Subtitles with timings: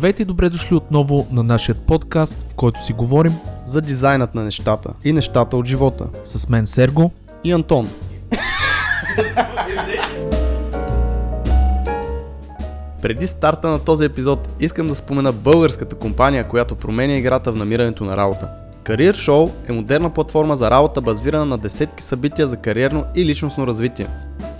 [0.00, 3.32] Здравейте и добре дошли отново на нашия подкаст, в който си говорим
[3.66, 6.06] за дизайнът на нещата и нещата от живота.
[6.24, 7.12] с мен Серго.
[7.44, 7.88] И Антон.
[13.02, 18.04] Преди старта на този епизод искам да спомена българската компания, която променя играта в намирането
[18.04, 18.48] на работа.
[18.84, 23.66] Career Show е модерна платформа за работа базирана на десетки събития за кариерно и личностно
[23.66, 24.06] развитие.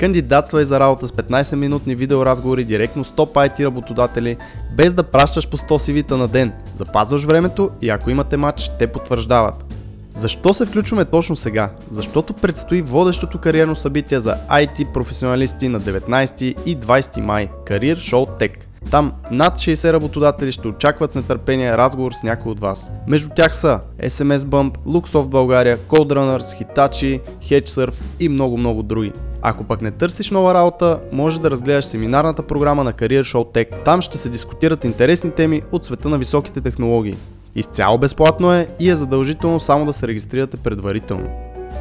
[0.00, 4.36] Кандидатствай за работа с 15-минутни видеоразговори директно с топ IT работодатели,
[4.72, 6.52] без да пращаш по 100 CV-та на ден.
[6.74, 9.74] Запазваш времето и ако имате матч, те потвърждават.
[10.14, 11.70] Защо се включваме точно сега?
[11.90, 18.40] Защото предстои водещото кариерно събитие за IT професионалисти на 19 и 20 май– Career Show
[18.40, 18.52] Tech.
[18.90, 22.90] Там над 60 работодатели ще очакват с нетърпение разговор с някой от вас.
[23.06, 29.12] Между тях са SMS Bump, Luxoft България, Coderunners, Hitachi, HedgeSurf и много-много други.
[29.42, 33.84] Ако пък не търсиш нова работа, може да разгледаш семинарната програма на Career Show Tech.
[33.84, 37.16] Там ще се дискутират интересни теми от света на високите технологии.
[37.54, 41.28] Изцяло безплатно е и е задължително само да се регистрирате предварително.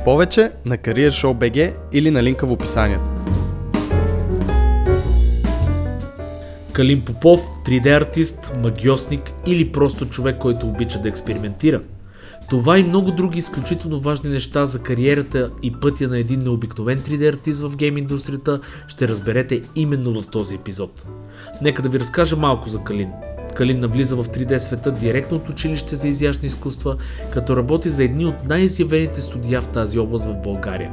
[0.06, 3.04] Повече на Career BG или на линка в описанието.
[6.73, 11.82] Калин Попов, 3D артист, магиосник или просто човек, който обича да експериментира.
[12.50, 17.30] Това и много други изключително важни неща за кариерата и пътя на един необикновен 3D
[17.33, 21.05] артист в гейм индустрията ще разберете именно в този епизод.
[21.61, 23.09] Нека да ви разкажа малко за Калин.
[23.55, 26.97] Калин навлиза в 3D света директно от училище за изящни изкуства,
[27.33, 30.92] като работи за едни от най-изявените студия в тази област в България.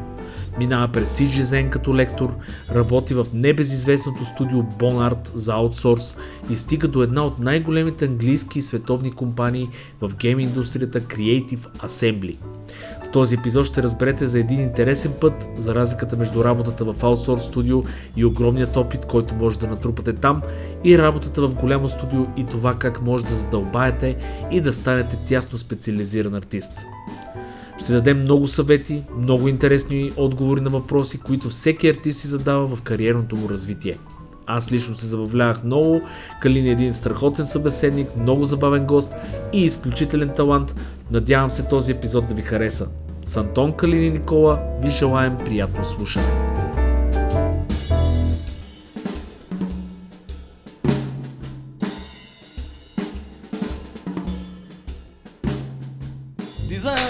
[0.58, 2.34] Минава през Zen като лектор,
[2.74, 6.16] работи в небезизвестното студио Bonart за аутсорс
[6.50, 9.68] и стига до една от най-големите английски и световни компании
[10.00, 12.36] в гейм индустрията Creative Assembly.
[13.04, 17.42] В този епизод ще разберете за един интересен път, за разликата между работата в аутсорс
[17.42, 17.82] студио
[18.16, 20.42] и огромният опит, който може да натрупате там
[20.84, 24.16] и работата в голямо студио и това как може да задълбаете
[24.50, 26.78] и да станете тясно специализиран артист.
[27.86, 32.82] Ще дадем много съвети, много интересни отговори на въпроси, които всеки артист си задава в
[32.82, 33.98] кариерното му развитие.
[34.46, 36.00] Аз лично се забавлявах много,
[36.40, 39.14] Калин е един страхотен събеседник, много забавен гост
[39.52, 40.74] и изключителен талант.
[41.10, 42.88] Надявам се този епизод да ви хареса.
[43.24, 46.26] С Антон Калин и Никола ви желаем приятно слушане.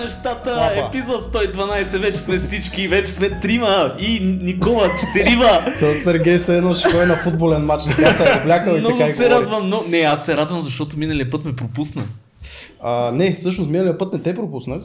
[0.06, 0.44] Нещата,
[0.74, 0.88] Папа.
[0.88, 5.50] епизод 112, вече сме всички, вече сме трима и Никола четирима.
[5.80, 8.98] То Сергей се едно ще ходи на футболен матч, така се е облякал и Много
[8.98, 9.34] така се говори.
[9.34, 9.84] радвам, но...
[9.88, 12.04] Не, аз се радвам, защото миналия път ме пропусна.
[12.82, 14.80] А, не, всъщност миналия път не те пропуснах.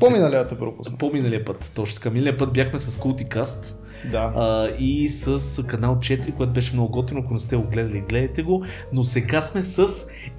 [0.00, 0.98] По-миналия те пропуснах.
[0.98, 2.10] По-миналия път, точно така.
[2.10, 3.64] Миналия път бяхме с Culticast
[4.10, 4.32] Да.
[4.36, 8.42] а, и с канал 4, което беше много готино, ако не сте го гледали, гледайте
[8.42, 8.64] го.
[8.92, 9.88] Но сега сме с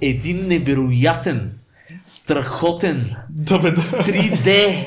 [0.00, 1.52] един невероятен,
[2.06, 3.82] страхотен Да бе, да.
[3.82, 4.84] 3D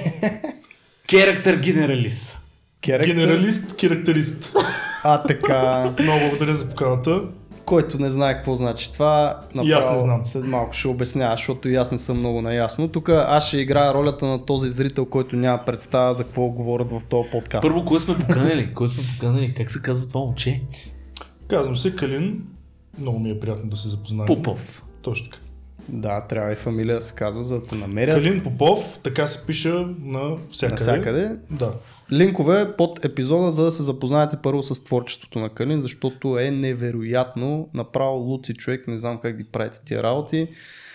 [1.07, 2.39] Character Генералист.
[2.81, 3.13] Керектер.
[3.13, 4.51] Генералист, характерист.
[5.03, 5.93] А, така.
[5.99, 7.21] Много благодаря за поканата.
[7.65, 10.25] Който не знае какво значи това, направо аз не знам.
[10.25, 12.87] след малко ще обясня, защото и аз не съм много наясно.
[12.87, 17.01] Тук аз ще играя ролята на този зрител, който няма представа за какво говорят в
[17.09, 17.61] този подкаст.
[17.61, 18.73] Първо, кой сме поканали?
[18.73, 19.53] Кой сме поканали?
[19.53, 20.61] Как се казва това момче?
[21.47, 22.43] Казвам се Калин.
[22.99, 24.25] Много ми е приятно да се запознаем.
[24.25, 24.83] Попов.
[25.01, 25.37] Точно така.
[25.89, 29.47] Да, трябва и фамилия да се казва, за да те намерят Калин Попов, така се
[29.47, 30.73] пише на всякъде.
[30.75, 31.35] навсякъде.
[31.51, 31.73] Да.
[32.11, 37.69] Линкове под епизода, за да се запознаете първо с творчеството на Калин, защото е невероятно.
[37.73, 40.47] Направо луци човек, не знам как ги правите тия работи.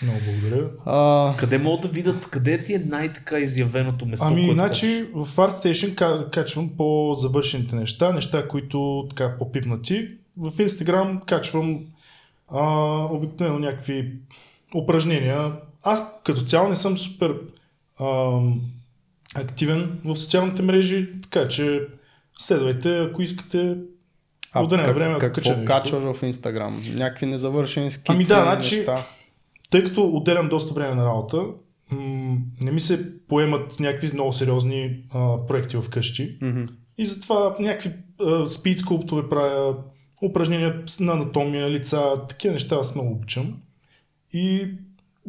[0.03, 0.69] Много благодаря.
[0.87, 4.27] А, Къде могат да видят, къде ти е най-така изявеното место?
[4.29, 10.09] Ами, значи в ArtStation ка- качвам по-завършените неща, неща, които така по-пипнати.
[10.37, 11.81] В Instagram качвам
[12.49, 12.63] а,
[13.11, 14.13] обикновено някакви
[14.75, 15.53] упражнения.
[15.83, 17.35] Аз като цяло не съм супер
[18.01, 18.61] ам,
[19.35, 21.81] активен в социалните мрежи, така че
[22.39, 23.77] следвайте, ако искате
[24.53, 26.83] а от време на време, какво кача качваш в Инстаграм?
[26.95, 29.07] Някакви незавършени скици, Ами да, значи- неща.
[29.71, 31.37] Тъй като отделям доста време на работа,
[31.91, 36.39] м- не ми се поемат някакви много сериозни а, проекти вкъщи.
[36.43, 36.65] Мгм.
[36.99, 37.93] И затова някакви
[38.49, 39.77] спид скулптове правя,
[40.23, 43.57] упражнения на анатомия, лица, такива неща аз много обичам.
[44.33, 44.69] И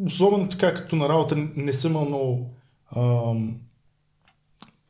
[0.06, 2.50] особено така, като на работа не съм имал много
[2.96, 3.54] ам,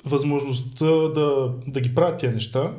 [0.05, 2.73] възможността да, да ги правя тези неща,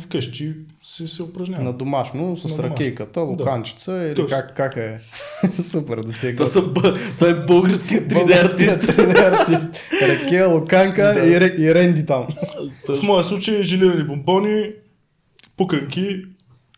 [0.00, 1.64] вкъщи се, се упражнявам.
[1.64, 2.70] На домашно, с На домашно.
[2.70, 4.28] ракейката, луканчица или Точно.
[4.28, 5.00] как, как е?
[5.62, 8.98] Супер да ти е Това, са, това е българският 3D Българският артист.
[8.98, 9.80] 3D артист.
[10.02, 11.26] Ракея, луканка Да.
[11.26, 12.26] и, и Ренди там.
[12.88, 14.70] В моя случай желирани бомбони,
[15.56, 16.22] пуканки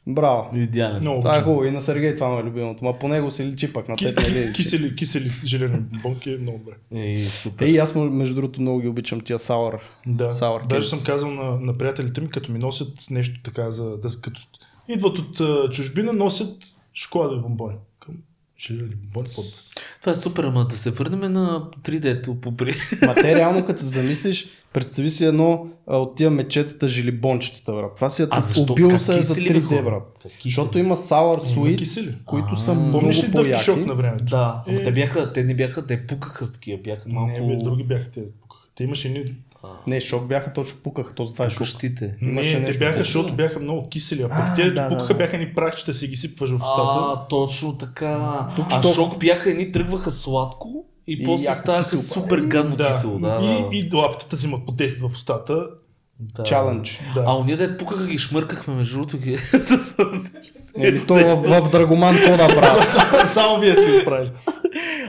[0.07, 0.51] Браво.
[0.57, 1.01] Идеален.
[1.01, 2.85] Много Това е хубаво и на Сергей това му е любимото.
[2.85, 4.41] Ма по него си личи пък на Ки- теб не ли?
[4.41, 4.53] личи?
[4.53, 6.73] Кисели, кисели жилени бомбонки е много добре.
[6.95, 7.67] Ей, супер.
[7.67, 9.79] Ей, аз между другото много ги обичам тия сауър.
[10.07, 10.33] Да.
[10.33, 14.09] Sour Даже съм казал на, на приятелите ми, като ми носят нещо така, за да
[14.23, 14.41] като
[14.89, 16.57] идват от а, чужбина, носят
[16.95, 17.77] шоколадови бомбони.
[18.01, 18.15] Към
[18.61, 19.57] жилени бомбони по-добре.
[20.01, 22.75] Това е супер, ама да се върнем на 3D-то по при...
[23.03, 27.95] Ма те реално като се замислиш, представи си едно а, от тия мечетата жилибончетата, брат.
[27.95, 28.27] Това си е
[28.61, 29.83] убил се е за кисели, бе, 3D, хора?
[29.83, 30.27] брат.
[30.45, 33.65] Защото има sour sweets, които са много по-яки.
[33.65, 34.25] Шок на времето?
[34.25, 34.83] Да, Е.
[34.83, 37.33] те бяха, те не бяха, те пукаха с такива, бяха малко...
[37.33, 38.21] Не, бе, други бяха те.
[38.43, 38.67] пукаха.
[38.75, 39.35] Те имаше едни...
[39.87, 41.59] Не, шок бяха точно пукаха, то затова е шок.
[41.59, 42.15] Пукащите.
[42.23, 45.19] Имаше Не, те бяха, защото бяха много кисели, а пък те да, пукаха да, да.
[45.19, 46.99] бяха ни прахчета, си ги сипваш в устата.
[46.99, 48.47] А, точно така.
[48.57, 52.87] Тук а що- шок бяха едни тръгваха сладко и, И после ставаха супер гадно да.
[52.87, 53.19] кисело.
[53.19, 53.69] Да, да.
[53.73, 55.67] И, и лаптата взимат по 10 в устата.
[56.21, 56.43] да.
[56.43, 57.01] Чалендж.
[57.15, 57.25] Да.
[57.27, 59.31] А уния дет пукаха ги шмъркахме между другото ги.
[60.77, 62.85] Еми то в, в Драгоман то да прави.
[62.87, 64.31] само, само вие сте го правили.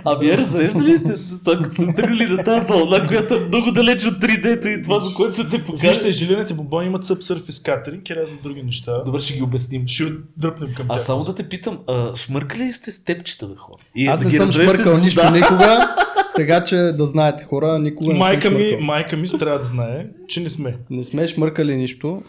[0.06, 1.62] А вие разреждали ли сте, са-
[1.96, 5.44] тръгнали на тази вълна, която е много далеч от 3D-то и това, за което са
[5.44, 6.12] те Вижте, покажали.
[6.14, 9.04] жилените бомбони имат subsurface катеринг и разни други неща.
[9.04, 9.88] Добре, ще ги обясним.
[9.88, 10.04] Ще
[10.38, 11.02] дръпнем към А тях.
[11.02, 13.78] само да те питам, а, шмъркали ли сте степчета, бе хора?
[13.96, 15.96] И Аз да не ги съм разрежете шмъркал с нищо никога,
[16.36, 20.06] така че да знаете хора, никога не майка съм ми, майка ми трябва да знае,
[20.28, 20.76] че не сме.
[20.90, 22.22] Не сме шмъркали нищо.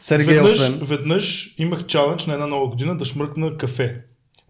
[0.00, 0.78] Сергей Веднъж, освен.
[0.82, 3.96] веднъж имах чалендж на една нова година да шмъркна кафе.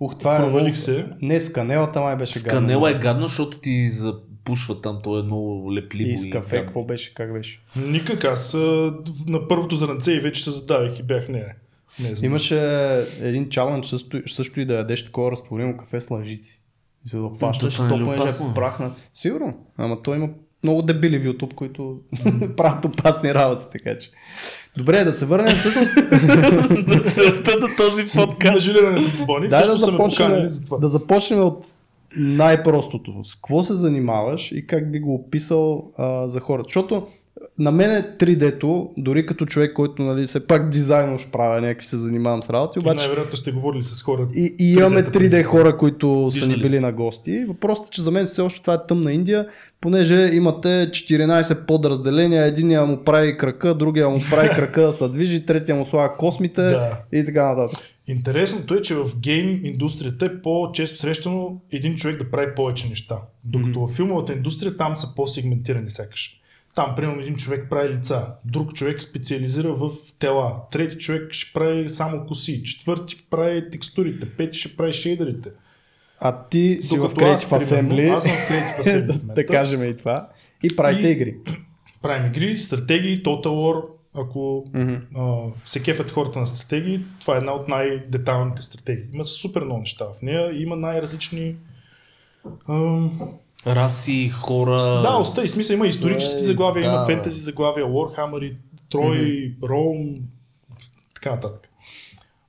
[0.03, 1.07] Ух, това е Провалих много- се.
[1.23, 2.61] Не, с канелата май беше С гадно.
[2.61, 6.11] канела е гадно, защото ти запушва там, то е много лепливо.
[6.11, 6.67] И с кафе, гадно.
[6.67, 7.61] какво беше, как беше?
[7.77, 8.55] Никак, аз
[9.27, 11.39] на първото зранце и вече се задавих и бях не.
[11.39, 12.31] не, не знам.
[12.31, 12.59] Имаше
[13.21, 16.61] един чалендж също, също и да ядеш такова разтворимо кафе с лъжици.
[17.07, 18.93] И се да е то е прахна.
[19.15, 20.29] Сигурно, ама той има
[20.65, 22.01] много дебили в YouTube, които
[22.57, 24.11] правят опасни работи, така че.
[24.77, 25.93] Добре, да се върнем всъщност.
[26.87, 28.63] На целта на този на подкаст.
[28.63, 29.49] жилените бомбони.
[29.49, 31.67] Дай да ме започнем, за да започнем от
[32.17, 33.25] най-простото.
[33.25, 36.67] С какво се занимаваш и как би го описал а, за хората?
[36.69, 37.07] Защото
[37.59, 41.87] на мен е 3D-то, дори като човек, който нали, все пак дизайн уж правя, някакви
[41.87, 44.29] се занимавам с работи, обаче най-вероятно сте говорили с хора.
[44.35, 47.45] и, и имаме 3D-та 3D хора, които са ни били на гости.
[47.49, 49.49] Въпросът е, че за мен все още това е тъмна Индия,
[49.81, 55.47] понеже имате 14 подразделения, единия му прави крака, другия му прави крака да се движи,
[55.47, 56.99] третия му слага космите Да.
[57.13, 57.81] и така нататък.
[58.07, 63.17] Интересното е, че в гейм индустрията е по-често срещано един човек да прави повече неща.
[63.45, 63.93] Докато mm-hmm.
[63.93, 66.42] в филмовата индустрия там са по-сегментирани сякаш.
[66.75, 71.89] Там, примерно, един човек прави лица, друг човек специализира в тела, трети човек ще прави
[71.89, 75.51] само коси, четвърти прави текстурите, пети ще прави шейдерите.
[76.21, 79.35] А ти си в Докато аз, Creative Assembly, аз съм в Creative Assembly в момента.
[79.35, 80.29] да кажем и това,
[80.63, 81.35] и правите И- игри.
[82.03, 83.85] Правим игри, стратегии, Total War,
[84.15, 84.95] ако Мгм.
[85.17, 85.37] а,
[85.67, 89.05] се кефят хората на стратегии, това е една от най-детайлните стратегии.
[89.13, 91.57] Има супер много неща в нея, има най-различни
[92.69, 93.21] ам,
[93.67, 95.01] Раси, хора.
[95.03, 97.07] Да, оста и смисъл има исторически Ей, заглавия, има да.
[97.07, 98.57] фентези заглавия, Warhammer,
[98.91, 100.15] Трой, Ром,
[101.15, 101.69] така нататък.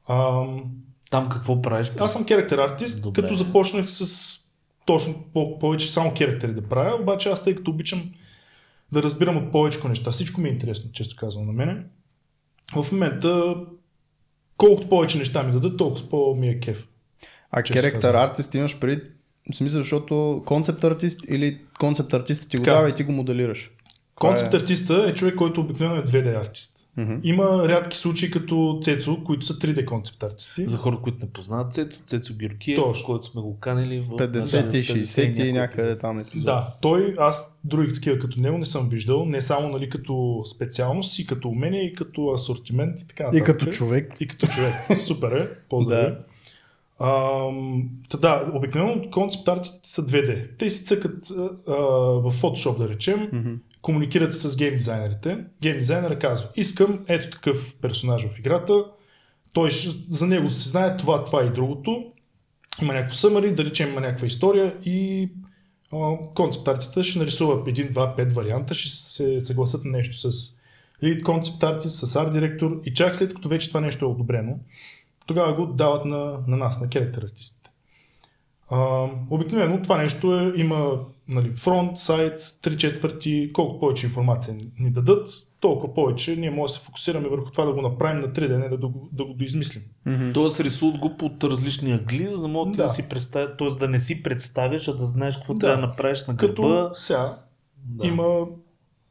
[0.09, 0.63] Ам,
[1.09, 1.91] Там какво правиш?
[1.99, 3.21] аз съм character артист, Добре.
[3.21, 4.27] като започнах с
[4.85, 8.13] точно по- повече само керактери да правя, обаче аз тъй като обичам
[8.91, 10.11] да разбирам от повече неща.
[10.11, 11.77] Всичко ми е интересно, често казвам на мене.
[12.75, 13.55] В момента,
[14.57, 16.87] колкото повече неща ми дадат, толкова по ми е кеф.
[17.51, 17.63] А
[18.11, 18.29] казвам.
[18.29, 19.01] артист имаш преди,
[19.51, 22.75] в смисъл, защото концепт артист или концепт артист ти го Така.
[22.75, 23.71] дава и ти го моделираш.
[24.15, 26.79] Концепт артиста е човек, който обикновено е 2D артист.
[26.97, 27.13] Мгм.
[27.23, 30.65] Има рядки случаи като Цецо, които са 3D концепт артисти.
[30.65, 33.05] За хора, които не познават Цецо, Цецо Георгиев, Точно.
[33.05, 36.45] който сме го канили в 50 и 60 и няколко някъде там епизод.
[36.45, 41.19] Да, той, аз други такива като него не съм виждал, не само нали, като специалност,
[41.19, 43.45] и като умение, и като асортимент и така И нататък.
[43.45, 44.13] като човек.
[44.19, 44.73] И като човек.
[44.97, 46.11] Супер е, поздрави.
[46.11, 46.17] Да.
[48.09, 50.49] Та да, обикновено концепт артистите са 2D.
[50.59, 53.53] Те си цъкат а, в Photoshop, да речем, Мгм.
[53.81, 55.37] комуникират с гейм дизайнерите.
[55.61, 58.85] Гейм дизайнера казва, искам ето такъв персонаж в играта,
[59.53, 62.05] той ще, за него се знае това, това и другото.
[62.81, 65.29] Има някакво съмари, да речем има някаква история и
[66.35, 70.53] концепт артиста ще нарисува един, два, пет варианта, ще се съгласат на нещо с
[71.03, 74.59] lead концепт артист, с арт директор и чак след като вече това нещо е одобрено,
[75.25, 77.69] тогава го дават на, на нас, на керактер артистите.
[78.69, 84.71] А, обикновено това нещо е, има нали, фронт, сайт, 3 четвърти, колко повече информация ни,
[84.79, 85.27] ни дадат,
[85.59, 88.69] толкова повече ние можем да се фокусираме върху това да го направим на 3D, не
[88.69, 89.83] да, да, го, да го доизмислим.
[90.05, 90.31] Мгм.
[90.33, 92.83] Тоест рисуват го под различни ъгли, за да могат да, Да.
[92.83, 93.67] да си представят, т.е.
[93.67, 95.59] да не си представяш, а да знаеш какво Да.
[95.59, 96.53] трябва да направиш на гърба.
[96.53, 97.37] Като сега
[97.77, 98.07] Да.
[98.07, 98.45] има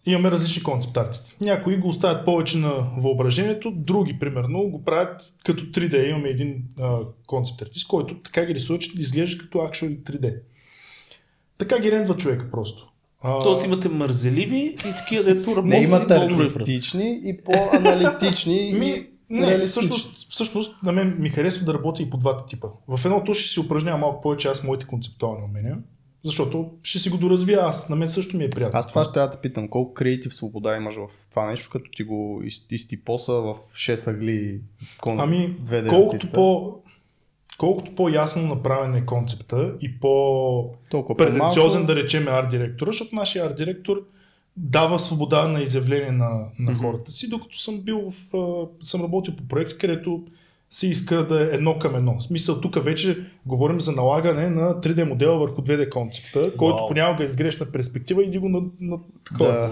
[0.06, 1.36] имаме различни концепт артисти.
[1.40, 6.10] Някои го оставят повече на въображението, други, примерно, го правят като 3D.
[6.10, 6.64] Имаме един
[7.26, 10.34] концепт артист, който така ги рисува, че изглежда като actually 3D.
[11.58, 12.88] Така ги рендва човека просто.
[13.42, 15.64] Тоест имате мързеливи и такива, дето работят.
[15.64, 16.56] Не, имат и много добре правят.
[16.56, 18.74] артистични и по-аналитични.
[18.78, 22.68] Ми, не, всъщност, всъщност на мен ми харесва да работя и по двата типа.
[22.88, 25.78] В едното ще си упражнявам малко повече аз моите концептуални умения,
[26.24, 27.88] защото ще си го доразвия аз.
[27.88, 28.78] На мен също ми е приятно.
[28.78, 32.02] Аз това ще да те питам, колко креатив свобода имаш в това нещо, като ти
[32.02, 34.60] го из- изтипоса в 6 агли
[35.00, 35.20] кон...
[35.20, 36.32] Ами, две колкото артиста.
[36.32, 36.74] по,
[37.58, 40.74] колкото по-ясно направен е концепта и по
[41.18, 44.02] претенциозен да речем арт директора, защото нашия арт директор
[44.56, 49.48] дава свобода на изявление на, на хората си, докато съм бил в, съм работил по
[49.48, 50.24] проекти, където
[50.72, 52.18] се иска да е едно към едно.
[52.18, 56.88] В смисъл, тук вече говорим за налагане на 3D модела върху 2D концепта, който Вау.
[56.88, 59.52] понякога изгрешна перспектива и го на, на такова.
[59.52, 59.70] Да.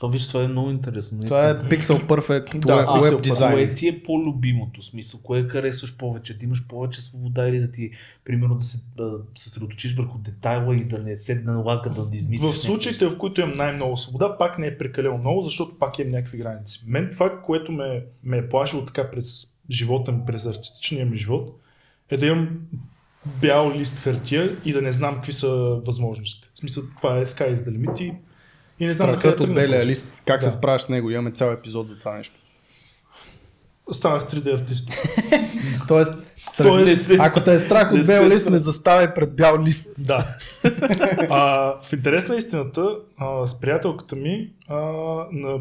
[0.00, 1.24] Това виж, това е много интересно.
[1.24, 1.54] Това е.
[1.54, 3.74] Pixel Perfect Да, web, web кое дизайн.
[3.74, 4.82] ти е по-любимото?
[4.82, 6.38] Смисъл, кое харесваш повече?
[6.38, 7.90] Да имаш повече свобода или да ти,
[8.24, 12.50] примерно, да се да съсредоточиш върху детайла и да не се налага да не измислиш.
[12.50, 16.12] В случаите, в които имам най-много свобода, пак не е прекалено много, защото пак имам
[16.12, 16.84] някакви граници.
[16.86, 21.60] Мен това, което ме, ме е плашило така през живота ми, през артистичния ми живот,
[22.10, 22.48] е да имам
[23.26, 25.48] бял лист хартия и да не знам какви са
[25.86, 26.48] възможностите.
[26.54, 28.14] В смисъл, това е sky is the limit и,
[28.80, 30.50] и не знам на къде Страхът от белия лист, как Да.
[30.50, 32.34] се справяш с него, имаме цял епизод за това нещо.
[33.92, 34.90] Станах 3D артист.
[35.88, 36.12] Тоест.
[36.56, 39.86] Тоест, ако те е страх от бел лист, не заставай пред бял лист.
[39.98, 40.26] Да.
[41.30, 44.76] а, в интерес на истината, а, с приятелката ми, а,
[45.32, 45.58] на,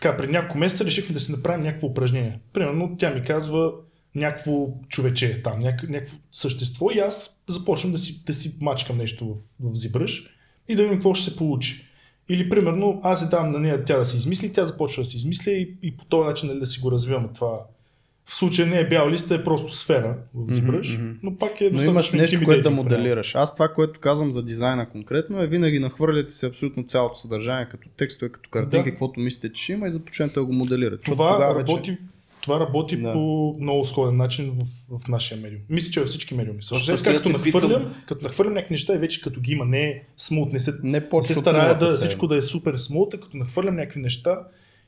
[0.00, 2.38] така, преди няколко месеца решихме да си направим някакво упражнение.
[2.52, 3.72] Примерно тя ми казва
[4.14, 9.26] някакво човече там, няк, някакво същество и аз започвам да си, да си мачкам нещо
[9.60, 10.30] в, в зибръж
[10.68, 11.84] и да видим какво ще се получи.
[12.28, 15.16] Или примерно аз я давам на нея тя да си измисли, тя започва да си
[15.16, 17.60] измисля и, и по този начин нали, да си го развиваме това.
[18.28, 20.16] В случая не е бял лист, е просто сфера
[20.48, 21.10] зибръж, мгм.
[21.22, 23.34] но пак е Но имаш нещо, което да моделираш.
[23.34, 27.88] Аз това, което казвам за дизайна конкретно е винаги нахвърляте си абсолютно цялото съдържание, като
[27.96, 28.90] текстове, като картинки, Да.
[28.90, 31.02] каквото мислите, че има и започнете да го моделирате.
[31.02, 31.98] Това работи,
[32.40, 33.12] това работи Да.
[33.12, 34.52] по много сходен начин
[34.90, 35.60] в, в нашия медиум.
[35.68, 36.62] Мисля, че във всички медиуми.
[36.62, 37.94] Също така, като нахвърлям, питам.
[38.06, 41.02] като нахвърлям някакви неща и вече като ги има, не е смут, не се, Не
[41.22, 42.06] се старая да се.
[42.06, 44.38] всичко да е супер смут, а като нахвърлям някакви неща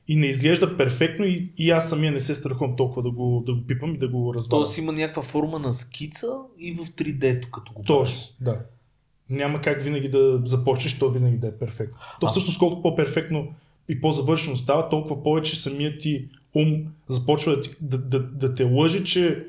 [0.08, 3.54] и не изглежда перфектно и, и аз самия не се страхувам толкова да го, да
[3.54, 4.60] го пипам и да го разваля.
[4.60, 8.58] Тоест има някаква форма на скица и в 3D, като го Точно, да.
[9.30, 11.98] Няма как винаги да започнеш, то винаги да е перфектно.
[12.20, 12.30] То А.
[12.30, 13.48] всъщност колкото по-перфектно
[13.88, 18.64] и по-завършено става, толкова повече самият ти ум започва да, ти, да, да, да те
[18.64, 19.46] лъжи, че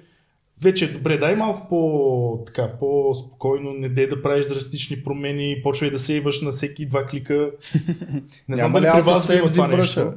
[0.62, 5.92] вече е добре, дай малко по, така, по-спокойно, не дей да правиш драстични промени, почвай
[5.92, 7.52] да сейваш на всеки два клика.
[8.48, 10.14] Не знам дали при вас има това нещо.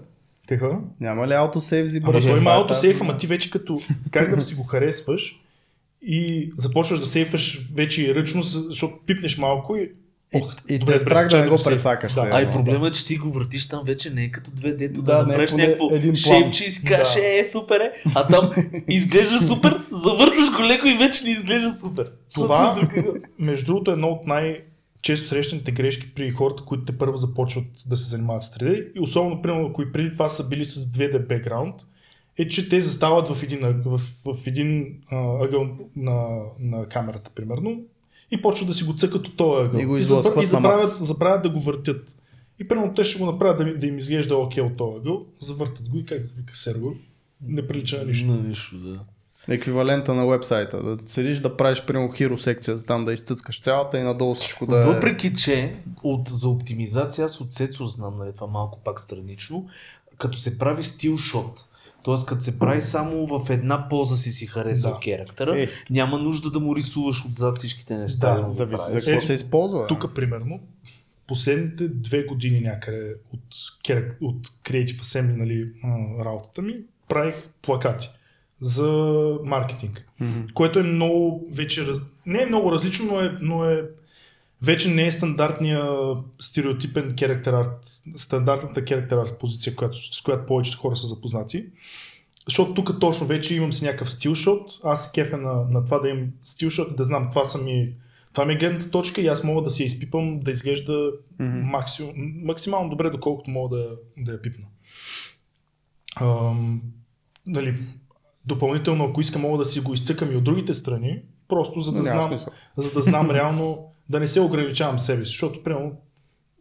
[0.49, 0.69] Какво?
[1.01, 4.43] Няма ли autosave за Ама той има е тази- ама ти вече като как да
[4.43, 5.41] си го харесваш
[6.03, 9.91] и започваш да сейфаш вече и ръчно, защото пипнеш малко и...
[10.35, 12.21] Ох, И добре, те е страх да не го прецакаш Да.
[12.21, 12.37] сега.
[12.37, 12.51] А и Да.
[12.51, 15.19] проблема е, че ти го въртиш там вече не е като 2D, да, Да, да
[15.19, 15.89] не, направиш поне някакво
[16.67, 17.39] и си кажеш, Да.
[17.39, 18.51] е, супер е, а там
[18.89, 22.11] изглежда супер, завърташ го леко и вече не изглежда супер.
[22.35, 22.89] Това,
[23.39, 24.27] между другото, е едно от
[25.09, 29.01] най-често срещаните грешки при хората, които те първо започват да се занимават с 3D и
[29.01, 31.75] особено, примерно, кои преди това са били с 2D бекграунд,
[32.39, 37.83] е, че те застават в един, в, в един а, ъгъл на, на камерата, примерно,
[38.31, 39.81] и почват да си го цъкат от този ъгъл.
[39.81, 42.15] И го забра- излъскват и забравят, забравят да го въртят.
[42.59, 45.89] И примерно те ще го направят да, да им изглежда окей от този ъгъл, завъртат
[45.89, 46.97] го и как да вика серго,
[47.47, 48.27] не прилича на нищо.
[48.27, 49.01] На нищо, да.
[49.49, 50.83] Еквивалента на вебсайта.
[50.83, 54.83] Да седиш да правиш примерно хиро секцията, там да изцъцкаш цялата и надолу всичко да
[54.83, 54.85] е...
[54.85, 59.67] Въпреки, че от, за оптимизация аз от Сецо знам, нали, това малко пак странично,
[60.19, 61.65] като се прави стилшот,
[62.05, 62.15] т.е.
[62.27, 65.01] като се прави само в една поза си си харесал Да.
[65.01, 65.69] керактера, Е.
[65.91, 68.35] няма нужда да му рисуваш отзад всичките неща.
[68.35, 69.05] Да, го Зависи за правиш.
[69.05, 69.87] какво Е, се използва.
[69.87, 70.61] Тук, примерно,
[71.27, 73.41] последните две години някъде от,
[74.21, 75.71] от Creative Assembly, нали,
[76.25, 76.75] работата ми,
[77.09, 78.11] правих плакати
[78.65, 78.89] за
[79.45, 80.41] маркетинг, Мгм.
[80.55, 81.99] което е много вече, раз...
[82.27, 83.85] не е много различно, но е, но е
[84.63, 85.85] вече не е стандартния
[86.41, 91.65] стереотипен character арт, стандартната character арт позиция, която, с която повечето хора са запознати.
[92.47, 96.27] Защото тук точно вече имам си някакъв стилшот, аз кефя на, на това да имам
[96.45, 97.93] стилшот и да знам това са ми
[98.33, 101.59] това ми е гледната точка и аз мога да си я изпипам да изглежда Мгм.
[101.59, 104.65] максимум, максимално добре, доколкото мога да, да я пипна.
[106.21, 106.83] Ам,
[107.47, 107.77] нали,
[108.47, 111.99] допълнително, ако искам, мога да си го изцъкам и от другите страни, просто за да
[111.99, 112.53] Няма знам, смисъл.
[112.77, 115.93] за да знам реално да не се ограничавам себе си, защото примерно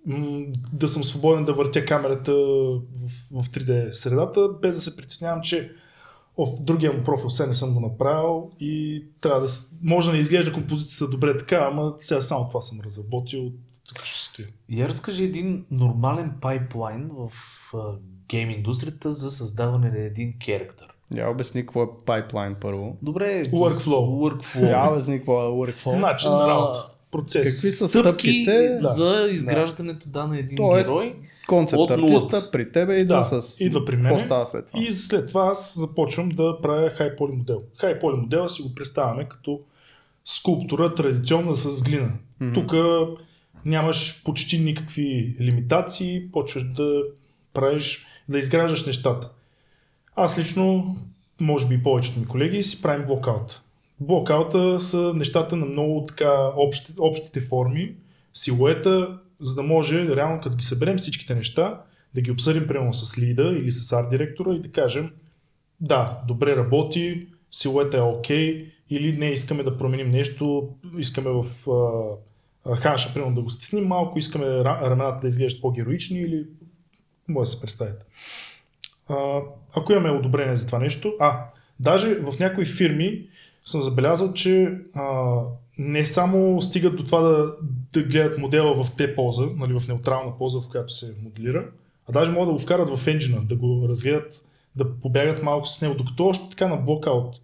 [0.05, 5.41] м- да съм свободен да въртя камерата в, в 3D средата, без да се притеснявам,
[5.41, 5.71] че
[6.37, 9.47] в другия му профил все не съм го направил и трябва да...
[9.81, 13.51] Може да не изглежда композицията добре така, ама сега само това съм разработил,
[13.93, 14.47] така ще стоя.
[14.69, 17.31] Я разкажи един нормален пайплайн в
[18.27, 20.92] гейм индустрията за създаване на един керактер.
[21.17, 22.97] Я обясни какво е пайплайн първо.
[23.01, 23.45] Добре.
[23.45, 24.33] Workflow.
[24.33, 24.69] Workflow.
[24.69, 25.99] Я обясни какво е workflow.
[25.99, 27.43] Начин на работа, процес.
[27.43, 28.77] Какви са Стъпки стъпките?
[28.81, 28.87] Да.
[28.87, 30.27] за изграждането да.
[30.27, 31.15] на един Тоест, герой.
[31.47, 33.57] Концепт От артиста при тебе идва Да, с...
[33.59, 34.83] идва при става след това?
[34.83, 37.61] И след това аз започвам да правя хай-поли модел.
[37.77, 39.59] Хай-поли модела си го представяме като
[40.25, 42.11] скулптура традиционна с глина.
[42.39, 42.53] Мгм.
[42.53, 42.73] Тук
[43.65, 47.01] нямаш почти никакви лимитации, почваш да
[47.53, 49.29] правиш, да изграждаш нещата.
[50.15, 50.95] Аз лично,
[51.41, 53.61] може би повечето ми колеги, си правим блокаут.
[53.99, 57.95] Блокаута са нещата на много така общи, общите форми,
[58.33, 61.81] силуета, за да може реално като ги съберем всичките неща,
[62.15, 65.11] да ги обсъдим примерно с лида или с арт директора и да кажем
[65.81, 71.45] да, добре работи, силуета е окей, или не, искаме да променим нещо, искаме в
[72.65, 76.45] а, ханша, примерно да го стесним малко, искаме ра- рамената да изглеждат по-героични или
[77.27, 78.05] може да се представите.
[79.13, 79.41] А,
[79.75, 81.45] ако имаме одобрение за това нещо, а,
[81.79, 83.25] даже в някои фирми
[83.61, 85.35] съм забелязал, че а,
[85.77, 87.53] не само стигат до това да,
[87.93, 91.65] да гледат модела в те поза, нали, в неутрална поза, в която се моделира,
[92.09, 94.41] а даже могат да го вкарат в енджина, да го разгледат,
[94.75, 97.35] да побягат малко с него, докато още така на блокаут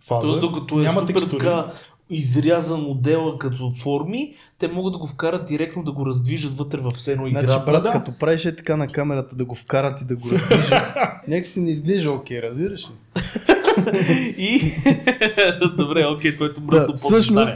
[0.00, 0.26] фаза.
[0.26, 1.38] Тоест, докато е няма супер текстури.
[1.38, 1.72] така
[2.10, 6.90] изрязан модела като форми, те могат да го вкарат директно да го раздвижат вътре в
[6.90, 7.92] все едно Значи, брат, да.
[7.92, 10.82] като правиш е така на камерата да го вкарат и да го раздвижат,
[11.28, 12.92] нека си не изглежда окей, разбираш ли?
[14.38, 14.72] И...
[15.76, 17.52] Добре, окей, твоето мръсно Да, всъщност,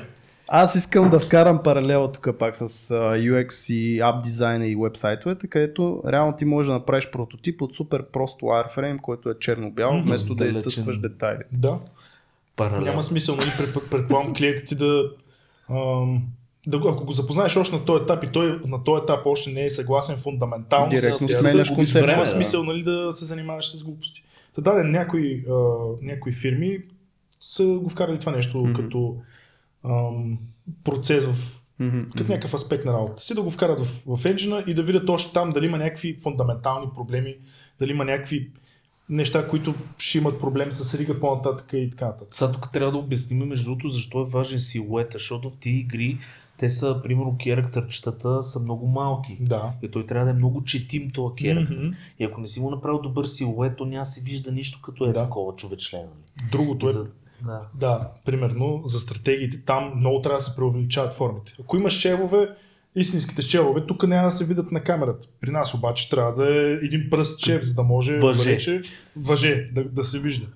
[0.49, 2.68] аз искам да вкарам паралел тук пак с
[2.99, 8.04] UX и app дизайна и вебсайтовете, където реално ти можеш да направиш прототип от супер
[8.12, 11.43] просто wireframe, който е черно-бял, вместо да изтъскваш детайли.
[11.52, 11.78] Да.
[12.56, 12.80] Паралел.
[12.80, 15.10] Няма смисъл, нали, пред, предполагам клиентът ти да,
[15.71, 16.23] ам,
[16.67, 19.65] да, ако го запознаеш още на този етап и той на този етап още не
[19.65, 22.26] е съгласен фундаментално, Директно с- сменяш да, концепция, Няма да.
[22.26, 24.23] смисъл нали, да се занимаваш с глупости.
[24.54, 25.54] Та да, някои, а,
[26.02, 26.78] някои фирми
[27.41, 28.73] са го вкарали това нещо Мгм.
[28.73, 29.17] като
[29.84, 30.38] ам,
[30.84, 31.34] процес в
[31.78, 34.82] Мгм, като някакъв аспект на работата си, да го вкарат в, в енджина и да
[34.82, 37.36] видят още там дали има някакви фундаментални проблеми,
[37.80, 38.50] дали има някакви
[39.08, 42.28] неща, които ще имат проблем с рига по-нататък и така нататък.
[42.30, 46.19] Сега тук трябва да обясним между другото защо е важен силуета, защото в тези игри
[46.58, 49.36] те са, примерно, керактърчетата са много малки.
[49.41, 49.73] Да.
[49.82, 51.76] И той трябва да е много четим този керактер.
[51.76, 51.88] Мгм.
[52.19, 55.04] И ако не си му направил добър силует, то няма да се вижда нищо като
[55.04, 55.25] е Да.
[55.25, 55.99] такова човечле.
[55.99, 56.49] нали?
[56.52, 57.06] Другото е За...
[57.47, 57.60] Да.
[57.75, 61.52] Да, примерно за стратегиите там много трябва да се преувеличават формите.
[61.60, 62.49] Ако имаш шелове,
[62.97, 65.28] истинските шелове, тук няма да се видят на камерата.
[65.41, 68.50] При нас обаче трябва да е един пръст шеф, за да може Въже.
[68.50, 68.83] вече
[69.17, 70.47] въже да, да се вижда.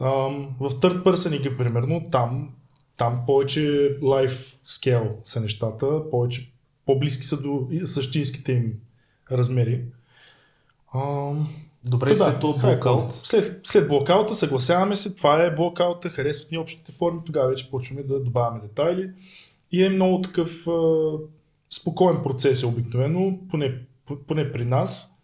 [0.00, 2.50] Ам, в Third Person примерно, там,
[2.96, 3.60] там повече
[4.02, 6.52] life scale са нещата, повече,
[6.86, 8.72] по-близки са до същинските им
[9.32, 9.84] размери.
[10.94, 11.48] Ам,
[11.84, 13.20] Добре, Та след хай, блокаут.
[13.22, 18.02] След, след блокаута съгласяваме се, това е блокаута, харесват ни общите форми, тогава вече почваме
[18.02, 19.10] да добавяме детайли.
[19.72, 21.12] И е много такъв а,
[21.70, 23.74] спокоен процес е обикновено, поне,
[24.26, 25.16] поне при нас,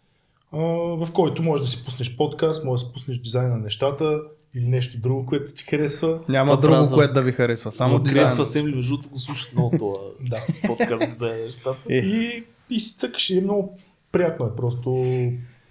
[0.51, 0.57] а,
[1.05, 4.21] в който можеш да си пуснеш подкаст, можеш да си пуснеш дизайн на нещата
[4.55, 6.19] или нещо друго, което ти харесва.
[6.29, 7.71] Няма Това друго, което да ви харесва.
[7.71, 8.27] Само дизайн.
[8.27, 9.93] Creative Assembly, между другото, го слушат много това
[10.29, 10.37] Да.
[10.67, 11.77] подкаст за нещата.
[11.89, 11.97] Е.
[11.97, 13.77] И, и си цъкаш и е много
[14.11, 15.05] приятно е просто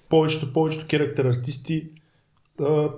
[0.09, 1.87] повечето, повечето керактер артисти
[2.61, 2.89] а,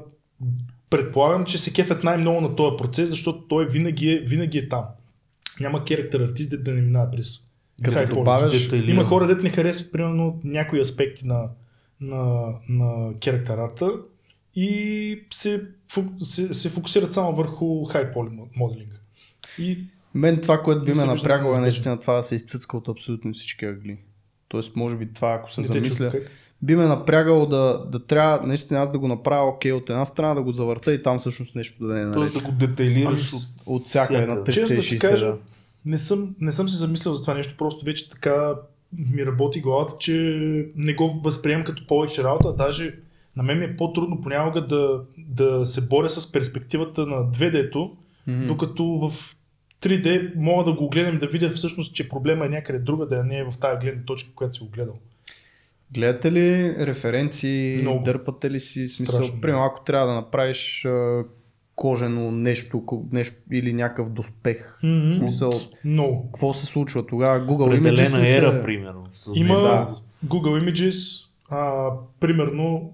[0.90, 4.84] предполагам, че се кефят най-много на този процес, защото той винаги е, винаги е там.
[5.60, 7.40] Няма керактер артист, де да не минава през
[7.84, 8.90] Като добавяш-.
[8.90, 11.48] Има хора, дет не харесват примерно някои аспекти на,
[12.00, 13.90] на, на керактер арта
[14.54, 15.66] и се,
[16.22, 18.96] се, се фокусират само върху хайполи моделинга.
[19.58, 19.78] И
[20.14, 23.64] Мен това, което би ме напрягало е наистина това да се изцъцка от абсолютно всички
[23.64, 23.98] ъгли.
[24.48, 26.30] Тоест, може би това, ако се не те замисля, как.
[26.66, 30.34] Би ме напрягало да, да трябва наистина аз да го направя окей от една страна,
[30.34, 32.12] да го завърта и там всъщност нещо да не е.
[32.12, 33.82] Тоест да го детайлираш Ами, от...
[33.82, 34.52] От всяка една всяка.
[34.52, 35.00] Честно да ти 360.
[35.00, 35.34] кажа,
[35.84, 38.54] не съм, не съм се замислял за това нещо, просто вече така
[39.12, 40.12] ми работи главата, че
[40.76, 42.94] не го възприемам като повече работа, а даже
[43.36, 48.46] на мен ми е по-трудно понякога да, да се боря с перспективата на 2D-то, Мгм.
[48.46, 49.36] докато в
[49.82, 53.38] 3D мога да го гледам да видя всъщност, че проблема е някъде друга, да не
[53.38, 54.94] е в тази гледна точка, която си го гледал.
[55.90, 58.02] Гледате ли референции, Много.
[58.04, 59.16] дърпате ли си смисъл?
[59.16, 59.40] Страшно.
[59.40, 61.22] Примерно, ако трябва да направиш а,
[61.76, 64.78] кожено нещо, нещо или някакъв доспех.
[64.82, 65.52] В смисъл,
[65.84, 66.22] Много.
[66.24, 67.40] какво се случва тогава?
[67.40, 68.62] Google Images Определена ли ера, се...
[68.62, 69.02] примерно.
[69.34, 71.88] Има внесен- Google Images, а,
[72.20, 72.92] примерно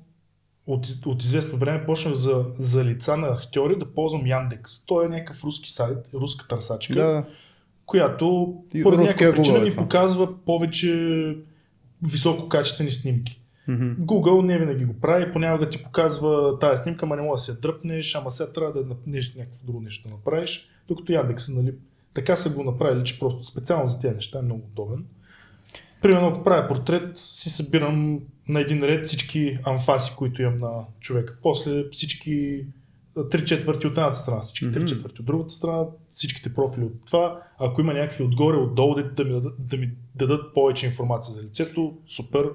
[0.67, 4.87] от, от известно време почнах за, за лица на актьори да ползвам Яндекс.
[4.87, 7.25] Той е някакъв руски сайт, руска търсачка, Да,
[7.87, 9.83] която руския някаква причина Google е ми това.
[9.83, 11.37] показва повече
[12.03, 13.39] висококачествени снимки.
[13.69, 13.93] Мгм.
[13.93, 17.61] Google не винаги го прави, понякога ти показва тази снимка, ама не може да се
[17.61, 21.75] дръпнеш, ама сега трябва да напнеш някакво друго нещо да направиш, докато Яндекс, нали,
[22.15, 25.05] така са го направили, че просто специално за тези неща е много удобен.
[26.03, 31.37] Примерно, ако правя портрет, си събирам на един ред всички анфаси, които имам на човека.
[31.43, 32.65] После всички
[33.31, 34.89] три четвърти от едната страна, всички три Мгм.
[34.89, 37.41] четвърти от другата страна, всичките профили от това.
[37.59, 41.95] Ако има някакви отгоре, отдолу, да ми, дадат, да ми дадат повече информация за лицето,
[42.07, 42.51] супер.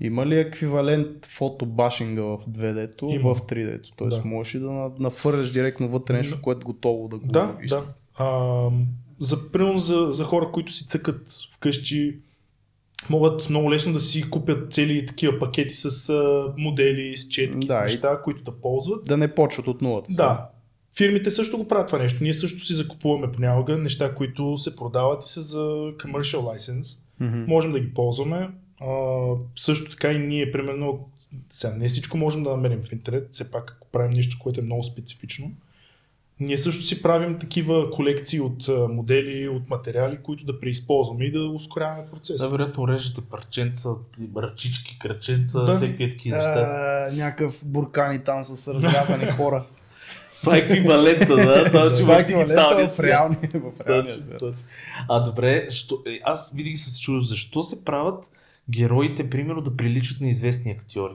[0.00, 3.34] Има ли еквивалент фотобашинга в 2D-то Има.
[3.34, 3.90] в 3D-то?
[3.96, 4.28] Тоест Да.
[4.28, 6.42] можеш ли да на- нафърляш директно вътре нещо, Да.
[6.42, 7.84] което е готово да го Да, из- да.
[8.16, 8.68] А,
[9.20, 11.20] за, примерно за, за хора, които си цъкат
[11.52, 12.16] вкъщи,
[13.10, 17.74] могат много лесно да си купят цели такива пакети с а, модели, с четки, Да,
[17.74, 19.04] с и- неща, които да ползват.
[19.04, 20.08] Да не почват от нулата.
[20.10, 20.48] Да.
[20.98, 22.22] Фирмите също го правят това нещо.
[22.22, 25.58] Ние също си закупуваме понякога неща, които се продават и са за
[25.98, 26.98] commercial license.
[27.20, 27.44] Мгм.
[27.48, 28.50] Можем да ги ползваме.
[28.80, 28.86] А,
[29.56, 31.08] също така и ние, примерно,
[31.50, 34.64] сега не всичко можем да намерим в интернет, все пак ако правим нещо, което е
[34.64, 35.50] много специфично.
[36.40, 41.40] Ние също си правим такива колекции от модели, от материали, които да преизползваме и да
[41.40, 42.44] ускоряваме процеса.
[42.44, 43.90] Да, вероятно режете парченца,
[44.36, 45.74] ръчички, кръченца, Да.
[45.76, 47.08] всеки такива неща.
[47.12, 49.66] Някакъв буркани там с разрязани хора.
[50.40, 54.42] Това е еквивалента, да, само че Това е в еквивалента в реалния в реалния свят.
[55.08, 58.24] А добре, що, е, аз винаги съм се чудил, защо се правят
[58.70, 61.14] героите, примерно, да приличат на известни актьори.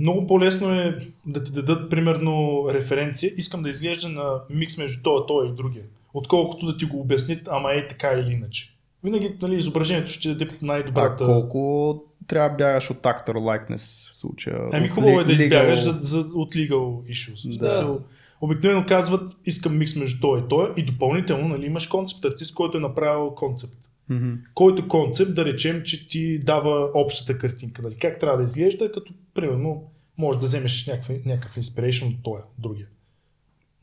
[0.00, 3.32] Много по-лесно е да ти дадат, примерно, референция.
[3.36, 5.84] Искам да изглежда на микс между това, това и другия.
[6.14, 8.74] Отколкото да ти го обяснят, ама е така или иначе.
[9.04, 11.24] Винаги нали, изображението ще даде А най-добрата...
[11.24, 14.58] колко трябва да бягаш от actor likeness в случая?
[14.72, 17.58] Ами хубаво е да legal- избягаш за, за, от legal issues.
[17.58, 17.64] Да.
[17.64, 17.70] Да.
[17.70, 18.00] Смисъл,
[18.40, 22.76] обикновено казват, искам микс между това и това и допълнително нали, имаш концепт артист, който
[22.76, 23.74] е направил концепт.
[24.08, 24.32] Мгм.
[24.54, 27.82] Който концепт да речем, че ти дава общата картинка.
[27.82, 27.94] Нали?
[27.94, 29.82] Как трябва да изглежда, като примерно
[30.18, 32.86] можеш да вземеш някакъв, някакъв inspiration от този, другия.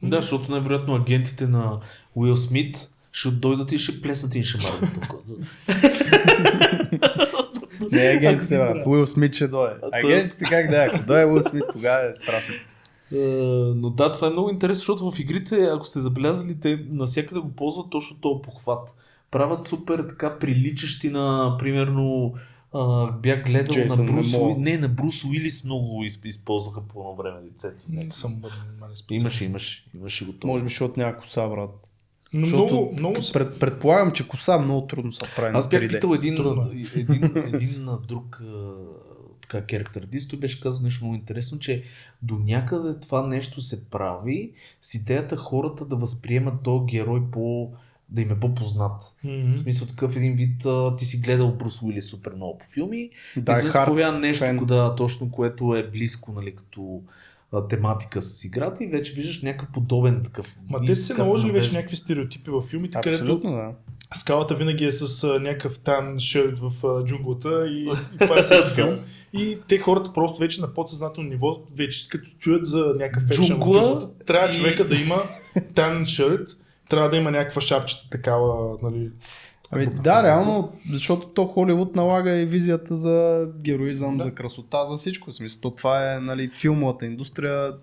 [0.03, 1.79] Да, защото най-вероятно агентите на
[2.15, 5.15] Уил Смит ще дойдат и ще плесат и ще марат тук.
[7.91, 8.83] Не е си агентите, брат.
[8.85, 9.75] Уил Смит ще дойде.
[9.91, 10.87] Агентите как да е?
[10.87, 12.55] Ако дойде Уил Смит, тогава е страшно.
[13.15, 13.17] Е,
[13.75, 17.51] Но да, това е много интересно, защото в игрите, ако сте забелязали, те навсякъде го
[17.51, 18.95] ползват точно този похват.
[19.31, 22.33] Правят супер така приличащи на, примерно,
[22.73, 24.47] а, бях гледал Джейсън на Брус, Момоа.
[24.49, 24.61] Уи...
[24.61, 27.83] не, на Брус Уилис много изп- използваха по едно време лицето.
[27.89, 28.57] Не съм бъден
[28.95, 29.21] специално.
[29.21, 30.51] Имаше, имаше, имаше го това.
[30.51, 31.69] Може би, защото няма коса, брат.
[32.33, 35.89] Но Защото много, много Пред, предполагам, че коса много трудно се прави Аз бях 3D.
[35.89, 38.41] питал един, Трудно един, един на друг
[39.41, 41.83] така artist, той беше казал нещо много интересно, че
[42.21, 47.71] до някъде това нещо се прави с идеята хората да възприемат този герой по
[48.09, 49.15] да им е по-познат.
[49.23, 49.53] Мгм.
[49.53, 53.09] В смисъл такъв един вид, а, ти си гледал Брус Уилис супер много по филми,
[53.37, 54.57] Die и се нещо, фен.
[54.65, 57.01] да, точно което е близко, нали, като
[57.55, 60.55] а, тематика с играта и вече виждаш някакъв подобен такъв.
[60.69, 63.75] Ма те са се наложили вече някакви стереотипи в филмите, където Абсолютно, да.
[64.15, 68.43] скалата винаги е с а, някакъв тан шърт в а, джунглата и, и това е
[68.43, 68.99] всеки филм.
[69.33, 73.47] И те хората просто вече на подсъзнателно ниво, вече като чуят за някакъв екшен в
[73.47, 75.15] Джунгла трябва и- човека да има
[75.75, 76.49] тан шърт,
[76.89, 79.09] трябва да има някаква шапчета такава, нали.
[79.71, 84.23] Ами да, реално, защото то Холивуд налага и визията за героизъм, Да.
[84.23, 85.31] за красота, за всичко.
[85.31, 87.73] В смисъл, то това е, нали, филмовата индустрия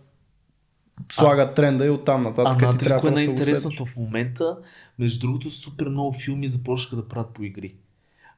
[1.12, 2.62] слага тренда и оттам нататък.
[2.62, 4.56] А ти трябва е най-интересното в момента,
[4.98, 7.74] между другото, супер много филми започнаха да правят по игри.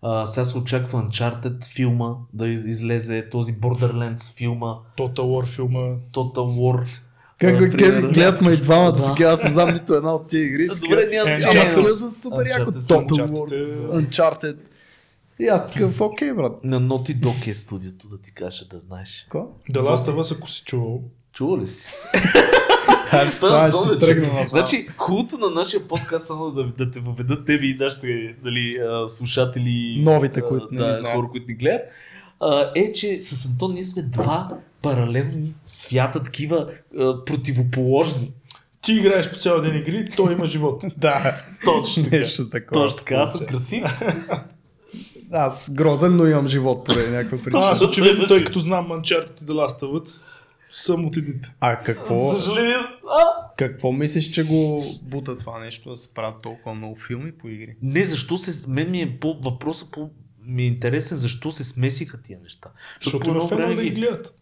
[0.03, 5.81] А, сега се очаква Uncharted филма да из- излезе, този Borderlands филма, Total War филма.
[6.13, 6.89] Total War.
[7.39, 7.77] Как го.
[7.77, 9.05] Кеви гледат ме и двамата, Да.
[9.07, 10.69] така аз не знам нито една от тия игри.
[10.71, 11.63] А, Добре, няма Е, значение.
[11.63, 12.71] Ама такива са супер яко.
[12.71, 14.57] Uncharted, Total War, Uncharted.
[15.39, 16.65] И аз такъв, окей, брат.
[16.65, 19.27] На Naughty Dog е студиото, да ти кажа, да знаеш.
[19.31, 19.49] Ко?
[19.73, 21.03] The Last of Us, ако си чувал.
[21.33, 21.89] Чува ли си?
[23.11, 24.47] Аз е ще тръгна.
[24.51, 28.75] Значи, хубавото на нашия подкаст само да, да те въведат тебе и нашите нали,
[29.07, 30.03] слушатели.
[30.05, 31.17] Новите, които не да, знаят.
[31.17, 31.81] хора, които ни гледат.
[32.41, 34.51] А, е, че с Антон ние сме два
[34.83, 36.69] паралелни свята, такива
[36.99, 38.33] а, противоположни.
[38.83, 40.83] Ти играеш по цял ден игри, той има живот.
[40.97, 42.17] Да, Точно така.
[42.17, 42.85] нещо такова.
[42.87, 43.85] Точно така, аз съм красив.
[45.33, 47.71] Аз грозен, но имам живот поради някаква А, причина.
[47.71, 50.25] аз очевидно, тъй като знам Uncharted и The Last of Us,
[50.75, 51.49] съм от едните.
[51.61, 52.31] А какво?
[52.31, 53.25] За съжаление, а,
[53.57, 57.73] Какво мислиш, че го бута това нещо да се правят толкова много филми по игри?
[57.83, 58.69] Не, защо се...
[58.71, 59.35] Мен ми е по...
[59.45, 60.11] въпросът по...
[60.47, 62.69] ми е интересен защо се смесиха тия неща.
[63.05, 64.35] Защото има време да ги гледат.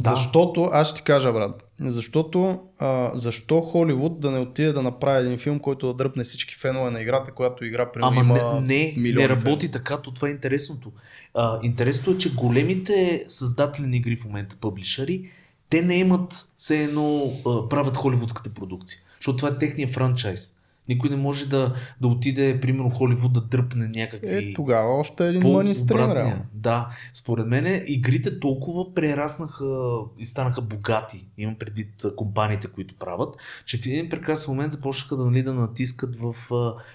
[0.00, 0.10] Да.
[0.10, 5.26] Защото, аз ще ти кажа, брат, защото а, защо Холивуд да не отиде да направи
[5.26, 8.66] един филм, който да дръпне всички фенове на играта, която игра примерно Ама има не,
[8.66, 10.92] не, милиони не работи така, то това е интересното.
[11.34, 15.30] А, интересното е, че големите създатели на игри в момента, пъблишъри,
[15.70, 19.00] те не имат все едно а, правят холивудската продукция.
[19.20, 20.55] Защото това е техния франчайз.
[20.88, 24.50] Никой не може да, да отиде, примерно, Холивуд да дръпне някакви...
[24.50, 26.10] Е, тогава още един по мъни стрим.
[26.54, 33.78] Да, според мен игрите толкова прераснаха и станаха богати, имам предвид компаниите, които правят, че
[33.78, 36.34] в един прекрасен момент започнаха да, нали, да натискат в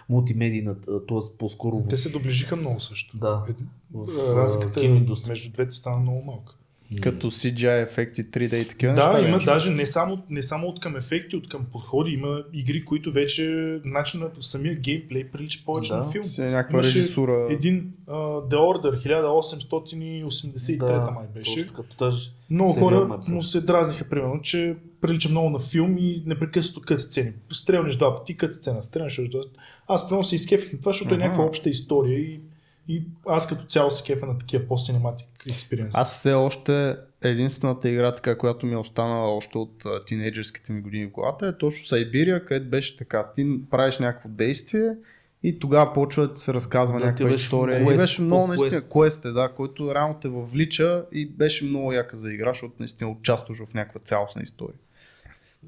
[0.10, 1.38] мултимедийната, т.е.
[1.40, 1.88] по-скоро в...
[1.88, 3.18] Те се доближиха много също.
[3.18, 3.46] Да.
[3.50, 3.54] Е,
[3.94, 5.32] В, Разликата киноиндустрия.
[5.32, 6.56] между двете стана много малка.
[7.02, 9.28] Като CGI ефекти 3D и такива Да, неща.
[9.28, 9.46] има вече.
[9.46, 12.12] даже не само, не само от към ефекти, от към подходи.
[12.12, 13.44] Има игри, които вече
[13.86, 16.26] начина самия геймплей прилича повече Да, на филм.
[16.26, 17.48] Си е някаква Имаше режисура.
[17.50, 18.14] Един uh,
[18.50, 21.56] The Order 1883 май беше.
[21.56, 25.98] Точно като даже Много хора е му се дразниха, примерно, че прилича много на филм
[25.98, 27.32] и непрекъснато кът сцени.
[27.52, 29.42] Стрелниш два пъти, кът сцена, стрелниш още два.
[29.88, 31.24] Аз примерно се изкефих на това, защото е Аха.
[31.24, 32.40] някаква обща история и,
[32.88, 35.96] и аз като цяло се кефа на такива по-синематик експириенс.
[35.98, 40.82] Аз все още единствената игра, така, която ми е останала още от а, тинейджърските ми
[40.82, 43.32] години в главата е точно Сайбирия, където беше така.
[43.36, 44.96] Ти правиш някакво действие
[45.44, 47.80] и тогава почва да се разказва Да, някаква история.
[47.80, 51.94] quest, и беше много наистина квест, е, да, който реално те въвлича и беше много
[51.94, 54.78] яка за игра, защото наистина участваш в някаква цялостна история.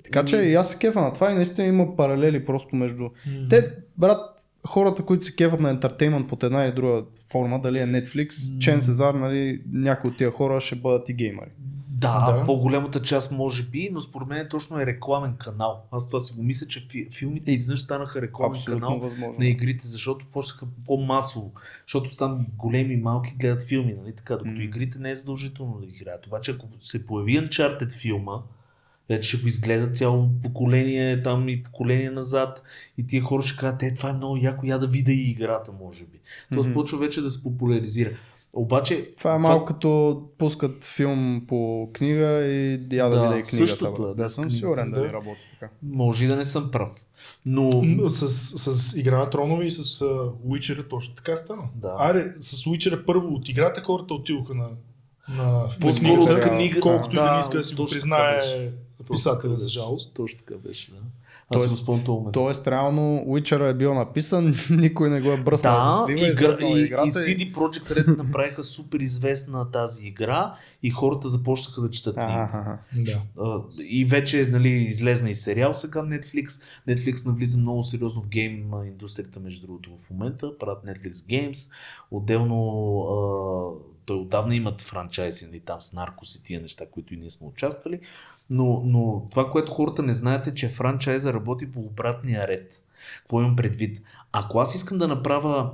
[0.03, 3.03] Така че и аз се кефа на това и наистина има паралели просто между...
[3.03, 3.11] М.
[3.49, 4.32] Те, брат,
[4.67, 8.81] хората, които се кефат на ентертеймент под една или друга форма, дали е Netflix, Чен
[8.81, 11.49] Сезар, нали, някои от тия хора ще бъдат и геймери.
[11.87, 12.45] Да, Да.
[12.45, 15.83] по-голямата част може би, но според мен точно е рекламен канал.
[15.91, 19.35] Аз това си го мисля, че фи, филмите изведнъж станаха рекламен Абсолютно канал възможно.
[19.39, 21.51] на игрите, защото почнаха по-масово.
[21.87, 24.63] Защото там големи и малки гледат филми, нали така, докато М.
[24.63, 26.27] игрите не е задължително да ги играят.
[26.27, 28.33] Обаче ако се появи Uncharted филма,
[29.09, 32.63] вече ще го изгледат цяло поколение там и поколение назад
[32.97, 35.71] и тия хора ще кажат, е, това е много яко, я да видя и играта,
[35.81, 36.19] може би.
[36.51, 36.73] Това Мгм.
[36.73, 38.09] почва вече да се популяризира.
[38.55, 43.43] Обаче, Това е малко като пускат филм по книга и я да, Да, видя и
[43.43, 43.57] книгата.
[43.57, 44.99] същото е, да, с съм сигурен Да.
[44.99, 45.71] дали работи така.
[45.83, 46.89] може и да не съм прав.
[47.45, 47.71] Но
[48.09, 48.27] С,
[48.73, 51.63] с игра на тронове и с uh, Witcher точно така стана.
[51.75, 51.95] Да.
[51.99, 54.67] Аре, с Witcher първо от играта хората отидоха на,
[55.29, 58.71] на, По-скоро книга- колкото и да да, не иска да си го признае беше.
[59.11, 60.13] Писателя, за жалост.
[60.13, 60.97] Точно така беше, да.
[61.49, 62.31] Аз Тоест- съм.
[62.33, 66.67] Тоест, реално, Witcher е бил написан, никой не го е бръснал Да, за слива, игра,
[66.67, 71.89] и, играта и CD Projekt Red направиха супер известна тази игра и хората започнаха да
[71.89, 72.77] четат ага.
[72.95, 73.21] Да.
[73.79, 76.63] И вече нали, излезна и сериал сега Netflix.
[76.87, 80.57] Netflix навлиза много сериозно в гейм индустрията, между другото, в момента.
[80.57, 81.71] Правят Netflix Games.
[82.11, 87.17] Отделно а, той отдавна имат франчайзи нали, там с наркос и тия неща, които и
[87.17, 87.99] ние сме участвали.
[88.53, 92.83] Но, но това, което хората не знаят е, че франчайза работи по обратния ред.
[93.17, 94.01] Какво имам предвид?
[94.31, 95.71] Ако аз искам да направя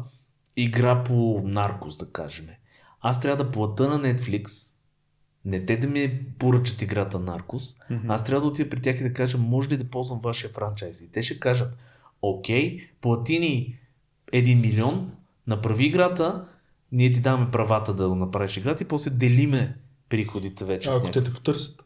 [0.58, 2.48] игра по наркос, да кажем,
[3.02, 4.72] аз трябва да плата на Netflix,
[5.46, 8.12] не те да ми поръчат играта Наркос, Мгм.
[8.12, 11.02] аз трябва да отида при тях и да кажа, може ли да ползвам вашия франчайз?
[11.02, 11.78] И те ще кажат,
[12.22, 13.80] окей, плати ни
[14.34, 15.12] 1 милион,
[15.48, 16.46] направи играта,
[16.92, 19.76] ние ти даваме правата да направиш играта и после делиме
[20.10, 20.90] приходите вече.
[20.90, 21.82] А, ако те те потърсят.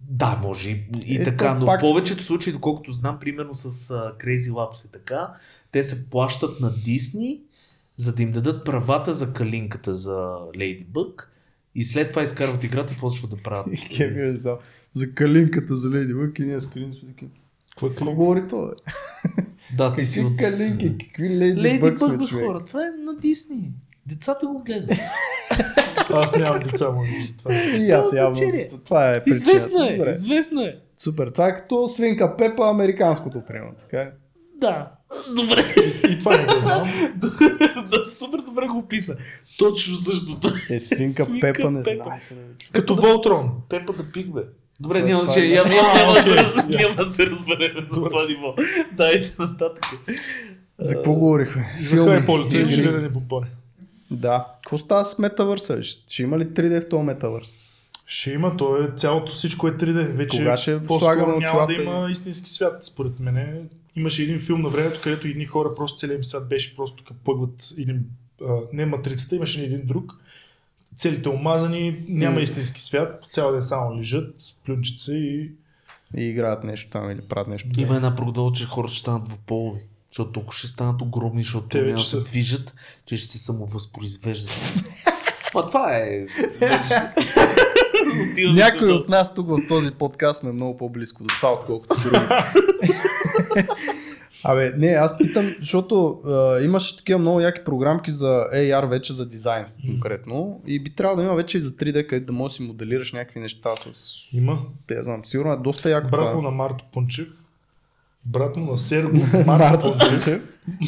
[0.00, 3.70] Да, може и, и Ето така, но пак- в повечето случаи, доколкото знам, примерно с
[3.70, 5.28] uh, Crazy Labs е така,
[5.72, 7.40] те се плащат на Disney,
[7.96, 10.14] за да им дадат правата за калинката за
[10.56, 11.24] Ladybug
[11.74, 13.74] и след това изкарват играта и почват да правят.
[14.00, 14.58] Е за,
[14.92, 17.30] за калинката за Леди Бък и ние с Калин сме такива.
[17.70, 18.72] Какво е Какво говори то?
[19.76, 20.40] да, ти си Какви от...
[20.40, 22.46] калинки, какви Бък сме, човек?
[22.46, 23.70] хора, това е на Disney.
[24.06, 24.90] Децата го гледат.
[26.10, 27.54] Аз нямам деца, може би, за това.
[27.54, 28.70] И аз Това явно, значение.
[28.84, 29.46] това е причината.
[29.46, 30.12] Известно е, Добре.
[30.12, 30.76] известно е.
[30.96, 34.08] Супер, това е като свинка Пепа, американското примерно, така е?
[34.56, 34.90] Да.
[35.36, 35.64] Добре.
[36.08, 36.88] И това не го знам.
[37.90, 39.16] да, супер добре го описа.
[39.58, 40.48] Точно същото.
[40.70, 42.04] Е, свинка, Свинка Пепа, не знаете.
[42.72, 43.50] Като Волтрон.
[43.68, 44.40] Пепа да пик, бе.
[44.80, 45.68] Добре, Това- няма че е- няма,
[46.96, 48.54] да се разберем на това ниво.
[48.92, 49.84] Дайте нататък.
[50.78, 51.66] За какво говорихме?
[51.82, 52.70] За Харри Поттер и игри.
[52.70, 53.46] жилирани бомбони.
[54.10, 54.46] Да.
[54.62, 55.82] Какво става с метавърса?
[55.82, 57.56] Ще, има ли 3D в този метавърс?
[58.06, 60.12] Ще има, то е цялото всичко е 3D.
[60.12, 63.68] Вече Кога ще по-скоро слагаме няма да има истински свят, според мен.
[63.96, 67.20] Имаше един филм на времето, където едни хора, просто целият им свят беше просто като
[67.24, 68.04] плъгват един,
[68.48, 70.12] а, не матрицата, имаше един друг.
[70.96, 74.34] Целите омазани, няма истински свят, по цял ден само лежат,
[74.66, 75.50] плюнчат се и
[76.16, 77.68] И играят нещо там или правят нещо.
[77.78, 79.80] Има една прогноза, че хората ще станат двуполови.
[80.16, 82.74] Защото толкова ще станат огромни, защото Те няма да се движат,
[83.06, 84.74] че ще се самовъзпроизвеждат.
[85.54, 86.26] Ма това е...
[88.38, 92.24] Някой от нас тук в този подкаст сме много по-близко до това, отколкото други.
[94.44, 99.28] Абе, не, аз питам, защото а, имаше такива много яки програмки за AR вече за
[99.28, 102.56] дизайн конкретно и би трябвало да има вече и за 3D, където да можеш да
[102.56, 104.10] си моделираш някакви неща с...
[104.32, 104.58] Има.
[104.90, 106.50] Не знам, сигурно е доста яко Брат му това.
[106.50, 107.28] на Марто Пунчев,
[108.26, 109.10] брат му на Серго
[109.82, 110.42] Пунчев.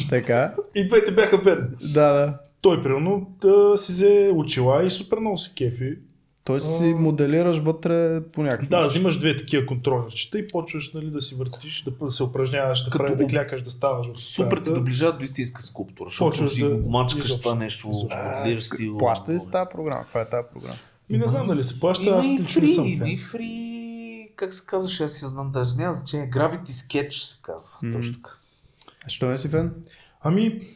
[0.09, 1.67] така, И двете бяха верни.
[1.83, 2.37] да, да.
[2.61, 5.93] Той, примерно, да си взе очила и супер много се кефи.
[6.43, 6.95] Той си А.
[6.95, 11.85] моделираш вътре по някакъв Да, взимаш две такива контролерчета и почваш нали, да си въртиш,
[12.01, 14.17] да се упражняваш, да, Като прави, да клякаш, да ставаш Супер
[14.49, 14.73] те стаята.
[14.73, 18.91] доближават до истинска скулптура, защото Почваш си да- го мачкаш това нещо, моделираш си.
[18.99, 20.01] Плаща ли с тази програма?
[20.01, 20.75] Каква е тази програма?
[21.09, 23.07] Ми не знам дали се плаща, аз не съм фен.
[23.07, 23.47] и фри,
[24.39, 27.93] как се казваше, аз я знам даже, няма значение, Gravity Sketch се казва, Мгм.
[27.93, 28.31] точно така.
[29.07, 29.73] Що не си фен?
[30.21, 30.67] Ами,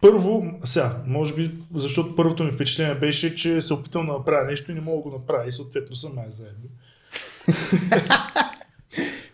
[0.00, 4.70] първо, сега, може би, защото първото ми впечатление беше, че се опитам да направя нещо
[4.70, 6.68] и не мога да го направя и съответно съм най заедно.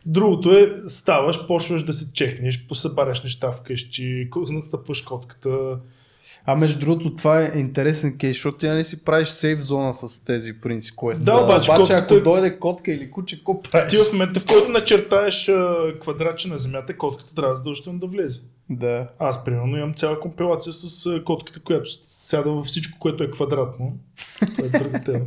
[0.06, 5.78] Другото е, ставаш, почваш да се чекнеш, посъбаряш неща вкъщи, настъпваш котката.
[6.44, 10.24] А между другото, това е интересен кейс, защото ти нали си правиш сейф зона с
[10.24, 11.24] тези принцип квести.
[11.24, 13.90] Да, обаче обаче ако дойде котка или куче, какво правиш?
[13.90, 15.50] Ти в момента, в който начертаеш
[16.00, 18.40] квадратче на земята, котката трябва задължително да влезе.
[18.70, 19.08] Да.
[19.18, 23.92] Аз, примерно, имам цяла компилация с котката, която сяда във всичко, което е квадратно.
[24.56, 25.26] Това е тема.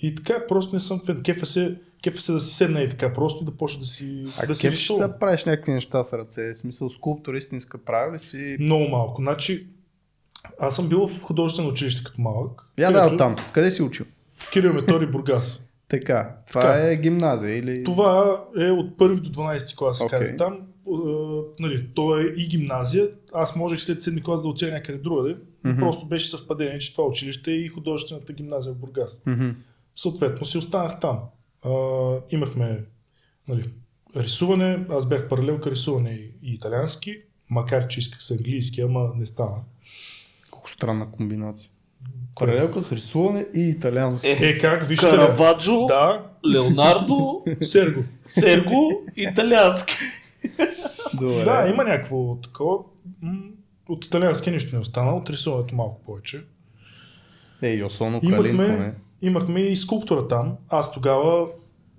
[0.00, 1.22] И така, просто не съм фен.
[1.22, 4.46] Кефа се, кефа се да си седна и така, просто да почне да си, А
[4.46, 5.06] да си кеф рисува.
[5.08, 6.52] се правиш някакви неща с ръце?
[6.54, 8.56] В смисъл скулптор истинска прави ли си?
[8.60, 9.22] Много малко.
[9.22, 9.66] Значи,
[10.60, 12.62] аз съм бил в художествено училище като малък.
[12.78, 13.36] Я да където- оттам.
[13.52, 14.06] Къде си учил?
[14.36, 15.66] В Кирил Метори Бургас.
[15.88, 16.36] Така.
[16.48, 16.90] Това Така.
[16.90, 17.84] е гимназия или...
[17.84, 20.38] Това е от първи до 12 клас, okay.
[20.38, 20.60] там.
[20.86, 23.08] Uh, нали, то е и гимназия.
[23.32, 25.36] Аз можех след 7 клас да отида някъде другаде.
[25.66, 25.78] Mm-hmm.
[25.78, 29.22] Просто беше съвпадение, че това училище е и художествената гимназия в Бургас.
[29.26, 29.48] Мгм.
[29.96, 31.18] Съответно си останах там.
[31.64, 32.84] Uh, имахме
[33.48, 33.70] нали,
[34.16, 37.16] рисуване, аз бях паралелка рисуване и, и италиански,
[37.50, 39.56] макар че исках с английски, ама не стана.
[40.50, 41.70] Колко странна комбинация.
[42.34, 44.28] Паралелка с рисуване и италиански.
[44.28, 45.10] Е, Е, как, вижте.
[45.10, 48.04] Караваджо, Да, Леонардо, Серго.
[48.24, 49.94] Серго, италиански.
[51.14, 51.44] Добре.
[51.44, 52.78] Да, има някакво такова.
[53.88, 56.40] От италиански нищо не остана, от рисуването малко повече.
[57.62, 58.94] Е, Йосоно Калин Имахме, поне.
[59.22, 60.56] Имахме и скулптура там.
[60.68, 61.46] Аз тогава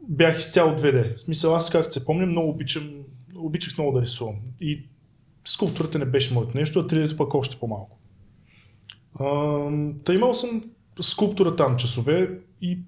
[0.09, 1.15] бях изцяло 2D.
[1.15, 2.89] В смисъл, аз както се помня, много обичам,
[3.35, 4.35] обичах много да рисувам.
[4.61, 4.85] И
[5.45, 7.97] скулптурата не беше моето нещо, а 3D пък още по-малко.
[10.03, 10.63] Та имал съм
[11.01, 12.79] скулптура там часове и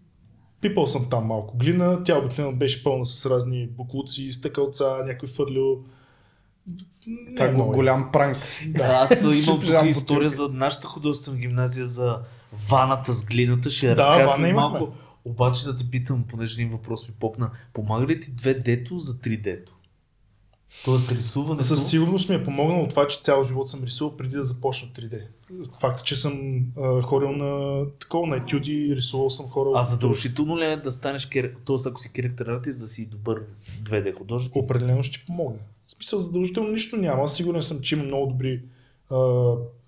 [0.62, 2.04] пипал съм там малко глина.
[2.04, 5.30] Тя обикновено беше пълна с разни буклуци, стъкалца, някой.
[7.08, 8.38] Не Това е голям пранк.
[8.68, 12.20] Да, аз имам тук история за нашата художествена гимназия за
[12.70, 13.70] ваната с глината.
[13.70, 14.80] Ще Да, разкажа вана след имахме.
[14.80, 14.94] малко.
[15.26, 17.50] Обаче да те питам, понеже един въпрос ми попна.
[17.74, 19.72] Помага ли ти 2D-то за 3D-то?
[20.86, 21.64] Тоест рисуването...
[21.66, 25.22] Със сигурност ми е помогнало това, че цял живот съм рисувал преди да започна 3D.
[25.80, 29.70] Факта, че съм а, ходил на такова на етюди, рисувал съм хора.
[29.76, 31.76] А задължително ли е да станеш, т.е.
[31.88, 33.42] ако си character артист, да си добър
[33.84, 34.56] 2D художник?
[34.56, 35.60] Определено ще ти помогне.
[35.88, 37.24] В смисъл задължително нищо няма.
[37.24, 38.62] Аз Сигурен съм, че има много добри
[39.12, 39.16] а,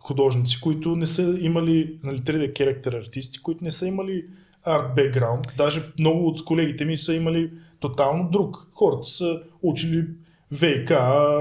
[0.07, 4.25] художници, които не са имали нали, 3D character артисти, които не са имали
[4.63, 5.47] арт бекграунд.
[5.57, 8.67] Даже много от колегите ми са имали тотално друг.
[8.73, 10.05] Хората са учили
[10.51, 10.91] ВИК,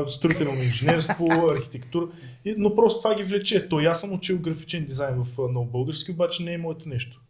[0.07, 2.07] строително инженерство, архитектура,
[2.57, 3.68] но просто това ги влече.
[3.68, 7.20] То аз съм учил графичен дизайн в а, нов български, обаче не е моето нещо.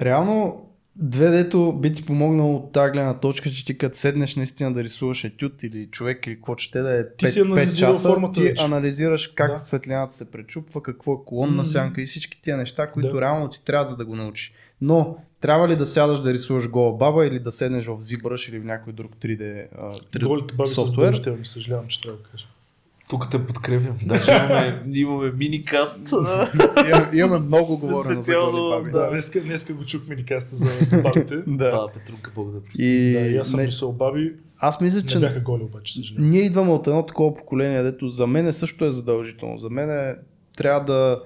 [0.00, 0.68] Реално,
[0.98, 5.24] 2D-то би ти помогнало от тази гледна точка, че ти като седнеш наистина да рисуваш
[5.24, 8.42] етюд или човек или какво ще да е 5, Ти си анализирал часа, формата ти
[8.42, 8.62] вече.
[8.64, 9.58] анализираш как Да.
[9.58, 11.64] светлината се пречупва, какво е колонна М.
[11.64, 13.20] сянка и всички тия неща, които Да.
[13.20, 14.52] реално ти трябва за да го научиш.
[14.80, 18.58] Но трябва ли да сядаш да рисуваш гола баба или да седнеш в ZBrush или
[18.58, 21.22] в някой друг 3D, а, 3D Голите баби софтуер?
[21.44, 22.46] съжалявам, че трябва да кажа.
[23.08, 23.94] Тук те подкрепям.
[24.06, 26.12] Даже имаме, имаме мини-каст.
[26.86, 28.90] Имаме, имаме много говорено за голи баби.
[28.90, 31.36] Да, днеска, днеска го чух миникаста за, за бабите.
[31.46, 31.70] да.
[31.70, 32.84] Да, Петрунка, Бог да прости.
[32.84, 35.94] И, да, и аз съм не, рисувал баби, аз мисля, не че бяха голи обаче,
[35.94, 36.30] съжалявам.
[36.30, 39.58] Ние идваме от едно такова поколение, дето за мен също е задължително.
[39.58, 40.16] За мен е,
[40.56, 41.20] трябва да,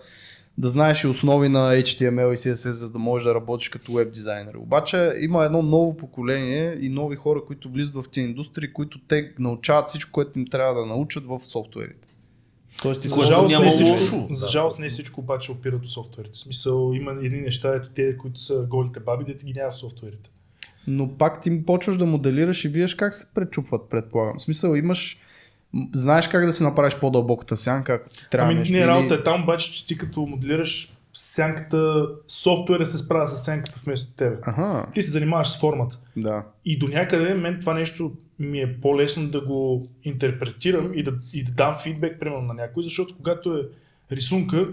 [0.58, 4.12] да знаеш и основи на HTML и CSS, за да можеш да работиш като веб
[4.12, 4.54] дизайнер.
[4.54, 9.32] Обаче има едно ново поколение и нови хора, които влизат в тези индустрии, които те
[9.38, 12.08] научават всичко, което им трябва да научат в софтуерите.
[12.82, 14.28] Тоест ти За Което жалост, не всичко, лошо.
[14.30, 16.32] за жалост не всичко обаче опира до софтуерите.
[16.34, 19.76] В смисъл има едни неща, ето те, които са голите баби, дете ги няма в
[19.76, 20.30] софтуерите.
[20.86, 24.38] но пак ти почваш да моделираш и виеш как се пречупват, предполагам.
[24.38, 25.18] В смисъл имаш,
[25.94, 28.74] знаеш как да си направиш по-дълбоката сянка, ако ти трябва Ами нещо.
[28.74, 33.80] не, работа е там, обаче, че ти като моделираш сянката, софтуера се справя с сянката
[33.84, 34.36] вместо тебе.
[34.42, 35.98] Аха, Ти се занимаваш с формата.
[36.16, 36.42] да.
[36.64, 41.44] И до някъде мен това нещо ми е по-лесно да го интерпретирам и да, и
[41.44, 43.62] да дам фидбек, примерно, на някой, защото когато е
[44.16, 44.68] рисунка,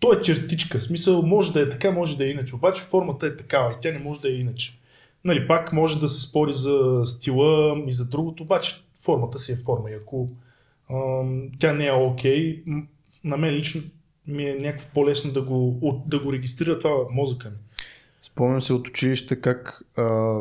[0.00, 0.78] то е чертичка.
[0.78, 2.54] В смисъл, може да е така, може да е иначе.
[2.54, 4.78] Обаче формата е такава и тя не може да е иначе.
[5.24, 9.56] Нали, пак може да се спори за стила и за другото, обаче формата си е
[9.56, 9.90] форма.
[9.90, 10.28] И ако
[10.90, 12.82] ам, тя не е окей, м-
[13.24, 13.82] на мен лично
[14.26, 17.56] ми е някакво по-лесно да го, от, да го регистрира това мозъка ми.
[18.20, 20.38] Спомням се от училище как а,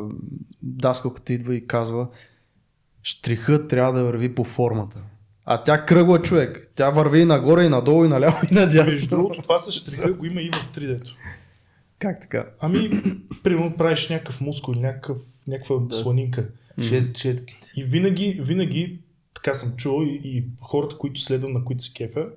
[0.61, 2.07] даскалката идва и казва
[3.03, 5.01] штрихът трябва да върви по формата.
[5.45, 6.72] А тя кръгла човек.
[6.76, 8.91] Тя върви и нагоре, и надолу, и наляво, и надясно.
[8.91, 11.11] Между другото, това с штриха го има и в 3D-то.
[11.99, 12.45] Как така?
[12.59, 12.89] Ами,
[13.43, 15.95] примерно правиш някакъв мускул някакъв, някаква да.
[15.95, 16.49] сланинка.
[16.82, 17.71] Чет, четките.
[17.75, 18.99] И винаги, винаги,
[19.34, 22.30] така съм чувал и, и хората, които следвам, на които се кефа,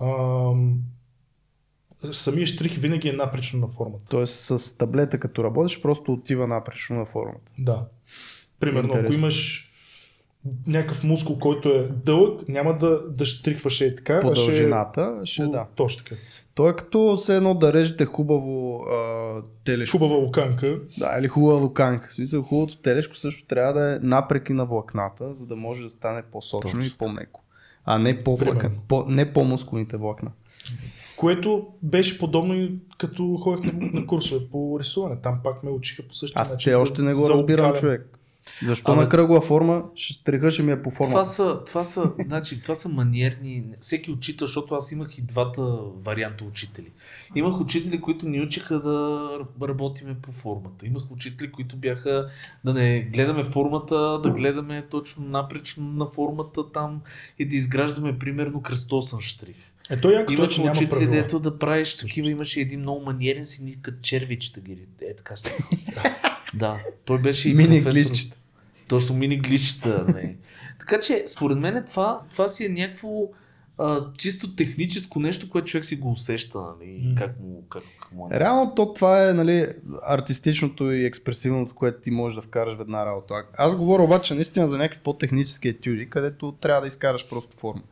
[0.00, 0.82] ам,
[2.12, 4.04] самия штрих винаги е напречно на формата.
[4.08, 7.52] Тоест с таблета като работиш, просто отива напречно на формата.
[7.58, 7.86] Да.
[8.60, 9.18] Примерно, ако Интересно.
[9.18, 9.71] имаш
[10.66, 14.20] някакъв мускул, който е дълъг, няма да, да штрихваш е така.
[14.20, 15.66] По ще- дължината ще По- да.
[15.76, 16.16] Точно така.
[16.54, 19.98] То е като все едно да режете хубаво а, телешко.
[19.98, 20.78] Хубава луканка.
[20.98, 22.08] Да, или хубава луканка.
[22.10, 25.90] В смисъл, хубавото телешко също трябва да е напреки на влакната, за да може да
[25.90, 26.92] стане по-сочно Точно.
[26.94, 27.40] и по-меко.
[27.84, 28.70] А не по Примерно.
[28.88, 30.30] по, не по-мускулните влакна.
[31.16, 35.16] Което беше подобно и като ходех на, на курсове по рисуване.
[35.22, 36.60] Там пак ме учиха по същия Аз начин.
[36.60, 38.18] все още не го разбирам, човек.
[38.62, 41.30] Защо Абе- на кръгла форма ще стриха ще ми е по Това формата?
[41.30, 43.64] са, това са, значи, това са маниерни.
[43.80, 45.62] Всеки учител, защото аз имах и двата
[46.04, 46.90] варианта учители.
[47.34, 49.28] Имах учители, които ни учиха да
[49.62, 50.86] работиме по формата.
[50.86, 52.28] Имах учители, които бяха
[52.64, 57.00] да не гледаме формата, да гледаме точно напречно на формата там
[57.38, 59.56] и да изграждаме примерно кръстосен штрих.
[59.90, 62.30] Е, той якото е, Имах че няма учители, дето да правиш такива.
[62.30, 64.78] Имаше един много маниерен си, като червичета ги.
[65.00, 65.50] Е, така ще.
[66.54, 68.36] да, той беше и Мини глизчета.
[68.88, 69.42] Точно мини.
[69.86, 70.36] Не.
[70.78, 73.08] така че, според мен това, това си е някакво
[73.78, 77.02] а, чисто техническо нещо, което човек си го усеща, нали?
[77.04, 77.14] М.
[77.18, 78.40] Как му, как, как му е.
[78.40, 79.66] Реално то това е нали,
[80.08, 83.34] артистичното и експресивното, което ти можеш да вкараш в една работа.
[83.58, 87.82] Аз говоря обаче наистина за някакви по-технически етюди, където трябва да изкараш просто форма.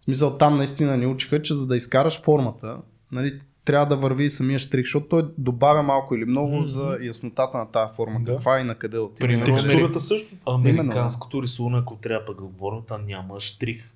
[0.00, 2.76] В смисъл там наистина ни учиха, че за да изкараш формата,
[3.12, 6.66] нали, трябва да върви самия штрих, защото той добавя малко или много Мгм.
[6.66, 8.20] за яснотата на тази форма.
[8.20, 8.32] Да.
[8.32, 9.16] Каква и на къде отива.
[9.18, 10.34] Примерно, Къде- Текстурата също.
[10.48, 13.90] Американското рисуване, ако трябва пък да говорим, там няма штрих.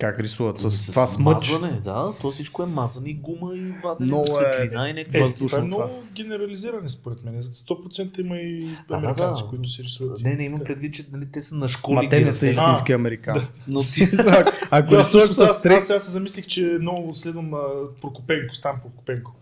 [0.00, 0.60] Как рисуват?
[0.60, 1.50] С, С това смъч.
[1.50, 2.12] мазане, да.
[2.20, 5.20] То всичко е мазане и гума и вадене Много е- светлина и Е, някакви.
[5.20, 7.42] Въздушно това е много генерализиране според мен.
[7.42, 9.48] За 100% има и да, американци, да.
[9.48, 10.20] които си рисуват.
[10.20, 11.94] Не, не имам предвид, че нали, те са на школи.
[11.94, 13.52] Ма те не са истински американци.
[13.68, 14.08] Но ти
[14.70, 17.58] Ако Да, рисуваш с аз, аз сега се замислих, че много следвам а,
[18.00, 19.32] Прокопенко, Стан Прокопенко.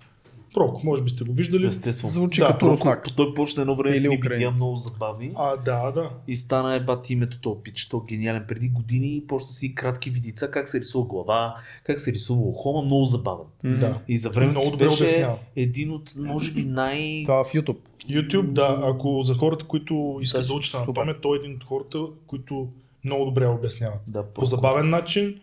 [0.54, 1.66] Проко, може би сте го виждали.
[1.66, 2.08] естествено.
[2.08, 3.06] звучи Да, като руснак.
[3.16, 4.30] Той почна едно време Или украинец.
[4.30, 5.32] видеа много забавни.
[5.34, 6.10] А, да, да.
[6.28, 10.10] И стана ебат името то пич, то е гениален преди години и почна си кратки
[10.10, 13.46] видица, как се рисува глава, как се рисува ухо, ма много забавен.
[13.64, 13.98] Да.
[14.08, 15.38] И за времето Много си добре беше обяснява.
[15.56, 17.22] един от, може би, най...
[17.24, 17.78] Това в YouTube.
[18.02, 21.64] YouTube, да, ако за хората, които искат Да, да учат анатомия, той е един от
[21.64, 22.68] хората, които
[23.04, 24.00] много добре обясняват.
[24.06, 25.40] Да, По забавен начин.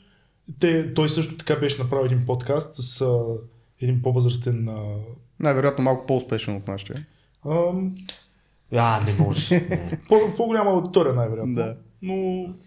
[0.59, 3.05] Те, той също така беше направил един подкаст с
[3.81, 4.69] един по-възрастен.
[4.69, 4.95] А,
[5.39, 7.05] Най-вероятно малко по-успешен от нашия.
[7.45, 7.95] ам,
[8.71, 9.67] А, не може.
[10.37, 11.55] По-голяма аудитория, най-вероятно.
[11.55, 11.77] Да.
[12.01, 12.15] Но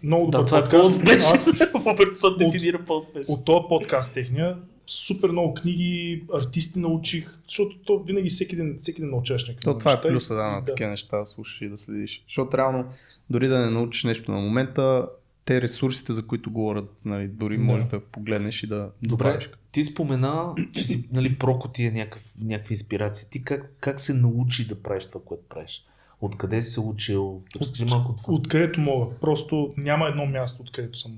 [0.03, 0.83] много добър да, това е подкаст.
[0.83, 1.33] по-успешен.
[1.33, 1.43] Аз
[2.19, 3.33] се дефинира по-успешен.
[3.33, 9.01] от този подкаст техния супер много книги, артисти научих, защото то винаги всеки ден, всеки
[9.01, 11.77] ден научаваш някакви То това е плюса да, на такива неща, да слушаш и да
[11.77, 12.23] следиш.
[12.27, 12.85] Защото реално,
[13.29, 15.07] дори да не научиш нещо на момента,
[15.45, 17.63] те ресурсите, за които говорят, нали, дори Да.
[17.63, 19.49] можеш да погледнеш и да Добре, добавиш.
[19.71, 23.27] ти спомена, че си, нали, проко ти е някакъв, някаква инспирация.
[23.29, 25.85] Ти как, как се научи да правиш това, което правиш?
[26.21, 27.41] Откъде си се учил?
[27.59, 28.33] Разкажи малко от това.
[28.33, 29.15] Откъдето мога.
[29.21, 31.11] Просто няма едно място, откъдето съм,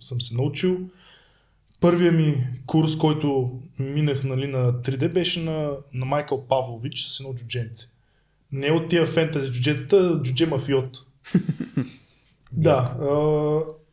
[0.00, 0.78] съм се научил.
[1.80, 7.34] Първият ми курс, който минах нали, на 3D, беше на, на Майкъл Павлович с едно
[7.34, 7.86] джудженце.
[8.52, 10.98] Не от тия фентази джуджетата, джудже мафиот.
[12.52, 12.70] да.
[13.00, 13.06] А,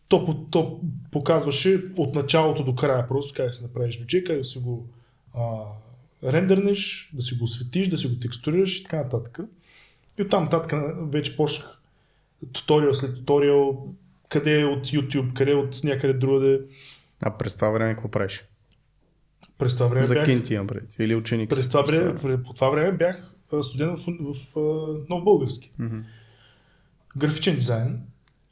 [0.08, 0.80] то, по- то
[1.12, 4.88] показваше от началото до края просто как да си направиш джудже, как да си го
[5.34, 5.42] а,
[6.24, 9.40] рендернеш, да си го осветиш, да си го текстурираш и така нататък.
[10.18, 11.82] И оттам нататък вече почнах
[12.52, 13.88] туториал след туториал,
[14.30, 16.62] къде е от YouTube, къде е от някъде другаде.
[17.24, 18.44] А през това време какво правиш?
[19.58, 20.96] През това време За бях, кинти имам пред.
[21.00, 21.50] Или ученик.
[21.50, 25.72] през това време, през- по това време бях студент в, в, в Нов Български.
[25.80, 25.98] Мгм.
[27.18, 28.02] Графичен дизайн.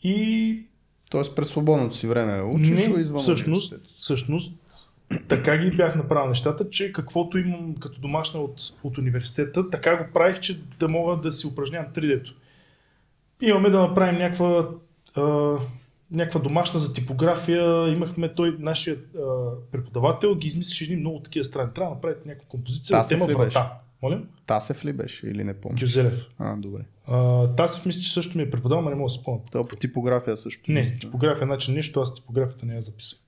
[0.06, 0.66] И
[1.10, 4.54] Тоест през свободното си време учиш не, извън всъщност, всъщност,
[5.28, 10.14] така ги бях направил нещата, че каквото имам като домашна от, от университета, така го
[10.14, 12.34] правих, че да мога да си упражнявам 3D-то.
[13.42, 14.70] Имаме да направим някаква,
[15.16, 15.58] а,
[16.12, 17.88] някаква домашна за типография.
[17.88, 19.20] Имахме той, нашия а,
[19.72, 21.74] преподавател, ги измислише едни много такива страни.
[21.76, 23.72] Трябва да направите някаква композиция, Тасев тема врата.
[24.06, 24.22] Моля?
[24.46, 25.78] Тасев ли беше или не помня?
[25.80, 26.26] Гюзелев.
[26.38, 26.82] А, добре.
[27.06, 29.42] А, Тасев мисля, че също ми е преподавал, но не мога да спомня.
[29.52, 30.72] То по типография също.
[30.72, 33.20] Не, типография начин нищо, аз типографията не я записах.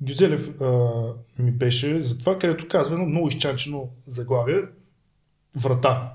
[0.00, 0.90] Гюзелев а,
[1.38, 4.62] ми беше за това, където казва едно много изчанчено заглавие
[5.56, 6.12] врата.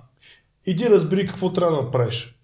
[0.66, 2.36] Иди разбери какво трябва да направиш.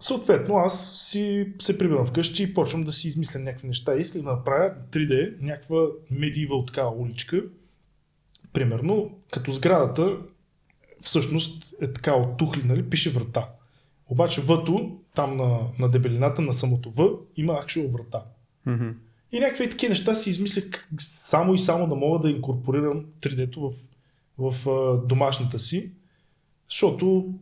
[0.00, 3.94] Съответно, аз си се прибирам вкъщи и почвам да си измисля някакви неща.
[3.94, 7.42] Исках да направя 3D, някаква медиевал такава уличка.
[8.52, 10.16] Примерно, като сградата
[11.00, 13.48] всъщност е така от тухли, нали, пише врата.
[14.08, 18.22] Обаче въто, там на, на дебелината на самото В, има actual врата.
[18.66, 18.88] Мгм.
[19.32, 23.72] И някакви такива неща си измислях само и само да мога да инкорпорирам 3D-то
[24.38, 25.90] в, в а, домашната си,
[26.68, 27.34] защото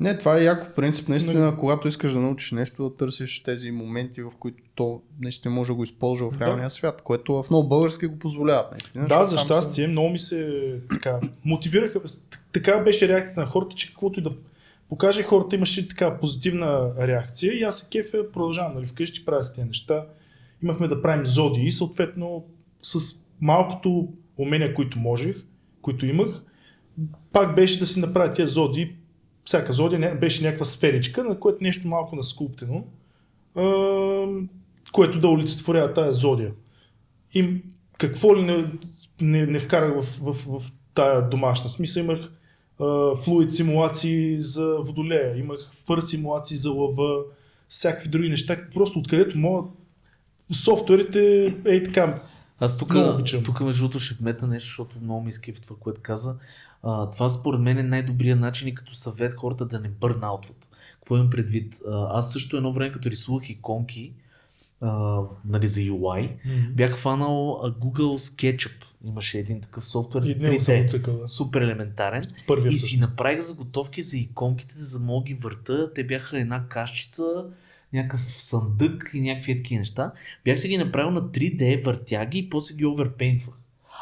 [0.00, 1.08] Не, това е яко принцип.
[1.08, 5.54] Наистина, Нали- когато искаш да научиш нещо, да търсиш тези моменти, в които то наистина
[5.54, 6.46] може да го използва в Да.
[6.46, 8.70] реалния свят, което в много български го позволяват.
[8.70, 12.00] Наистина, да, за щастие, много ми се така, мотивираха.
[12.52, 14.30] Така беше реакцията на хората, че каквото и да
[14.88, 19.54] покаже хората, имаше така позитивна реакция и аз се кефя, продължавам нали, вкъщи, правя с
[19.54, 20.04] тези неща.
[20.62, 22.44] Имахме да правим зодии, съответно
[22.82, 22.98] с
[23.40, 25.36] малкото умения, които можех,
[25.82, 26.42] които имах,
[27.32, 28.94] пак беше да си направя тези зодии.
[29.46, 32.84] Всяка зодия беше някаква сферичка, на което нещо малко наскулптено,
[34.92, 36.52] което да олицетворява тази зодия.
[37.34, 37.62] И
[37.98, 38.72] какво ли не,
[39.20, 42.00] не, не вкарах в, в, в тая домашна смисъл.
[42.02, 42.18] Имах
[42.80, 47.22] а, флуид симулации за водолея, имах фър симулации за лъва,
[47.68, 49.70] всякакви други неща, просто откъдето могат
[50.52, 52.22] софтуерите е така.
[52.60, 52.94] Аз тук,
[53.44, 56.36] тук между другото ще вметна нещо, защото много ми изкефи това, което каза.
[56.82, 60.68] А, това според мен е най-добрият начин и като съвет хората да не бърнаутват.
[60.94, 61.80] Какво имам предвид?
[61.90, 64.12] Аз също едно време, като рисувах иконки
[64.82, 66.30] а, нали, за UI,
[66.74, 68.72] бях фанал а, Google SketchUp.
[69.04, 70.84] Имаше един такъв софтуер за И него съм 3D.
[70.84, 71.18] отцъкал.
[71.18, 71.28] Да.
[71.28, 72.22] Супер елементарен.
[72.46, 75.90] Първия И си направих заготовки за иконките, за да мога ги върта.
[75.94, 77.44] Те бяха една кашчица,
[77.92, 80.12] някакъв съндък и някакви такива неща.
[80.44, 83.54] Бях си ги направил на 3D, въртя ги и после ги оверпейнтвах.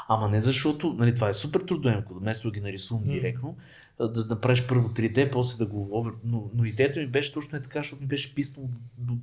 [0.09, 3.13] Ама не защото, нали, това е супер трудоемко, вместо да ги нарисувам М.
[3.13, 3.57] директно,
[3.99, 6.13] да направиш първо 3D, после да го овер...
[6.25, 9.17] Но, но идеята ми беше точно е така, защото ми беше писнало до,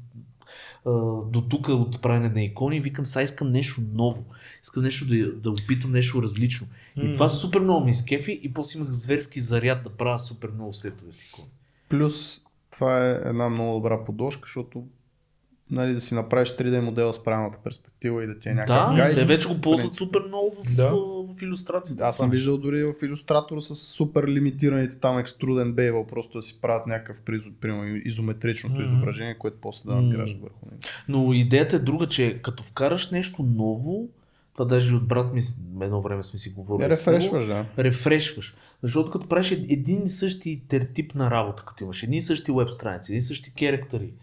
[1.31, 4.25] до тук от правене на икони и викам, сега искам нещо ново.
[4.63, 6.67] Искам нещо да, да опитам нещо различно.
[6.95, 7.13] И М.
[7.13, 11.11] това супер много ми изкефи и после имах зверски заряд да правя супер много сетове
[11.11, 11.49] си икони.
[11.89, 14.83] Плюс това е една много добра подложка, защото
[15.71, 18.95] нали, да си направиш 3D модела с правилната перспектива и да ти е някакъв Да,
[18.95, 19.15] гайд.
[19.15, 20.89] те вече го ползват супер много в, Да.
[20.89, 20.97] в,
[21.29, 22.03] в иллюстрацията.
[22.03, 26.61] Аз съм виждал дори в иллюстратора с супер лимитираните там екструден бейвъл, просто да си
[26.61, 28.85] правят някакъв призо- примерно изометричното Мгм.
[28.85, 30.01] изображение, което после да М.
[30.01, 30.77] надграждаш върху него.
[31.07, 34.07] Но идеята е друга, че като вкараш нещо ново,
[34.53, 35.41] това даже и от брат ми
[35.81, 36.83] едно време сме си говорили.
[36.83, 37.65] Него, рефрешваш, да.
[37.77, 38.55] рефрешваш.
[38.83, 40.61] Защото като правиш ед- един и същи
[40.93, 44.13] тип на работа, като имаш едни и същи веб страници, едни и същи керактери,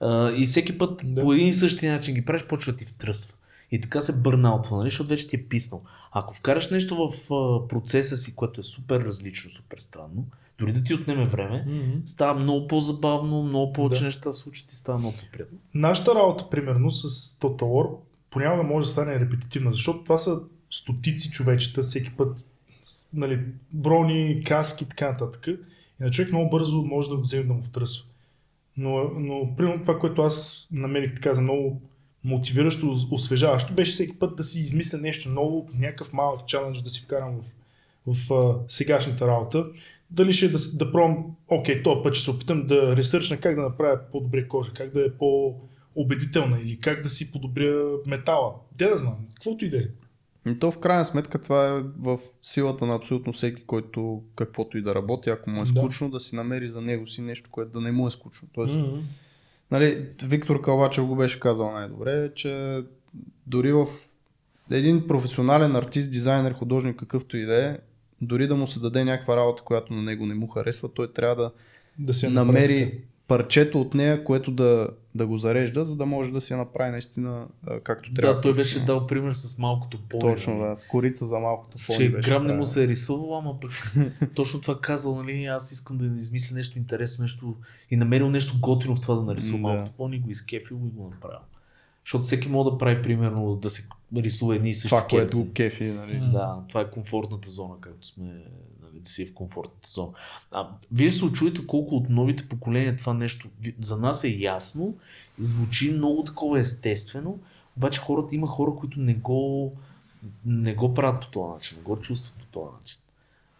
[0.00, 1.22] а, и всеки път Да.
[1.22, 3.34] по един и същи начин ги правиш, почва ти втръсва.
[3.70, 4.86] И така се бърнаутва, нали?
[4.90, 5.82] защото вече ти е писнал.
[6.12, 10.24] Ако вкараш нещо в а, процеса си, което е супер различно, супер странно,
[10.58, 11.98] дори да ти отнеме време, Мгм.
[12.06, 14.04] става много по-забавно, много повече Да.
[14.06, 15.58] неща случат и става много приятно.
[15.74, 17.08] Нашата работа, примерно, с
[17.40, 17.96] Total War,
[18.30, 20.40] понякога може да стане репетитивна, защото това са
[20.70, 22.46] стотици човечета всеки път,
[23.12, 23.40] нали,
[23.72, 25.46] брони, каски и така нататък.
[26.00, 28.04] И на човек много бързо може да го вземе да му втръсва.
[28.78, 31.82] Но, но примерно това, което аз намерих така за много
[32.24, 36.90] мотивиращо, ос- освежаващо, беше всеки път да си измисля нещо ново, някакъв малък чалендж да
[36.90, 37.40] си вкарам
[38.06, 39.66] в, в а, сегашната работа.
[40.10, 43.54] Дали ще е да, да пробвам, окей, този път ще се опитам да ресърчна как
[43.54, 48.54] да направя по-добре кожа, как да е по-убедителна или как да си подобря метала.
[48.78, 49.86] Де да знам, каквото и да е.
[50.48, 54.82] И то в крайна сметка това е в силата на абсолютно всеки, който каквото и
[54.82, 55.66] да работи, ако му е Да.
[55.66, 58.48] скучно, да си намери за него си нещо, което да не му е скучно.
[58.52, 58.96] Тоест, Мгм.
[59.70, 62.82] Нали, Виктор Калвачев го беше казал най-добре, че
[63.46, 63.86] дори в
[64.70, 67.78] един професионален артист, дизайнер, художник, какъвто и да е,
[68.20, 71.36] дори да му се даде някаква работа, която на него не му харесва, той трябва
[71.36, 71.52] да
[71.98, 73.00] Да се намери.
[73.28, 76.90] Парчето от нея, което да, да го зарежда, за да може да си я направи
[76.90, 77.46] наистина
[77.84, 78.34] както трябва.
[78.34, 80.20] Да, той беше дал пример с малкото поле.
[80.20, 83.60] Точно, да, с корица за малкото пони Че грам не му се е рисувал, ама
[83.60, 83.94] пък
[84.34, 87.54] точно това казал, нали, аз искам да измисля нещо интересно, нещо
[87.90, 89.74] и намерил нещо готино в това да нарисувам М, да.
[89.74, 91.40] малкото поне, го изкефил и го направил.
[92.04, 95.54] Защото всеки може да прави, примерно, да се рисува едни и същи Това, което кепи.
[95.54, 96.20] кефи, нали?
[96.32, 98.42] Да, това е комфортната зона, както сме, нали,
[98.98, 100.12] да си в комфортната зона.
[100.50, 103.48] А, вие се очудите колко от новите поколения това нещо,
[103.80, 104.94] за нас е ясно,
[105.38, 107.38] звучи много такова естествено,
[107.76, 109.72] обаче хората, има хора, които не го,
[110.46, 112.98] не го правят по този начин, не го чувстват по този начин.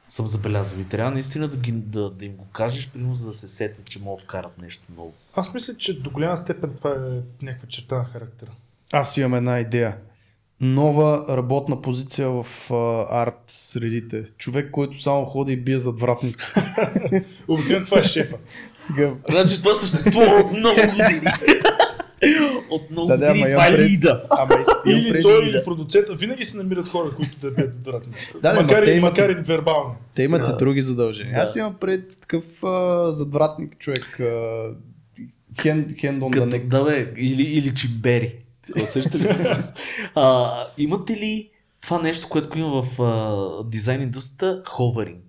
[0.09, 3.33] Съм забелязал и трябва наистина да, ги, да, да им го кажеш, примерно, за да
[3.33, 5.13] се сетят, че могат да вкарат нещо ново.
[5.35, 8.51] Аз мисля, че до голяма степен това е някаква черта на характера.
[8.93, 9.97] Аз имам една идея.
[10.61, 12.47] Нова работна позиция в
[13.11, 14.25] арт средите.
[14.39, 16.45] Човек, който само ходи и бие зад вратници.
[17.49, 18.37] Обикновено това е шефа.
[19.31, 21.21] Значи това съществува от много години.
[22.71, 24.25] от много Да, да, години ама това е пред- лида.
[24.31, 24.55] Ама
[24.87, 26.15] Или преди той, или продуцента.
[26.15, 28.33] Винаги се намират хора, които да бият зад вратници.
[28.43, 29.95] Да, да, макар, и, имат- макар и вербално.
[30.15, 30.53] Те имат Да.
[30.53, 31.35] и други задължения.
[31.35, 31.41] Да.
[31.41, 34.21] Аз имам пред такъв а, задвратник човек.
[34.21, 34.65] А,
[35.61, 36.59] хен, хен дон да не...
[36.59, 38.35] да бе, или, или чимбери.
[38.87, 39.73] Сещате ли се?
[40.15, 41.51] а, имате ли
[41.83, 44.63] това нещо, което го има в а, дизайн индустрията?
[44.71, 45.29] Ховеринг.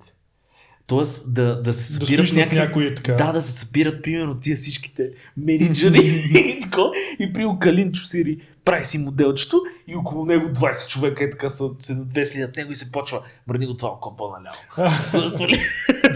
[0.87, 2.57] Тоест да, да се Да събират над някакви...
[2.57, 3.13] някой е така.
[3.13, 5.99] Да, да се събират примерно тия всичките менеджери
[6.35, 6.91] и тако.
[7.19, 11.69] И при Калинчо Сири прави си моделчето и около него 20 човека е така са,
[11.79, 14.93] се надвесли над него и се почва върни го това окопа наляво.
[15.03, 15.59] С- свали.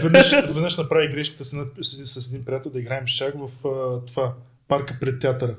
[0.02, 4.32] Веднъж, веднъж направи грешката с, с, с един приятел да играем шах в а, това
[4.68, 5.54] парка пред театъра.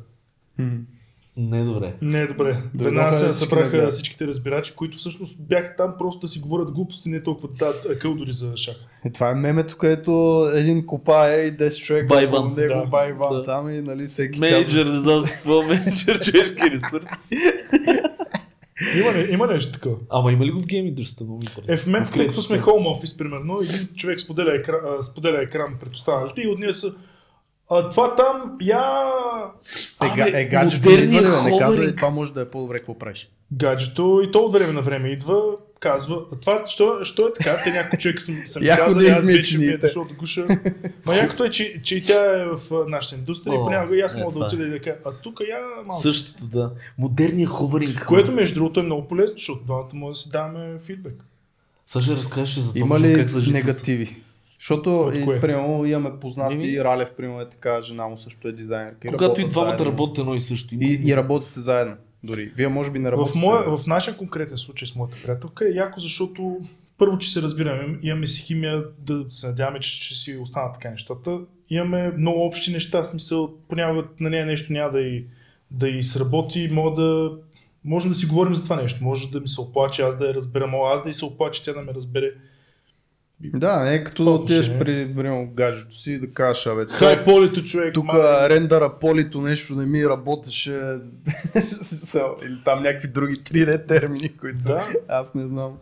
[1.38, 1.94] Не, добре.
[2.02, 2.58] Не е добре.
[2.76, 7.10] Веднага се събраха да всичките разбирачи, които всъщност бяха там просто да си говорят глупости,
[7.10, 8.76] не толкова да акъл дори за шах.
[9.06, 12.90] Е, това е мемето, където един копа е и 10 човека Байван, него, да.
[12.90, 13.44] байван Да.
[13.44, 17.08] там и нали всеки Менеджер, не знам си какво, менеджер, човешки ресурси.
[19.00, 19.96] Има, не, има нещо такова.
[20.10, 21.62] Ама има ли го в гейм индустрията?
[21.68, 25.76] Е, в момента, тъй като сме home office, примерно, един човек споделя екран, споделя екран
[25.80, 26.96] пред останалите и от нея са
[27.70, 29.04] а, това там, я...
[30.04, 31.30] Е, Абе, е гаджето не идва ли, бе?
[31.30, 33.30] модерният не казва това може да е по-добре, какво правиш?
[33.52, 35.42] Гаджето и то от време на време идва,
[35.80, 39.10] казва, а това, що, що е така, те някой човек съм, съм казал, да и
[39.10, 40.48] аз вече ми е дошъл до гуша.
[41.06, 44.16] Ма якото е, че, че и тя е в нашата индустрия и понякога и аз
[44.16, 44.48] е, мога да е.
[44.48, 46.02] отида и да кажа, а тук я малко.
[46.02, 46.72] Същото, да.
[46.98, 48.06] Модерният ховеринг.
[48.08, 51.26] Което между другото е много полезно, защото двамата може да си даваме фидбек.
[51.88, 53.68] Ще разкажеш за това, Има ли как съжителство.
[53.68, 54.22] негативи?
[54.60, 58.52] Защото, От и, примерно, имаме познати, Еми- Ралев, примерно, е така, жена му също е
[58.52, 59.08] дизайнерка.
[59.08, 59.86] и Когато и двамата заедно.
[59.86, 60.76] работят едно и също.
[60.76, 61.94] И, и работите заедно,
[62.24, 62.52] дори.
[62.56, 63.38] Вие може би не В, работите.
[63.40, 66.58] моя, в нашия конкретен случай с моята приятелка е яко, защото
[66.98, 70.90] първо, че се разбираме, имаме си химия, да се надяваме, че ще си останат така
[70.90, 71.40] нещата.
[71.70, 75.26] Имаме много общи неща, в смисъл, понякога на нея нещо няма да и,
[75.72, 77.32] да и сработи, мога да,
[77.86, 80.34] можем да си говорим за това нещо, може да ми се оплаче, аз да я
[80.34, 82.32] разбера, мога аз да и се оплаче, тя да ме разбере.
[83.44, 87.24] Да, не е като да отидеш при, примерно, гаджето си и да кажеш, абе, Хай
[87.24, 88.14] полето човек, тук
[88.50, 90.72] рендъра полито нещо не ми работеше.
[92.46, 94.88] Или там някакви други 3D термини, които Да.
[95.08, 95.78] аз не знам.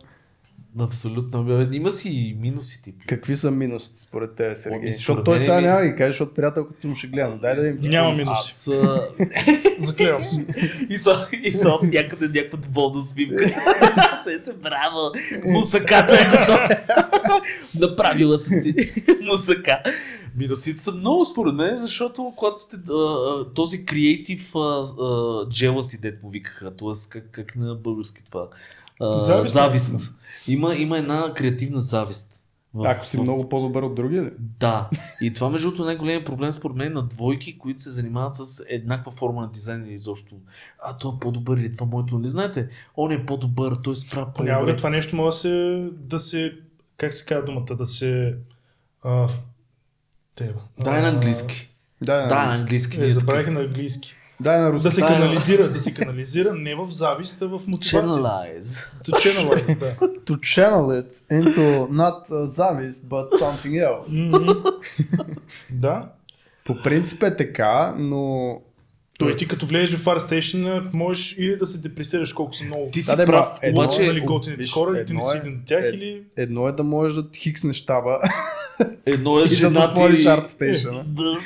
[0.80, 1.68] Абсолютно.
[1.72, 2.94] Има си и минуси тип.
[3.08, 4.78] Какви са минусите според те, Сергей?
[4.78, 7.38] Ами, според Защото той сега ми- няма ги каже, защото приятелката ти му ще гледа.
[7.42, 8.30] Дай да им Няма минуси.
[8.30, 9.08] Аз а,
[9.78, 10.46] Заклевам се.
[10.90, 13.48] и съм и съм някъде някаква доволна свивка.
[14.24, 15.10] се се браво.
[15.46, 16.68] Мусаката е готова.
[17.80, 18.74] Направила си ти
[19.22, 19.78] мусака.
[20.36, 26.76] Минусите са много според мен, защото когато сте а, този креатив jealousy, дет му викаха,
[26.76, 26.88] т.е.
[27.10, 28.48] Как, как на български това?
[29.00, 29.52] А, Завист.
[29.52, 30.14] завист.
[30.48, 32.30] Има, има една креативна завист.
[32.74, 34.88] В- Ако си в- много по-добър от другия да.
[35.20, 38.64] И това между другото е най-големият проблем според мен на двойки, които се занимават с
[38.68, 40.34] еднаква форма на дизайн или изобщо.
[40.80, 42.18] А, той е по-добър или това моето.
[42.18, 44.76] Не знаете, он е по-добър, той се Понякога по-добре.
[44.76, 46.52] това нещо може да се, да се,
[46.96, 48.34] как се казва думата, да се...
[49.02, 49.28] А,
[50.34, 51.70] те, Да, е на английски.
[52.02, 53.00] Да, Да, на английски.
[53.00, 54.12] Е, забравих на английски.
[54.40, 54.82] Да, на руски.
[54.82, 58.22] Да се Да, канализира, да се канализира не в завист, а в мотивация.
[58.22, 58.84] Channelize.
[59.04, 59.96] To channelize, да.
[60.24, 64.12] To channel it into not uh, завист, but something else.
[64.12, 64.62] Мгм.
[65.70, 66.08] да.
[66.64, 68.60] По принцип е така, но...
[69.18, 73.02] Той ти като влезеш в ArtStation, можеш или да се депресираш колко са много Ти
[73.02, 75.40] си Да, прав, едно обаче, обаче нали, готините виж, хора и ти не си е-
[75.40, 76.22] един от тях е- или...
[76.36, 78.18] Едно е да можеш да хикснеш щаба
[79.06, 81.02] едно е и да жена затвориш ти ArtStation.
[81.06, 81.38] да,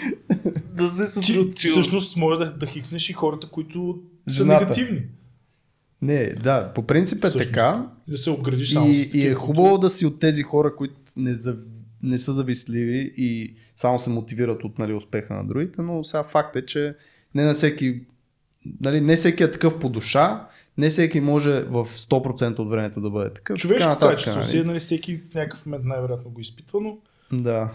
[0.74, 1.68] да се Ти, съсредоточи.
[1.68, 3.98] всъщност може да, да хикснеш и хората, които
[4.28, 4.60] са Жената.
[4.60, 5.02] негативни.
[6.02, 7.48] Не, да, по принцип е Всъщност.
[7.48, 10.94] така Да се обградиш само и, и е хубаво да си от тези хора, които
[11.16, 11.56] не, зав...
[12.02, 16.56] не са завистливи и само се мотивират от нали, успеха на другите, но сега факт
[16.56, 16.94] е, че
[17.34, 18.00] не на всеки,
[18.80, 20.46] нали, не всеки е такъв по душа,
[20.78, 23.58] не всеки може в 100% от времето да бъде такъв.
[23.58, 24.50] Човешко нататък, качество нали?
[24.50, 26.98] си, нали, всеки в някакъв момент най-вероятно го изпитва, но
[27.32, 27.70] Да.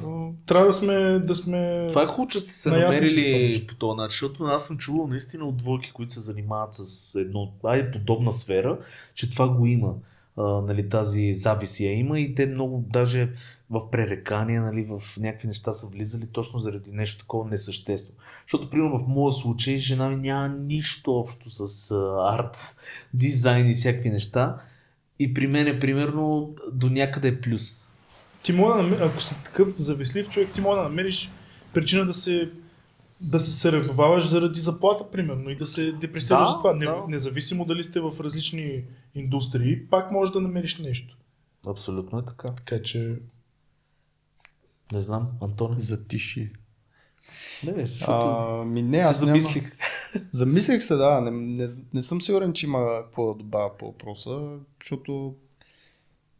[0.45, 1.85] трябва да сме, да сме...
[1.89, 5.45] Това е хубаво, че сте се намерили по този начин, защото аз съм чувал наистина
[5.45, 8.77] от двойки, които се занимават с едно, айде подобна сфера,
[9.15, 9.93] че това го има.
[10.37, 13.29] А, нали, тази завист я има и те много даже
[13.69, 18.19] в пререкания, нали, в някакви неща са влизали точно заради нещо такова несъществено.
[18.45, 21.91] Защото, примерно, в моя случай, жена ми няма нищо общо с
[22.29, 22.75] арт,
[23.13, 24.57] дизайн и всякакви неща.
[25.19, 27.87] И при мен е, примерно, до някъде е плюс.
[28.43, 31.31] Ти може да намериш, ако си такъв завистлив човек, ти може да намериш
[31.73, 32.51] причина да се
[33.21, 36.73] да се съревноваваш заради заплата, примерно, и да се депресираш Да, за това.
[36.73, 37.03] Не, да.
[37.07, 38.83] Независимо дали сте в различни
[39.15, 41.17] индустрии, пак можеш да намериш нещо.
[41.67, 42.47] Абсолютно е така.
[42.55, 43.15] Така че
[44.93, 45.79] Не знам, Антоне.
[45.79, 46.51] Затиши.
[47.65, 49.71] Не, защото А, ми не, се аз няма- замислих.
[50.31, 51.21] Замислих се, да.
[51.21, 54.41] Не, не, не съм сигурен, че има какво да добавя по въпроса,
[54.81, 55.35] защото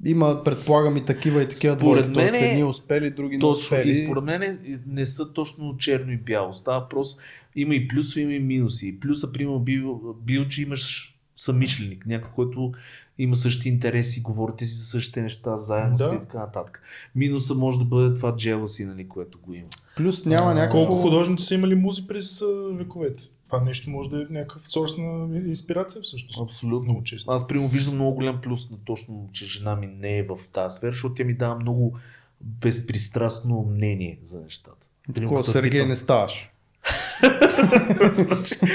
[0.06, 2.14] има, предполагам, и такива и такива Според двойки.
[2.14, 3.52] Тоест, мен е едни успели, други не Точно.
[3.52, 3.90] успели.
[3.90, 6.54] И според мен не са точно черно и бяло.
[6.54, 7.18] Става въпрос,
[7.56, 9.00] има и плюсове, има и минуси.
[9.00, 12.74] Плюса, примерно, бил, бил, че имаш съмишленик, някой, който
[13.18, 16.16] има същи интереси, говорите си за същите неща, заедно Да.
[16.16, 16.82] и така нататък.
[17.16, 19.68] Минуса може да бъде това jealousy, нали, което го има.
[19.96, 20.84] Плюс няма някакво...
[20.84, 23.24] колко художници са имали музи през а, вековете.
[23.46, 26.42] Това нещо може да е някакъв сорс на инспирация всъщност.
[26.42, 26.84] Абсолютно.
[26.84, 27.32] Много често.
[27.32, 30.78] Аз, примерно, виждам много голям плюс на точно, че жена ми не е в тази
[30.78, 31.98] сфера, защото тя ми дава много
[32.42, 34.88] безпристрастно мнение за нещата.
[35.16, 36.53] Такова, Сергей, питам, не ставаш.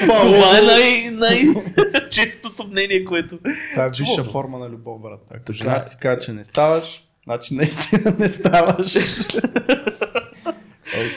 [0.01, 3.39] Това е най- най-честото мнение, което...
[3.73, 5.21] Това е висша форма на любов, брат.
[5.31, 5.85] Ако Така жена е.
[5.85, 8.97] ти каже, че не ставаш, значи наистина не ставаш.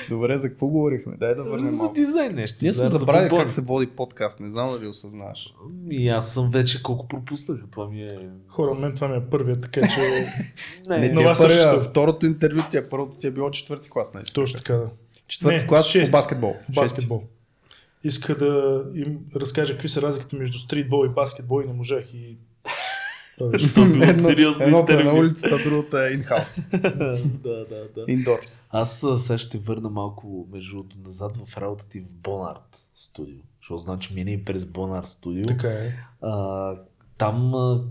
[0.10, 1.14] Добре, за какво говорихме?
[1.20, 2.60] Дай да върнем За дизайн нещо.
[2.62, 5.54] Ние сме за забравили как се води подкаст, не знам дали осъзнаваш.
[5.92, 7.60] И аз съм вече колко пропуснах.
[7.72, 8.20] Това ми е...
[8.48, 10.00] Хора, мен това ми е първият, така че
[10.89, 14.14] Не, Не, ти е първия, второто интервю ти е първото ти е било четвърти клас,
[14.14, 14.26] нали?
[14.34, 14.89] точно така да.
[15.32, 16.11] Четвърти Не, клас шести.
[16.11, 16.55] по баскетбол.
[16.59, 16.79] Шести.
[16.82, 17.23] Баскетбол.
[18.03, 22.38] Иска да им разкажа какви са разликите между стритбол и баскетбол и не можах и...
[23.38, 26.59] То било Едно- сериозно Едното е на улицата, другото е инхаус.
[26.71, 28.05] да, да, да.
[28.07, 28.63] Индорс.
[28.69, 33.38] Аз а, сега ще върна малко между другото, назад в работата ти в Бонарт студио.
[33.61, 35.43] Защото значи мина и през Бонарт студио.
[35.43, 35.93] така е.
[36.21, 36.73] А,
[37.17, 37.82] там а,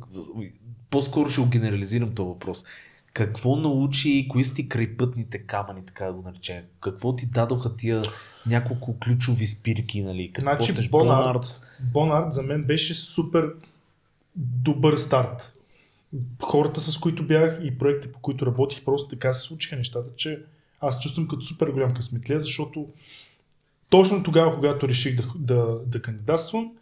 [0.90, 2.64] по-скоро ще го генерализирам този въпрос.
[3.12, 6.62] Какво научи, кои са ти крайпътните камъни, така да го наречем?
[6.80, 8.02] Какво ти дадоха тия
[8.46, 10.32] няколко ключови спирки, нали?
[10.32, 13.52] Като Значи почнеш Бонарт, Бонарт за мен беше супер
[14.36, 15.54] добър старт.
[16.42, 20.42] Хората с които бях и проекти по които работих, просто така се случиха нещата, че
[20.80, 22.88] аз чувствам като супер голям късметлия, защото
[23.88, 26.72] точно тогава, когато реших да, да, да кандидатствам,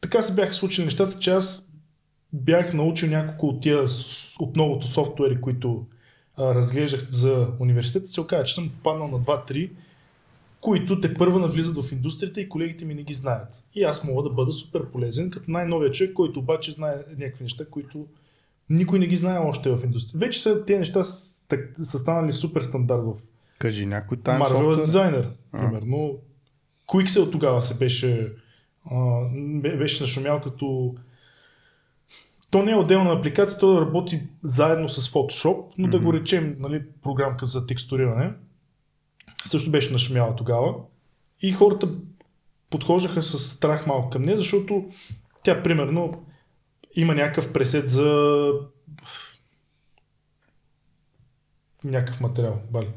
[0.00, 1.71] така се бяха случили нещата, че аз
[2.32, 3.86] бях научил няколко от тия
[4.38, 5.84] от новото софтуери, които
[6.36, 9.70] а, разглеждах за университета, се оказа, че съм попаднал на 2-3,
[10.60, 13.62] които те първа навлизат в индустрията и колегите ми не ги знаят.
[13.74, 17.64] И аз мога да бъда супер полезен, като най-новия човек, който обаче знае някакви неща,
[17.66, 18.06] които
[18.70, 20.18] никой не ги знае още в индустрията.
[20.18, 23.12] Вече са тези неща с- так- са станали супер стандарт в
[23.58, 24.76] Кажи някой тайм Marvelous софтуер.
[24.76, 26.14] дизайнер, примерно.
[26.88, 28.32] Quixel тогава се беше,
[28.84, 30.94] а, бе- беше нашумял като
[32.52, 36.82] то не е отделна апликация, то работи заедно с Photoshop, но да го речем, нали,
[37.02, 38.32] програмка за текстуриране.
[39.46, 40.74] Също беше нашумяла тогава.
[41.40, 41.88] И хората
[42.70, 44.84] подхождаха с страх малко към нея, защото
[45.44, 46.26] тя, примерно,
[46.94, 48.50] има някакъв пресет за
[51.84, 52.60] някакъв материал.
[52.70, 52.90] Бали.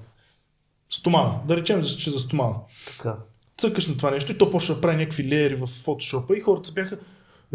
[0.89, 1.39] Стомана.
[1.47, 2.55] Да речем, че за стомана
[2.97, 3.15] Така.
[3.57, 6.71] цъкаш на това нещо и то почва да прави някакви леери в фотошопа и хората
[6.71, 6.99] бяха,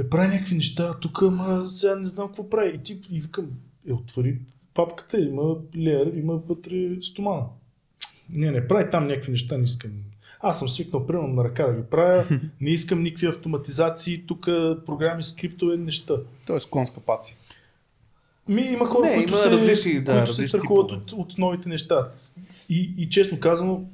[0.03, 2.75] бе, прави някакви неща, тук, ама сега не знам какво прави.
[2.75, 3.51] И ти и викам,
[3.89, 4.39] е, отвори
[4.75, 7.45] папката, има леер, има вътре стомана.
[8.31, 9.91] Не, не, прави там някакви неща, не искам.
[10.41, 12.25] Аз съм свикнал, примерно, на ръка да ги правя,
[12.61, 14.45] не искам никакви автоматизации, тук
[14.87, 16.15] програми, скриптове, неща.
[16.47, 17.37] Тоест конска паци.
[18.49, 21.69] Ми има хора, Не, които, има се, различни, да, които се страхуват от, от новите
[21.69, 22.11] неща.
[22.69, 23.85] И, и честно казано,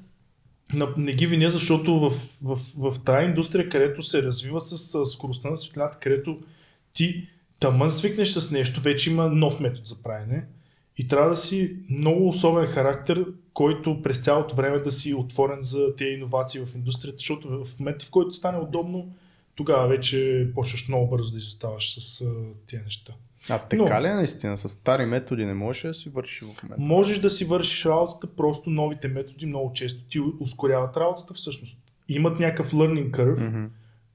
[0.96, 2.12] не ги виня, защото в,
[2.42, 6.40] в, в тази индустрия, където се развива с а, скоростта на светлината, където
[6.92, 7.28] ти
[7.60, 10.46] тъмън свикнеш с нещо, вече има нов метод за правене.
[10.98, 15.96] И трябва да си много особен характер, който през цялото време да си отворен за
[15.96, 19.14] тези иновации в индустрията, защото в момента, в който стане удобно,
[19.54, 22.24] тогава вече почваш много бързо да изоставаш с
[22.66, 23.12] тези неща.
[23.48, 24.58] А така Но- ли е наистина?
[24.58, 26.84] С стари методи не можеш да си вършиш в момента?
[26.84, 31.78] Можеш да си вършиш работата, просто новите методи много често ти ускоряват работата всъщност.
[32.08, 33.64] Имат някакъв learning curve, Мгм.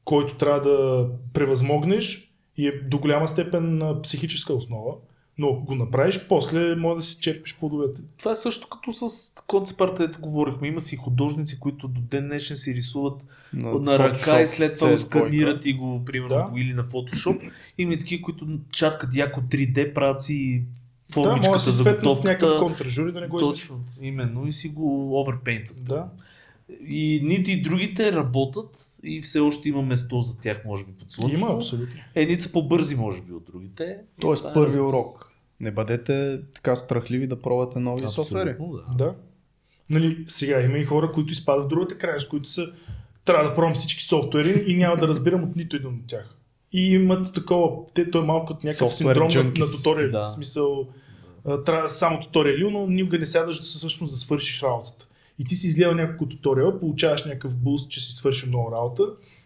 [0.06, 4.94] който трябва да превъзмогнеш и е до голяма степен психическа основа.
[5.38, 8.02] Но ако го направиш, после може да си черпиш плодовете.
[8.20, 9.06] Това е също като с
[9.48, 10.68] концепарта, ето говорихме.
[10.68, 13.22] Има си художници, които до ден днешен си рисуват
[13.54, 14.98] На, на ръка и след това го CS2.
[14.98, 16.44] сканират и го, примерно, Да.
[16.44, 17.52] го или на Photoshop.
[17.78, 20.64] Има и такива, които чаткат яко 3D, правят си
[21.10, 22.60] Да, може да формичката за светнат някакъв готовката.
[22.60, 23.78] контражури да не го измислят.
[23.80, 24.48] Точно, именно.
[24.48, 25.84] И си го оверпейнтат.
[25.84, 26.08] Да.
[26.88, 31.12] И нити и другите работят и все още има место за тях, може би, под
[31.12, 31.46] слънцето.
[31.46, 31.96] Има, абсолютно.
[32.16, 33.98] Едни са по-бързи, може би, от другите.
[34.20, 35.32] Тоест Това е първи урок.
[35.60, 38.56] Не бъдете така страхливи да пробвате нови софтуери.
[38.60, 38.96] Да.
[38.96, 39.16] Да.
[39.90, 42.72] Нали, сега има и хора, които изпадат в другата крайност, които са
[43.26, 46.36] трябва да пробвам всички софтуери и няма да разбирам от нито един от тях.
[46.74, 49.60] И имат такова, те, той е малко от някакъв Софтуер синдром на, junkies.
[49.60, 50.12] на туториали.
[50.12, 50.24] Да.
[50.24, 50.88] В смисъл,
[51.66, 55.08] трябва само туториали, но никога не сядаш да всъщност да свършиш работата.
[55.42, 59.04] И ти си изгледал няколко туториала, получаваш някакъв буст, че си свършил много работа.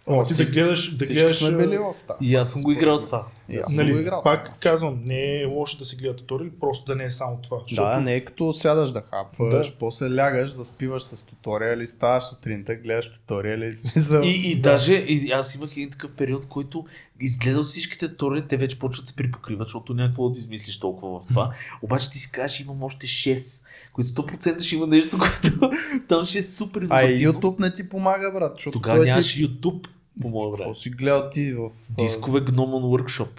[0.08, 1.38] О, ти да всички- гледаш, да гледаш.
[1.38, 2.18] сме били в тази.
[2.22, 3.28] И аз съм го играл това.
[3.50, 4.24] И аз съм го Нали, играл.
[4.24, 7.58] пак казвам, не е лошо да се гледа туториали, просто да не е само това.
[7.72, 9.76] Да, не е като сядаш да хапваш, Да.
[9.80, 14.22] после лягаш, заспиваш с туториали, ставаш сутринта, гледаш туториали, смисъл.
[14.22, 16.86] И, и даже и аз имах един такъв период, в който
[17.20, 21.28] изгледал всичките туториали, те вече почват да се припокриват, защото някакво да измислиш толкова в
[21.28, 21.52] това.
[21.82, 23.64] Обаче ти си кажеш, имам още 6,
[23.96, 25.72] които 100% ще има нещо, което
[26.08, 27.41] там ще е супер А и иновативно.
[27.41, 29.48] YouTube не ти помага, брат, защото Тогава нямаше ти...
[29.48, 29.88] YouTube,
[30.22, 30.58] по мое време.
[30.58, 31.66] Какво си гледал ти в...
[31.66, 31.70] а,
[32.04, 33.30] Дискове Гномон Workshop.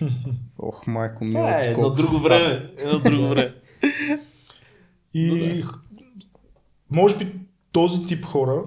[0.58, 2.70] Ох, майко ми, Това е едно друго време.
[2.78, 3.54] Едно друго време.
[5.14, 5.62] И
[6.90, 7.32] може би
[7.72, 8.64] този тип хора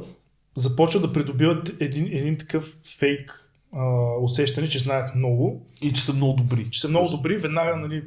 [0.55, 3.85] започват да придобиват един, един такъв фейк а,
[4.21, 6.67] усещане, че знаят много, И че са много добри.
[6.71, 8.03] че са много добри, веднага нали,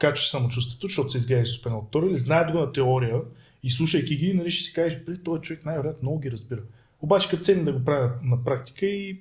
[0.00, 3.20] качваш самочувствието, защото са изгледали супер много туториали, знаят го на теория
[3.62, 6.60] и слушайки ги, нали, ще си кажеш, бре, този човек най-вероятно много ги разбира.
[7.00, 9.20] Обаче като седне да го прави на, практика и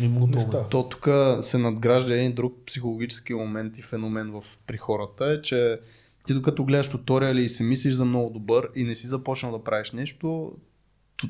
[0.00, 0.68] Не му не става.
[0.68, 1.08] То тук
[1.40, 5.78] се надгражда един друг психологически момент и феномен в, при хората е, че
[6.26, 9.64] ти докато гледаш туториали и се мислиш за много добър и не си започнал да
[9.64, 10.52] правиш нещо,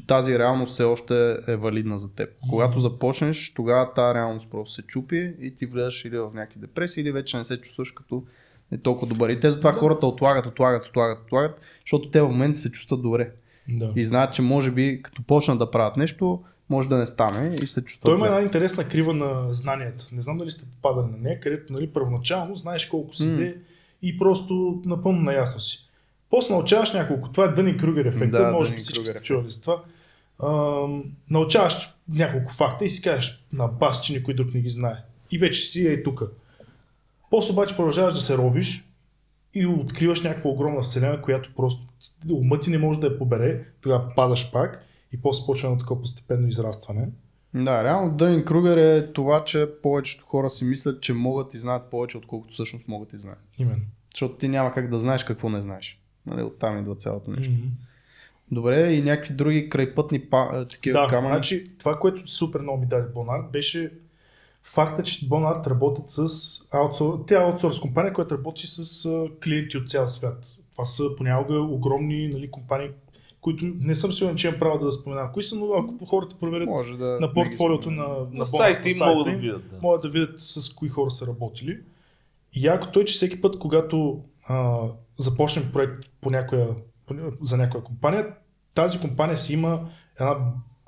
[0.07, 2.31] тази реалност все още е валидна за теб.
[2.51, 7.01] Когато започнеш, тогава тази реалност просто се чупи и ти влезеш или в някакви депресии,
[7.01, 8.25] или вече не се чувстваш като
[8.73, 9.31] не толкова добър.
[9.31, 13.31] И те затова хората отлагат, отлагат, отлагат, отлагат, защото те в момента се чувстват добре.
[13.68, 13.93] да.
[13.97, 17.66] И знаят, че може би като почнат да правят нещо, може да не стане и
[17.66, 20.09] се чувстват Той има една интересна крива на знанията.
[20.12, 23.55] Не знам дали сте попадали на нея, където нали, първоначално знаеш колко си зле
[24.03, 25.89] и просто напълно наясно си.
[26.31, 27.29] После научаваш няколко.
[27.29, 29.83] Това е Дънин Крюгер ефекта, Да, може би всички сте чували за това.
[30.43, 34.97] Ам, научаваш няколко факта и си кажеш на бас, че никой друг не ги знае.
[35.31, 36.23] И вече си е тук.
[37.31, 38.85] После обаче продължаваш да се ровиш
[39.55, 41.83] и откриваш някаква огромна вселена, която просто
[42.31, 46.01] умът ти не може да я побере, тогава падаш пак и после почва едно такова
[46.01, 47.09] постепенно израстване.
[47.55, 51.91] Да, реално Дънин Кругер е това, че повечето хора си мислят, че могат и знаят
[51.91, 53.41] повече, отколкото всъщност могат и знаят.
[53.59, 53.83] Именно.
[54.14, 56.01] Защото ти няма как да знаеш какво не знаеш.
[56.26, 57.53] Нали, оттам идва цялото нещо.
[57.53, 57.66] Мгм.
[58.53, 61.35] Добре, и някакви други крайпътни па, такива Да, камъни.
[61.35, 63.93] значи това, което супер много ми даде Бонард, беше
[64.63, 66.29] факта, че Бонард работят с
[66.71, 67.25] аутсор...
[67.27, 69.09] Тя е аутсорс компания, която работи с
[69.45, 70.45] клиенти от цял свят.
[70.73, 72.91] Това са понякога огромни нали, компании,
[73.41, 75.33] които не съм сигурен, че имам право да споменавам.
[75.33, 78.97] Кои са, но ако хората проверят Може да на портфолиото на, на, На сайта им
[79.01, 79.71] могат да видят.
[79.71, 79.79] Да.
[79.83, 81.79] могат да видят с кои хора са работили.
[82.53, 84.81] И якото е, че всеки път, когато а,
[85.19, 86.69] започнем проект по някоя,
[87.07, 88.27] по, за някоя компания,
[88.75, 89.89] тази компания си има
[90.21, 90.37] една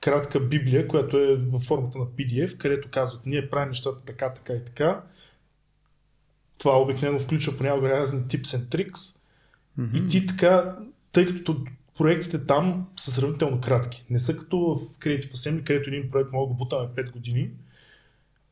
[0.02, 4.52] кратка библия, която е във формата на PDF, където казват, ние правим нещата така, така
[4.52, 5.02] и така.
[6.58, 9.16] Това обикновено включва понякога разни tips and tricks.
[9.78, 9.96] Мгм.
[9.96, 10.76] И ти така,
[11.12, 11.64] тъй като
[11.98, 14.04] проектите там са сравнително кратки.
[14.10, 17.50] Не са като в Creative Assembly, където един проект мога да бутаме 5 години.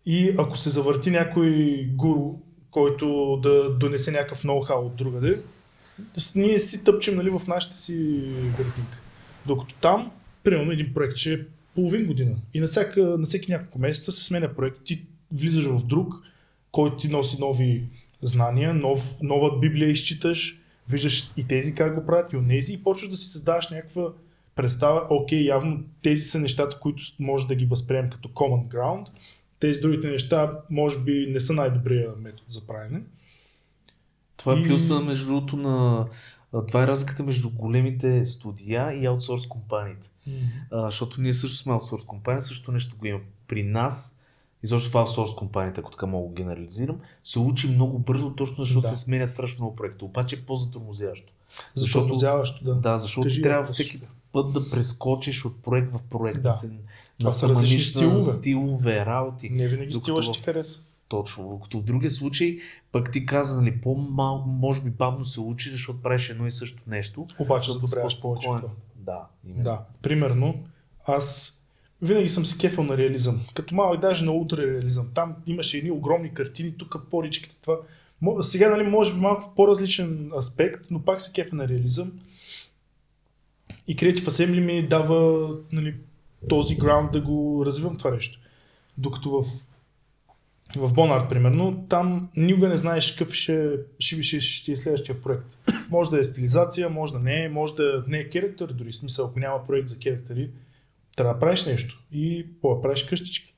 [0.07, 2.35] И ако се завърти някой гуру,
[2.71, 5.43] който да донесе някакъв ноу-хау от другаде,
[6.35, 7.95] ние си тъпчем нали, в нашите си
[8.57, 8.99] градинка.
[9.47, 10.11] Докато там,
[10.43, 11.39] примерно един проект ще е
[11.75, 12.37] половин година.
[12.55, 14.79] И на, всяка, на всеки няколко месеца се сменя проект.
[14.85, 16.15] Ти влизаш в друг,
[16.73, 17.85] който ти носи нови
[18.23, 23.11] знания, нов, нова библия изчиташ, виждаш и тези как го правят, и онези, и почваш
[23.11, 24.13] да си създаваш някаква
[24.55, 29.07] представа, окей, явно тези са нещата, които може да ги възприемем като common ground,
[29.61, 33.03] тези другите неща може би не са най-добрия метод за правене.
[34.37, 36.07] Това е И- плюса между другото на...
[36.69, 40.10] Това е разликата между големите студия и аутсорс компаниите.
[40.71, 43.21] А, защото ние също сме аутсорс компания, също нещо го има.
[43.49, 44.17] При нас
[44.63, 48.83] изобщо в аутсорс компанията, ако така мога да генерализирам, се учи много бързо, точно защото
[48.83, 48.89] Да.
[48.89, 50.05] се сменят страшно много проекти.
[50.05, 51.33] Обаче е по-затормозяващо.
[51.75, 52.75] Защото Затормозяващо, да.
[52.75, 54.01] Да, защото Кажи, трябва какво всеки
[54.33, 56.51] път да прескочиш от проект в проект, да, Да.
[56.51, 56.71] се
[57.19, 58.23] Това са различни стилове.
[58.23, 59.51] стилове, работи.
[59.51, 60.81] Не винаги Докато стила ще ти хареса.
[61.09, 61.61] Точно.
[61.63, 62.59] Като в другия случай,
[62.93, 66.83] пък ти каза, нали, по-малко, може би бавно се учи, защото правиш едно и също
[66.87, 67.27] нещо.
[67.39, 68.49] Обаче Защото си задобряваш повече.
[69.01, 69.65] Да, именно.
[69.65, 70.65] Да, примерно,
[71.05, 71.57] аз
[72.03, 73.41] винаги съм се кефил на реализъм.
[73.55, 75.09] Като малък даже на ултрареализъм.
[75.15, 77.77] Там имаше едни огромни картини, тук поричките, това.
[78.41, 82.13] Сега, нали, може би малко в по-различен аспект, но пак се кефя на реализъм.
[83.89, 85.95] И Creative Assembly ми дава нали,
[86.49, 88.39] този граунд да го развивам това нещо.
[88.99, 89.45] Докато в,
[90.77, 95.59] в Bonnard, примерно, там никога не знаеш какъв ще, ще, ще, ще е следващия проект.
[95.91, 99.27] Може да е стилизация, може да не е, може да не е керактер, дори смисъл,
[99.27, 100.51] ако няма проект за керактери,
[101.17, 102.03] трябва да правиш нещо.
[102.13, 103.55] И по да правиш къщички.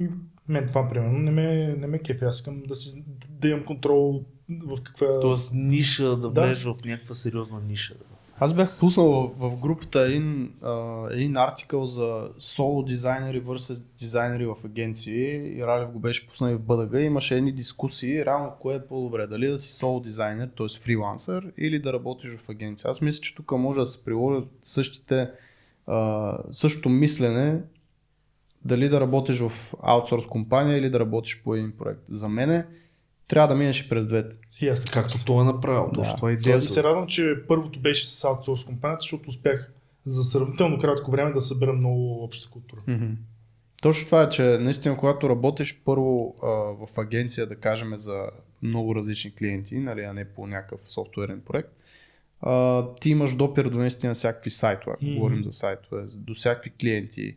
[0.00, 0.08] И
[0.48, 2.24] мен това, примерно, не ме, не ме кефи.
[2.24, 5.20] Аз искам да, си, да имам контрол в каква...
[5.20, 6.46] Тоест ниша, да Да.
[6.46, 7.94] влезеш в някаква сериозна ниша.
[8.44, 14.56] Аз бях пуснал в, групата един, а, един артикъл за соло дизайнери versus дизайнери в
[14.64, 17.00] агенции и Ралев го беше пуснал и в БДГ.
[17.00, 20.80] Имаше едни дискусии, реално кое е по-добре, дали да си соло дизайнер, т.е.
[20.80, 22.90] фрилансър или да работиш в агенция.
[22.90, 25.30] Аз мисля, че тук може да се приложат същите,
[25.86, 27.60] а, същото мислене
[28.64, 32.02] дали да работиш в аутсорс компания или да работиш по един проект.
[32.08, 32.66] За мене
[33.28, 34.36] трябва да минеш през двете.
[34.62, 35.02] И аз така.
[35.02, 35.86] Както той е направил.
[35.86, 35.92] Да.
[35.92, 36.68] Точно това е идеята.
[36.68, 39.72] се радвам, че първото беше с аутсорс компанията, защото успях
[40.04, 42.80] за сравнително кратко време да събера много обща култура.
[42.86, 43.06] Мгм.
[43.82, 48.26] Точно това е, че наистина когато работиш първо а, в агенция, да кажем за
[48.62, 51.72] много различни клиенти, нали, а не по някакъв софтуерен проект,
[52.40, 55.14] а, ти имаш допир до наистина всякакви сайтове, ако Мгм.
[55.14, 57.34] говорим за сайтове, до всякакви клиенти,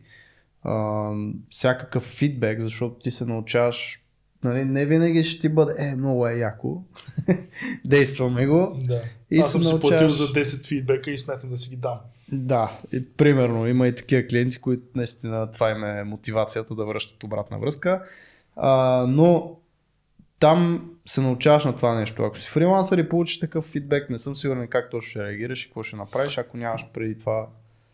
[0.62, 1.10] а,
[1.50, 4.02] всякакъв фидбек, защото ти се научаваш,
[4.44, 6.82] нали, не винаги ще ти бъде, е, много е яко,
[7.84, 9.02] действаме го, Да.
[9.30, 11.98] И аз съм се си платил за 10 фидбека и смятам да си ги дам.
[12.32, 17.24] Да, и, примерно има и такива клиенти, които наистина това им е мотивацията да връщат
[17.24, 18.02] обратна връзка.
[18.56, 19.56] А, но
[20.40, 22.22] там се научаваш на това нещо.
[22.22, 25.66] Ако си фрилансър и получиш такъв фидбек, не съм сигурен как точно ще реагираш и
[25.66, 27.46] какво ще направиш, ако нямаш преди това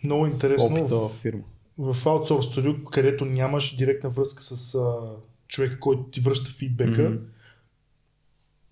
[0.04, 0.66] Много интересно.
[0.66, 1.42] опита В, фирма.
[1.78, 4.78] в Outsource Studio, където нямаш директна връзка с
[5.52, 7.16] човека, който ти връща фидбека, Мгм.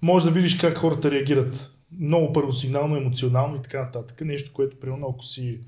[0.02, 1.72] може да видиш как хората реагират.
[2.00, 4.20] Много първосигнално, емоционално и така нататък.
[4.20, 5.58] Нещо, което, примерно, ако си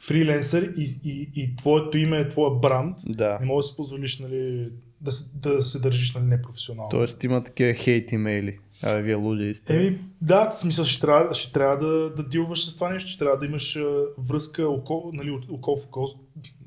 [0.00, 3.38] фриленсър и, и, и твоето име е твоя бранд, Да.
[3.40, 4.68] не можеш да си позволиш нали,
[5.00, 6.90] да, се, да се държиш нали, непрофесионално.
[6.90, 8.58] Тоест има такива хейт имейли.
[8.82, 9.76] А, вие луди сте.
[9.76, 13.18] Еми, да, в смисъл ще трябва, ще трябва да, да дилваш с това нещо, ще
[13.18, 16.08] трябва да имаш а, връзка око, нали, око в око,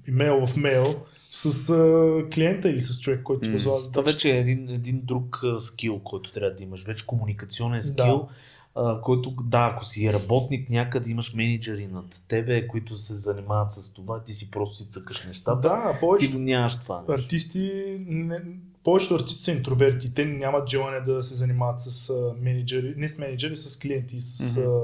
[0.08, 4.14] имейл в мейл с а, клиента или с човек, който ти възлага Това задача.
[4.14, 6.84] вече е един, един друг а, скил, който трябва да имаш.
[6.84, 7.84] Вече комуникационен Да.
[7.84, 8.28] скил,
[8.76, 13.94] а, който, да, ако си работник някъде, имаш менеджери над тебе, които се занимават с
[13.94, 15.60] това, ти си просто си цъкаш нещата.
[15.60, 16.98] Да, Ти го нямаш това.
[17.00, 17.12] нещо.
[17.14, 18.42] артисти, не,
[18.84, 20.14] повечето артисти са интроверти.
[20.14, 24.58] Те нямат желание да се занимават с а, менеджери, не с менеджери, с клиенти, с...
[24.58, 24.68] Мгм.
[24.68, 24.82] А,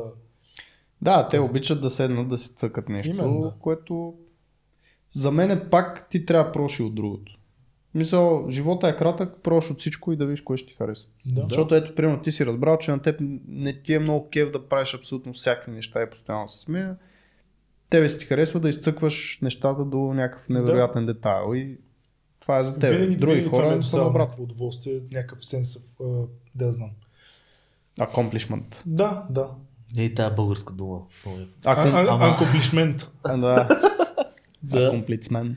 [1.02, 3.54] Да, те обичат да седнат да си цъкат нещо, Именно, да.
[3.60, 4.14] което
[5.12, 7.38] за мен е пак ти трябва проши от другото.
[7.93, 11.05] Мисъл, живота е кратък, прош от всичко и да видиш кое ще ти хареса.
[11.26, 11.41] да.
[11.41, 13.16] Защото ето, примерно, ти си разбрал, че на теб
[13.47, 16.95] не ти е много кев да правиш абсолютно всякакви неща и постоянно се смея.
[17.89, 21.78] Тебе си ти харесва да изцъкваш нещата до някакъв невероятен детайл и
[22.39, 22.91] това е за теб.
[22.91, 24.43] Винаги, Други винаги хора са доставило обратно.
[24.43, 25.78] удоволствие, някакъв сенс,
[26.55, 26.89] да знам.
[27.99, 28.76] Accomplishment.
[28.86, 29.49] Да, да.
[29.97, 30.99] Ей, тази българска дума.
[31.28, 31.30] Е.
[31.66, 31.95] Аком...
[31.95, 33.12] ама- Акомплишмент.
[33.26, 33.91] Да.
[34.64, 34.91] Да.
[34.91, 35.55] Accomplishment.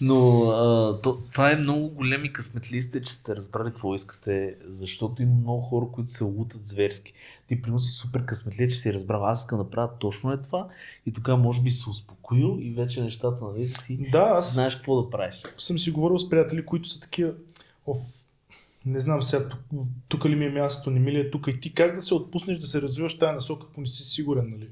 [0.00, 5.22] Но а, то, това е много големи късметли сте, че сте разбрали какво искате, защото
[5.22, 7.12] има много хора, които се лутат зверски.
[7.48, 10.68] Ти примерно си супер късметли, че си разбрал, аз искам да правя точно е това
[11.06, 15.02] и тогава може би се успокоил и вече нещата нали си Да, аз знаеш какво
[15.02, 15.42] да правиш.
[15.58, 17.32] съм си говорил с приятели, които са такива,
[17.86, 17.98] оф,
[18.86, 19.60] не знам сега, тук,
[20.08, 22.14] тук ли ми е мястото, не ми ли е тук и ти как да се
[22.14, 24.68] отпуснеш да се развиваш в тази насока, ако не си сигурен, нали?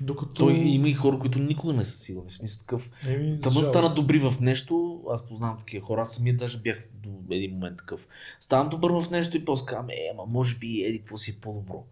[0.00, 0.34] Докато...
[0.34, 2.30] Той има и хора, които никога не са сигурни.
[2.30, 2.90] Смисъл такъв.
[3.06, 7.10] Еми, Тама стана добри в нещо, аз познавам такива хора, аз самия даже бях до
[7.30, 8.08] един момент такъв.
[8.40, 11.40] Ставам добър в нещо и после казвам, е, ама може би еди какво си е
[11.40, 11.84] по-добро.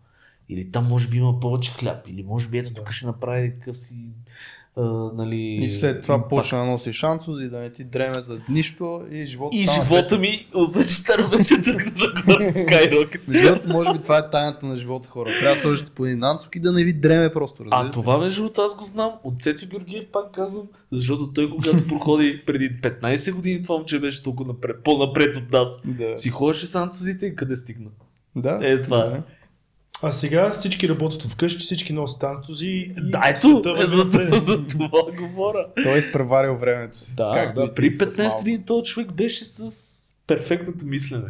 [0.49, 3.79] Или там може би има повече хляб, или може би ето тук ще направи какъв
[3.79, 4.09] си
[4.77, 4.83] а,
[5.15, 5.59] нали...
[5.63, 6.31] И след това импакт.
[6.31, 10.21] почна да носи шансове, да не ти дреме за нищо и живота И живота песен.
[10.21, 13.21] ми, освен че старо се тръгна нагоре Skyrocket.
[13.29, 15.31] Между другото, може би това е тайната на живота хора.
[15.41, 17.63] Трябва да сложите по един анцук и да не ви дреме просто.
[17.63, 17.93] А разбирате?
[17.93, 22.43] това между другото аз го знам от Цецо Георгиев, пак казвам, защото той когато проходи
[22.47, 25.81] преди 15 години, това момче беше толкова напред, по-напред от нас.
[25.85, 26.19] Да.
[26.19, 27.91] Си ходеше с анцузите и къде стигна.
[28.37, 28.59] да.
[28.63, 29.23] Е, това е.
[30.03, 32.93] А сега всички работят вкъщи, всички носят антузи.
[32.99, 34.43] Да, ето, е, за, напред.
[34.43, 35.67] за това говоря.
[35.83, 37.15] Той е изпреварил времето си.
[37.17, 38.39] Да, Както да, при ти с 15 малко.
[38.39, 39.71] години този човек беше с
[40.27, 41.29] перфектното мислене.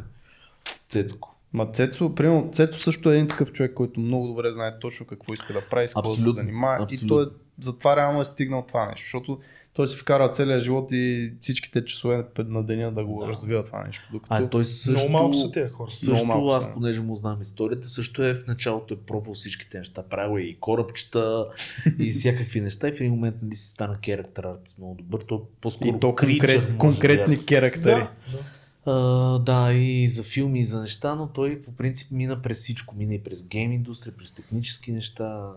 [0.89, 1.37] Цецко.
[1.53, 5.33] Ма Цецо, примерно, Цецо също е един такъв човек, който много добре знае точно какво
[5.33, 6.87] иска да прави, с какво да се Абсолютно, занимава.
[6.91, 7.27] И той е,
[7.61, 9.39] затова реално е стигнал това нещо, защото
[9.73, 13.29] той си вкара целия живот и всичките часове на деня да го Да.
[13.29, 14.09] развива това нещо.
[14.13, 14.35] Докато...
[14.35, 15.09] А той също...
[15.09, 15.91] Много малко са тези хора.
[15.91, 20.03] Също малко аз, понеже му знам историята, също е в началото е пробвал всичките неща.
[20.03, 21.47] Правил е и корабчета
[21.99, 25.21] и всякакви неща и в един момент нали си стана character artist много добър.
[25.21, 27.85] То по-скоро и то конкрет, конкретни да керактери.
[27.85, 28.39] Да, да.
[28.87, 32.97] А, да, и за филми, и за неща, но той по принцип мина през всичко.
[32.97, 35.51] Мина и през гейм индустрия, през технически неща,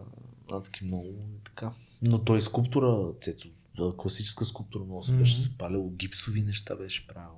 [0.52, 1.72] адски много и така.
[2.02, 3.48] Но той е скулптура, Цецо,
[3.98, 5.42] класическа скулптура, много се беше Мгм.
[5.42, 7.30] запалил, гипсови неща беше правил.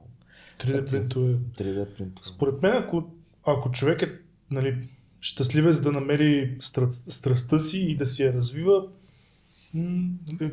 [0.57, 1.33] 3D принтове.
[1.33, 2.25] 3D принтове.
[2.25, 3.03] Според мен, ако,
[3.45, 4.19] ако човек е
[4.51, 4.89] нали,
[5.21, 8.87] щастливец да намери стра- страстта си и да си я развива,
[9.73, 10.09] м-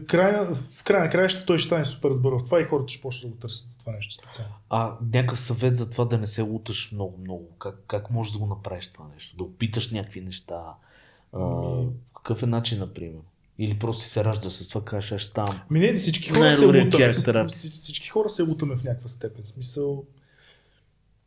[0.07, 3.03] край, в край на краища той ще стане супер добър в това и хората ще
[3.03, 4.55] почнат да го търсят за това нещо специално.
[4.71, 7.49] А някакъв съвет за това да не се луташ много-много.
[7.51, 9.37] Как, как можеш да го направиш това нещо?
[9.37, 10.63] Да опиташ някакви неща.
[11.33, 13.21] А, Ами- какъв е начин, например?
[13.63, 15.61] Или просто се раждаш с това, кажеш, аз ставам.
[15.71, 17.49] Ми не, всички хора се лутаме.
[17.49, 19.45] Всички, хора се лутаме в някаква степен.
[19.45, 20.05] В Смисъл,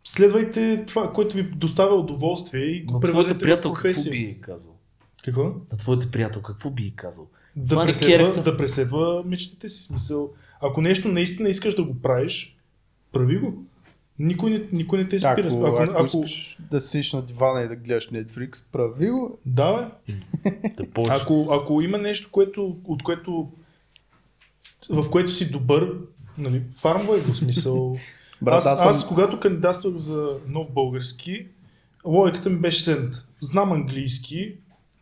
[0.04, 4.12] следвайте това, което ви доставя удоволствие и го преведете твоята в приятел какво професия.
[4.12, 4.76] би казал?
[5.24, 5.44] Какво?
[5.44, 7.28] На твоята приятел какво би казал?
[7.56, 9.84] Да Това е преследва, да преследва мечтите си.
[9.84, 12.58] Смисъл, ако нещо наистина искаш да го правиш,
[13.12, 13.66] прави го.
[14.20, 15.47] Никой не, никой не те спира.
[15.47, 19.38] Ако, ако, ако, искаш да седиш на дивана и да гледаш Netflix, прави го.
[19.45, 20.11] Да, бе.
[21.09, 23.49] Ако, ако има нещо, което, от което,
[24.89, 25.93] в което си добър,
[26.38, 27.97] нали, фармвай го смисъл.
[28.41, 31.47] Брат, аз, аз съм- аз, когато кандидатствах за нов български,
[32.05, 33.26] логиката ми беше следната.
[33.41, 34.53] Знам английски,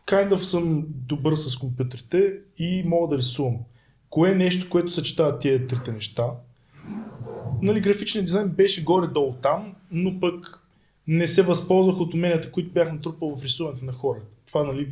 [0.08, 3.58] kind of съм добър с компютрите и мога да рисувам.
[4.10, 6.24] Кое е нещо, което съчетава тия трите неща?
[7.64, 10.60] Нали, графичният дизайн беше горе-долу там, но пък
[11.08, 14.20] не се възползвах от уменията, които бях натрупал в рисуването на хора.
[14.48, 14.90] Това, нали,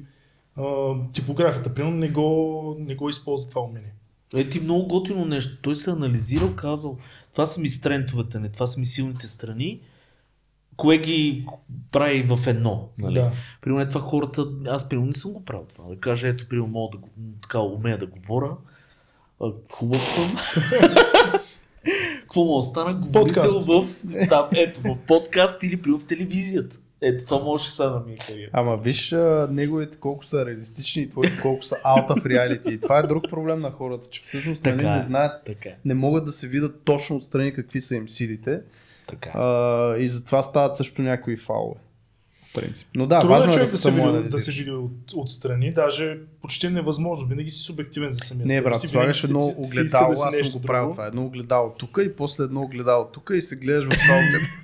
[1.14, 3.94] типографията, примерно, не го, не го използва това умение.
[4.36, 5.62] Е, ти много готино нещо.
[5.62, 6.98] Той се анализирал, казал,
[7.32, 9.82] това са ми стрентовете, не, това са ми силните страни,
[10.76, 11.46] кое ги
[11.92, 12.90] прави в едно.
[12.98, 13.14] Нали?
[13.14, 13.32] Да.
[13.62, 15.90] Примерно е това хората, аз примерно не съм го правил това.
[15.90, 17.08] Да кажа, ето, примерно мога да
[17.42, 18.52] така умея да говоря,
[19.72, 20.36] хубав съм.
[22.32, 22.94] Какво мога да стана?
[22.94, 23.88] Говорител в,
[24.30, 26.78] да, ето, в подкаст или при в телевизията.
[27.02, 28.50] Ето, това може сега на ми кариера.
[28.54, 32.70] Ама виж а, неговите колко са реалистични и твоите колко са out of reality.
[32.70, 34.96] И това е друг проблем на хората, че всъщност нали, Така е.
[34.96, 38.62] не знаят, Така, е, не могат да се видят точно отстрани какви са им силите
[39.08, 39.30] така.
[39.30, 39.34] е.
[39.36, 41.80] а, и затова стават също някои фалове.
[42.54, 42.88] Принцип.
[42.96, 44.72] Но да, Трудно е важно е да човек се да се, види, да се види
[44.72, 47.28] от, отстрани, даже почти невъзможно.
[47.28, 50.50] Винаги си субективен за самия Не, брат, си, слагаш едно огледало, да си аз съм
[50.50, 50.94] го правил друго.
[50.94, 51.08] това.
[51.08, 54.62] Едно огледало тук и после едно огледало тук и се гледаш в това огледало.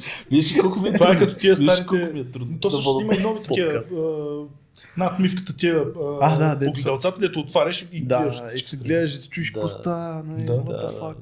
[0.30, 2.18] Виж колко ми е Това е като тия старите...
[2.18, 3.82] е трудно То да също има и нови такива
[4.96, 5.84] над мивката тия
[6.20, 8.36] А, да, огледалцата, дето отваряш и гледаш.
[8.36, 9.54] Да, и се гледаш и се чуеш Да.
[9.54, 10.56] какво става, нали, Да.
[10.56, 11.14] Да, да, да.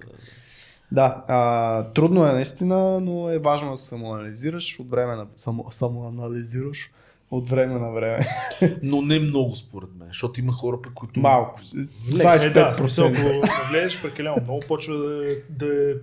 [0.93, 5.26] Да, а, трудно е наистина, но е важно да се самоанализираш от време на...
[5.34, 6.91] Само, самоанализираш
[7.30, 8.26] от време на време.
[8.82, 11.20] Но не много според мен, защото има хора, пък, които...
[11.20, 11.61] Малко.
[12.14, 15.95] Лек, е, да, смисъл, 25% ако навлезеш прекалено много, почва да, е- да е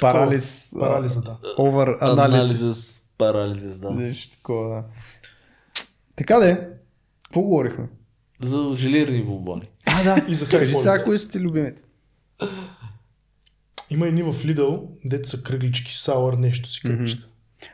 [0.00, 0.72] парализ.
[0.80, 1.36] парализа, да.
[1.58, 2.44] Овър анализ.
[2.44, 3.90] Анализис, парализис, да.
[3.90, 4.82] Нещо такова, да.
[6.16, 6.68] Така де,
[7.24, 7.88] какво говорихме?
[8.40, 9.68] За желирани бомбони.
[9.86, 10.24] А, да.
[10.28, 11.82] И за Кажи сега, кои са ти любимите?
[13.92, 17.26] Има едни в Lidl, дето са кръглички, сауър нещо си кръгличета.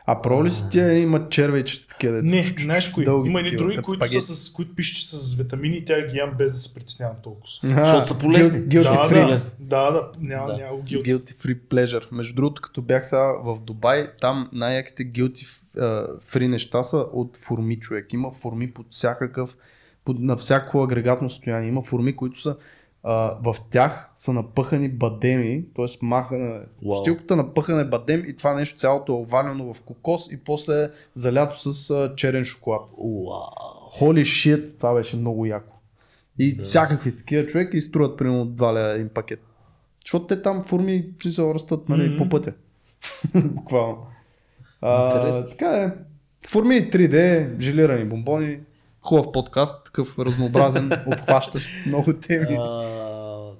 [0.05, 2.13] А про ли са тия има червейчета такива?
[2.13, 3.05] дето Не, знаеш кои?
[3.05, 4.21] дълги Има едни такива, други, които, спагети.
[4.21, 6.73] са с, които пишат, че са с витамини и тя ги ям без да се
[6.73, 7.47] притеснявам толкова.
[7.63, 8.59] Аха, Защото са полезни.
[8.59, 9.49] guilt- guilty да, free.
[9.59, 10.53] да, да, да, няма, Да.
[10.53, 11.03] няма guilty.
[11.05, 12.05] Guilty free pleasure.
[12.11, 15.45] Между другото, като бях сега в Дубай, там най-яките guilty
[15.77, 15.81] а,
[16.31, 18.13] free неща са от форми човек.
[18.13, 19.57] Има форми под всякакъв,
[20.05, 21.69] под, на всяко агрегатно състояние.
[21.69, 22.55] Има форми, които са
[23.03, 25.85] а, в тях са напъхани бадеми, т.е.
[26.01, 27.01] махане, Уау.
[27.01, 31.89] стилката напъхане бадем и това нещо цялото е овалено в кокос и после залято с
[31.89, 32.81] а, черен шоколад.
[32.97, 33.41] Уау.
[33.99, 35.75] Holy shit, това беше много яко.
[36.39, 36.63] И да.
[36.63, 39.39] всякакви такива човек и струват примерно 2 лева един пакет.
[40.05, 42.17] Защото те там форми се растат нали, mm-hmm.
[42.17, 42.53] по пътя.
[43.35, 43.97] Буквално.
[44.81, 45.91] А, така е.
[46.49, 48.59] Форми 3D, желирани бомбони,
[49.01, 52.57] хубав подкаст, такъв разнообразен, обхващащ много теми.
[52.59, 53.51] А,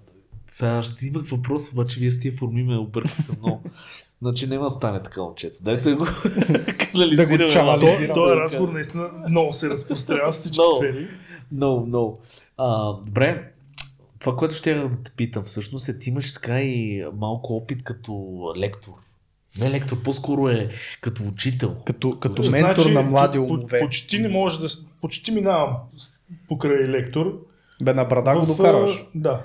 [0.47, 3.61] сега ще имах въпрос, обаче вие с тия форми ме объркаха много.
[4.21, 5.57] Значи няма да стане така момчета.
[5.61, 6.05] Дайте го
[6.91, 7.77] канализираме.
[7.77, 10.77] Да го Този разговор наистина много се разпространява в всички no.
[10.77, 11.07] сфери.
[11.51, 12.19] Много, много.
[13.05, 13.51] Добре,
[14.19, 18.13] това, което ще да те питам, всъщност е, ти имаш така и малко опит като
[18.57, 18.93] лектор.
[19.57, 20.69] Не лектор, по-скоро е
[21.01, 21.75] като учител.
[21.85, 23.79] Като, като значи, ментор на млади умове.
[23.79, 24.67] Почти не може да...
[25.01, 25.75] Почти минавам
[26.47, 27.39] покрай лектор.
[27.81, 29.03] Бе, на брада го докарваш.
[29.15, 29.43] Да.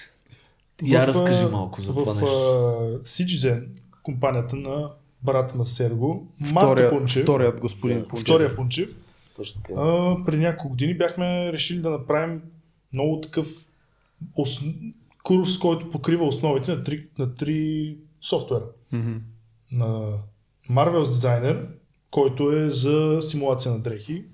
[0.82, 2.36] Я разкажи малко за това нещо.
[2.36, 3.64] В Citizen,
[4.02, 4.90] компанията на
[5.22, 8.24] брата на Серго, Втория, Пунчев, вторият господин Пунчев.
[8.24, 8.90] Втория Пунчев.
[9.76, 12.42] А, преди няколко години бяхме решили да направим
[12.92, 13.46] много такъв
[14.36, 14.60] ос...
[15.22, 18.64] курс, който покрива основите на три, на три софтуера.
[18.92, 19.18] Mm-hmm.
[19.72, 20.18] На
[20.70, 21.66] Marvel's Designer,
[22.10, 24.24] който е за симулация на дрехи.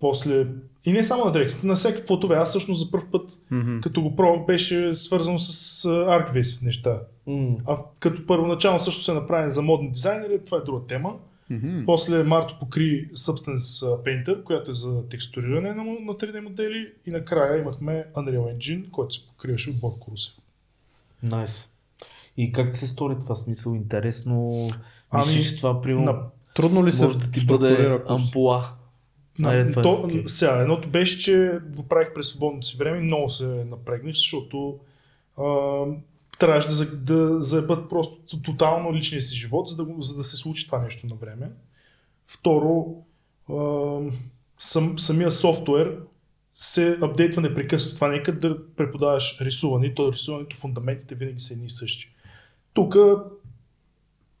[0.00, 0.46] После
[0.84, 2.34] и не само на дрехите, на всеки плотове.
[2.34, 3.80] Аз всъщност за първ път, mm-hmm.
[3.80, 7.00] като го пробвах, беше свързано с ArcVis неща.
[7.28, 7.56] Mm.
[7.66, 11.16] А като първоначално също се направи за модни дизайнери, това е друга тема.
[11.50, 11.84] Mm-hmm.
[11.84, 17.60] После Марто покри Substance Painter, която е за текстуриране на, на 3D модели и накрая
[17.60, 20.34] имахме Unreal Engine, който се покриваше от Бог Крусев.
[21.22, 21.50] Найс.
[21.50, 21.75] Nice.
[22.36, 23.72] И как се стори това смисъл?
[23.72, 24.62] Интересно.
[25.10, 26.12] Ами, Мислиш, това примерно...
[26.12, 26.22] На...
[26.54, 28.72] Трудно ли се може да ти бъде ампула?
[29.38, 30.26] На, Айде, то, okay.
[30.26, 34.78] Сега, едното беше, че го правих през свободното си време и много се напрегнах, защото
[35.38, 35.44] а,
[36.38, 40.66] трябваше да, да заебат просто тотално личния си живот, за да, за да се случи
[40.66, 41.50] това нещо на време.
[42.26, 42.86] Второ,
[43.50, 43.98] а,
[44.58, 45.98] сам, самия софтуер
[46.54, 47.94] се апдейтва непрекъснато.
[47.94, 52.12] Това не е да преподаваш рисуване, то рисуването, фундаментите винаги са едни и същи.
[52.76, 52.96] Тук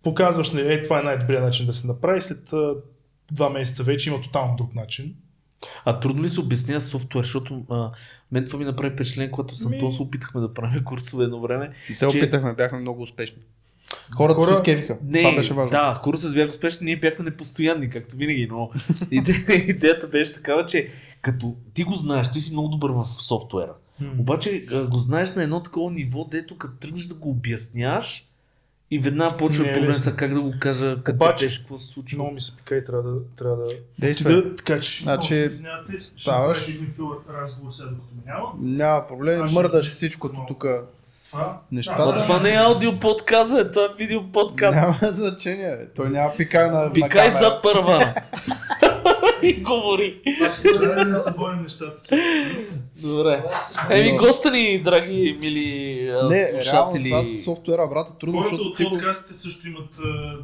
[0.02, 2.50] показваш, ли, е, това е най-добрият начин да се направи, след
[3.32, 5.14] два месеца вече има тотално друг начин.
[5.84, 7.90] А трудно ли се обяснява софтуер, защото а,
[8.32, 9.90] мен това ми направи впечатление, когато съм ми...
[9.90, 11.70] се опитахме да правим курсове едно време.
[11.88, 12.18] И се че...
[12.18, 13.38] опитахме, бяхме много успешни.
[14.16, 14.56] Хората Хора...
[14.56, 14.98] се скефиха.
[15.04, 15.70] Не, това беше важно.
[15.70, 18.70] Да, курсът бяха успешни, ние бяхме непостоянни, както винаги, но
[19.68, 20.88] идеята беше такава, че
[21.22, 23.72] като ти го знаеш, ти си много добър в софтуера.
[24.02, 24.20] Hmm.
[24.20, 28.26] Обаче го знаеш на едно такова ниво, дето като тръгнеш да го обясняваш,
[28.90, 32.16] и веднага почва проблем са как да го кажа, къде Обаче, тежко, какво се случва.
[32.16, 33.18] Много ми се пика и трябва да...
[33.36, 33.64] Трябва да...
[33.98, 34.34] Действай.
[34.34, 35.50] Да, така че, значи,
[36.00, 36.58] ставаш...
[36.58, 36.72] Ще
[37.40, 38.48] разговор сега, докато няма.
[38.60, 40.66] Няма проблем, мърдаш всичкото тук.
[41.72, 42.12] Нещата...
[42.12, 44.76] Да, това не е аудио подкаст, е, това е видео подкаст.
[44.76, 48.14] Няма значение, той няма пикай на Пикай на зад първа.
[49.42, 50.20] и говори.
[50.62, 52.14] Трябва да се боим нещата си.
[53.02, 53.44] Добре.
[53.90, 57.02] Еми, госта ни, драги, мили не, слушатели.
[57.02, 59.90] Не, реално това с софтуера, брата, трудно, Хората от подкастите също имат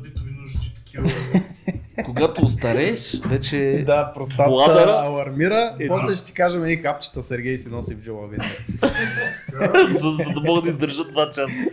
[0.02, 1.10] битови нужди такива.
[2.04, 4.90] Когато остарееш, вече да, простата бладъра...
[4.90, 8.26] алармира, е, после ще ти кажем и капчета Сергей си носи в джоба
[9.92, 11.66] за, за да могат да издържат два часа.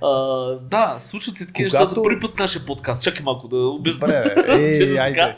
[0.00, 0.10] А,
[0.58, 1.84] да, случват се такива Когато...
[1.84, 3.02] неща за първи път нашия подкаст.
[3.04, 4.06] Чакай малко да обясня.
[4.06, 5.36] Добре, айде.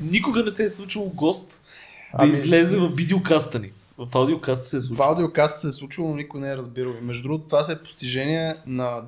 [0.00, 2.32] Никога не се е случило гост да ами...
[2.32, 3.72] излезе в видеокаста ни.
[3.98, 5.06] В аудиокаста се е случило.
[5.06, 6.94] В аудиокаста се е случило, но никой не е разбирал.
[7.02, 9.02] Между другото, това се е постижение на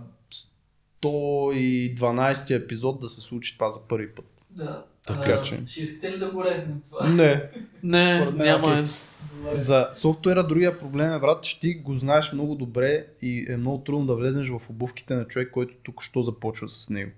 [1.02, 4.24] 112 епизод да се случи това за първи път.
[4.50, 4.84] Да.
[5.06, 5.62] Така а, че.
[5.66, 7.08] Ще искате ли да го резнем това?
[7.08, 7.42] Не.
[7.82, 8.78] Не, няма.
[8.78, 8.84] Е.
[9.54, 13.78] За софтуера другия проблем е, брат, че ти го знаеш много добре и е много
[13.78, 17.10] трудно да влезеш в обувките на човек, който тук що започва с него.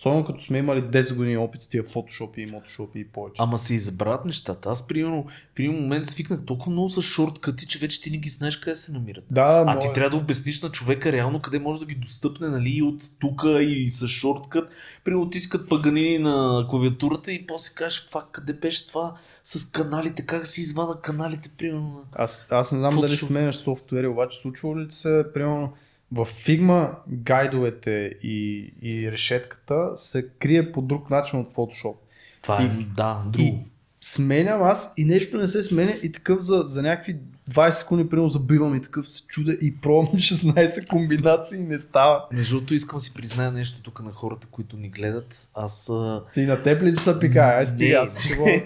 [0.00, 3.34] Особено като сме имали 10 години опит с тия фотошопи и мотошопи и повече.
[3.38, 4.70] Ама се избрат нещата.
[4.70, 8.28] Аз примерно в един момент свикнах толкова много с шорткъти, че вече ти не ги
[8.28, 9.24] знаеш къде се намират.
[9.30, 9.92] Да, а ти е.
[9.92, 13.42] трябва да обясниш на човека реално къде може да ги достъпне, нали, и от тук
[13.60, 14.70] и с шорткът.
[15.04, 19.14] Примерно тискат паганини на клавиатурата и после кажеш, фак, къде беше това
[19.44, 22.04] с каналите, как си извада каналите, примерно.
[22.12, 23.00] Аз, аз не знам Photoshop.
[23.00, 25.72] дали сменяш софтуери, обаче случва ли се, примерно,
[26.12, 31.96] в Figma гайдовете и, и решетката се крие по друг начин от Photoshop.
[32.42, 33.46] Това е, и, да, друго.
[33.46, 33.58] И
[34.00, 37.16] сменям аз и нещо не се сменя и такъв за, за някакви
[37.50, 42.26] 20 секунди, примерно забивам и такъв се чуда и пробвам 16 комбинации и не става.
[42.32, 45.48] Между другото искам да си призная нещо тук на хората, които ни гледат.
[45.54, 45.90] Аз...
[46.34, 47.40] Ти на теб ли са пика?
[47.40, 48.64] Ай, стига, аз ще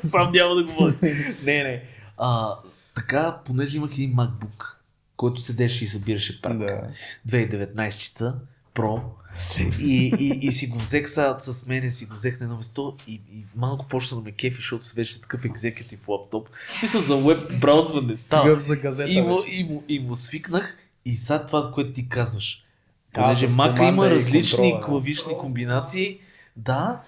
[0.08, 0.94] Сам няма да говоря.
[1.44, 1.82] не, не.
[2.18, 2.54] А,
[2.94, 4.74] така, понеже имах един MacBook,
[5.20, 6.58] който седеше и събираше пак.
[6.58, 6.82] Да.
[7.28, 8.34] 2019
[8.74, 9.00] Pro.
[9.80, 12.96] И, и, и си го взех са, с мене, си го взех на едно место
[13.06, 16.48] и, и малко почна да ме кефи, защото си беше такъв екзекутив лаптоп.
[16.82, 18.60] Мисля за веб браузване става.
[18.60, 22.64] За газета И му, и, му, и му свикнах и сега това, което ти казваш.
[23.12, 26.18] Понеже с мака има различни контрола, клавишни комбинации,
[26.56, 27.02] да,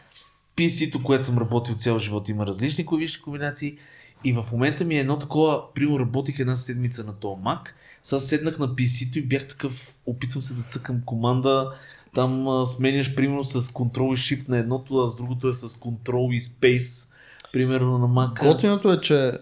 [0.57, 3.79] PC-то, което съм работил цял живот, има различни клавишни комбинации
[4.25, 7.69] и в момента ми е едно такова, примерно работих една седмица на този Mac,
[8.03, 11.73] сега седнах на PC-то и бях такъв, опитвам се да цъкам команда,
[12.15, 15.69] там а, сменяш примерно с Ctrl и Shift на едното, а с другото е с
[15.69, 17.09] Ctrl и Space,
[17.53, 18.53] примерно на Mac.
[18.53, 19.33] Готиното е, че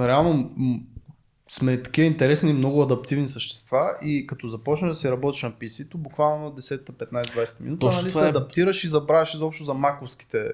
[0.00, 0.50] реално
[1.48, 6.44] сме такива интересни, много адаптивни същества и като започнеш да си работиш на PC-то, буквално
[6.44, 8.28] на 10, 15, 20 минути, нали, се е.
[8.28, 10.52] адаптираш и забравяш изобщо за маковските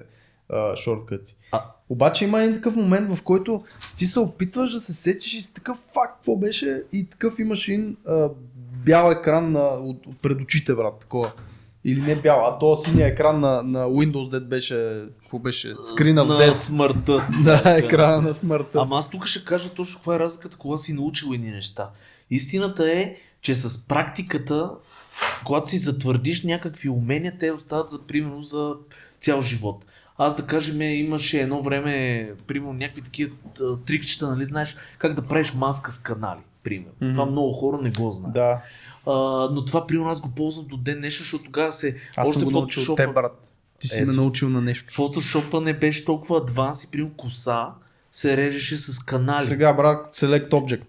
[0.49, 1.35] а, шорткъти.
[1.51, 3.63] А- Обаче има един такъв момент, в който
[3.97, 7.67] ти се опитваш да се сетиш и си такъв факт, какво беше и такъв имаш
[7.67, 8.29] един а,
[8.85, 11.31] бял екран на, от, пред очите, брат, такова.
[11.87, 16.23] Или не бял, а то синия екран на, на Windows, дед беше, какво беше, скрина
[16.23, 17.27] в на смъртта.
[17.43, 18.79] Да, екрана на смъртта.
[18.81, 21.89] Ама аз тук ще кажа точно каква е разликата, кога си научил едни неща.
[22.31, 24.69] Истината е, че с практиката,
[25.45, 28.73] когато си затвърдиш някакви умения, те остават за примерно за
[29.19, 29.85] цял живот.
[30.17, 33.31] Аз да кажем, имаше едно време, примерно някакви такива
[33.85, 36.91] трикчета, нали знаеш, как да правиш маска с канали, примерно.
[37.01, 37.13] Мгм.
[37.13, 38.33] Това много хора не го знаят.
[38.33, 38.61] Да,
[39.07, 39.11] А,
[39.51, 41.95] но това примерно аз го ползвам до ден днешен, защото тогава се...
[42.15, 43.41] аз още съм го научил от Photoshop-а- теб, брат.
[43.79, 44.07] Ти си Ето.
[44.07, 44.93] ме научил на нещо.
[44.93, 47.67] Фотошопа не беше толкова адванс и примерно коса
[48.11, 49.45] се режеше с канали.
[49.45, 50.83] Сега, брат, Select Object.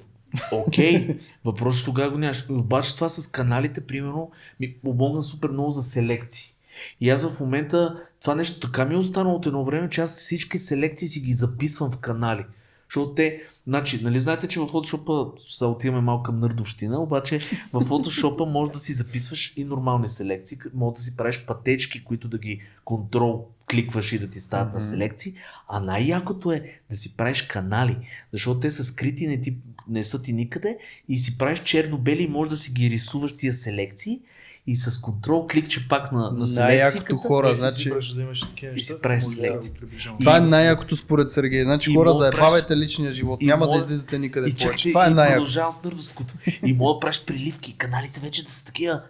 [0.52, 2.46] Окей, въпросът тогава го нямаш.
[2.50, 4.30] Обаче това с каналите, примерно,
[4.60, 6.52] ми помогна супер много за селекции.
[7.00, 10.16] И аз в момента това нещо така ми е останало от едно време, че аз
[10.16, 12.44] всички селекции си ги записвам в канали.
[12.88, 17.38] Защото те, значи, нали знаете, че в Photoshop сега отиваме малко към нърдовщина, обаче
[17.72, 22.28] в Photoshop може да си записваш и нормални селекции, може да си правиш пътечки, които
[22.28, 24.80] да ги контрол кликваш и да ти стават на Мгм.
[24.80, 25.34] селекции,
[25.68, 27.96] а най-якото е да си правиш канали,
[28.32, 29.56] защото те са скрити, не, ти,
[29.88, 30.78] не са ти никъде
[31.08, 34.20] и си правиш черно-бели и можеш да си ги рисуваш тия селекции
[34.66, 36.50] и с контрол кликче пак на, на Най-якото
[36.92, 37.14] селекцията.
[37.16, 37.82] хора, значи...
[37.82, 38.94] си правиш да имаш такива и неща.
[39.02, 40.18] правиш да го приближавам.
[40.18, 41.64] Това е най-якото според Сергей.
[41.64, 43.42] Значи хора, заебавайте личния живот.
[43.42, 44.88] и Няма мога- да излизате никъде И повече.
[44.90, 45.34] Това е и най-яко.
[45.34, 46.34] продължавам с нърдовското.
[46.64, 47.74] И мога да правиш приливки.
[47.74, 49.00] Каналите вече да са такива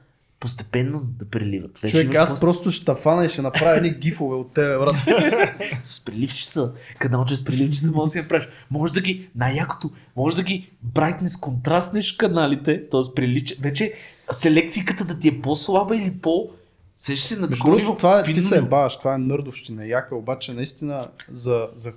[0.41, 1.79] постепенно да преливат.
[1.79, 4.95] Вече Човек, аз после- просто ще фана и ще направя едни гифове от тебе, брат.
[5.83, 8.49] с приливчица, каналче с приливчица може да си направиш.
[8.71, 13.15] Може да ги, най-якото, може да ги брайтнес, контрастнеш каналите, т.е.
[13.15, 13.57] приливче.
[13.61, 13.93] Вече
[14.33, 16.51] селекцията да ти е по-слаба или по...
[16.97, 20.53] Сеш се на такова това е, ти финно се ебаваш, това е нърдовщина, яка, обаче
[20.53, 21.93] наистина за, за,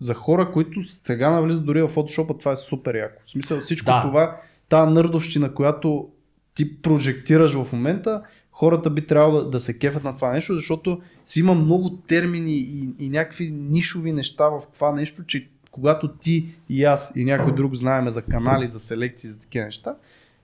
[0.00, 3.22] за хора, които сега навлизат дори в Photoshop, това е супер яко.
[3.26, 4.02] В смисъл всичко Да.
[4.02, 6.08] това, тази нърдовщина, която
[6.54, 8.22] ти прожектираш в момента,
[8.52, 12.52] хората би трябвало да, да се кефят на това нещо, защото си има много термини
[12.52, 17.54] и, и някакви нишови неща в това нещо, че когато ти и аз и някой
[17.54, 19.94] друг знаеме за канали, за селекции, за такива неща,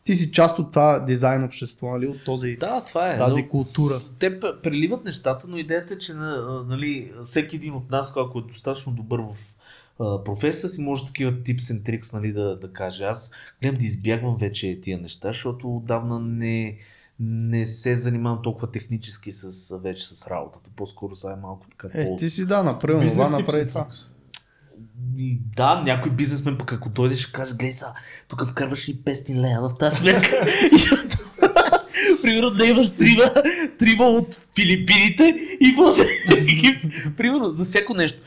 [0.04, 3.18] ти си част от това дизайн общество, нали, от този, Да, това е.
[3.18, 4.00] тази но- култура.
[4.18, 6.36] те преливат нещата, но идеята е, че на,
[6.68, 9.36] нали, всеки един от нас, ако е достатъчно добър в
[10.24, 13.04] професия си, може такива tips and tricks нали, да, да каже.
[13.04, 13.30] Аз
[13.62, 16.76] гледам да избягвам вече тия неща, защото отдавна не,
[17.20, 20.70] не се занимавам толкова технически с, вече с работата.
[20.76, 22.16] По-скоро сега е малко така Е, по...
[22.16, 23.80] ти си да, направи това, направи това.
[23.84, 24.06] tricks.
[25.16, 27.86] И да, някой бизнесмен пък ако дойде ще каже, гледай са,
[28.28, 30.46] тук вкарваш и 500 лея в тази сметка.
[32.22, 33.30] Примерно да имаш трима,
[33.78, 35.24] трима от Филипините
[35.60, 36.04] и после
[37.16, 38.18] Примерно за всяко нещо.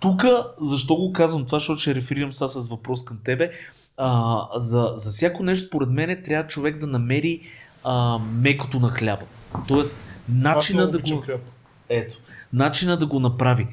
[0.00, 0.24] Тук,
[0.60, 3.50] защо го казвам това, защото ще реферирам сега с въпрос към тебе.
[3.96, 7.40] А, за, за всяко нещо, според мен, трябва човек да намери
[7.84, 9.22] а, мекото на хляба.
[9.68, 11.20] Тоест, начина да го...
[11.20, 11.40] хляб.
[11.88, 12.16] Ето,
[12.52, 13.66] начина да го направи.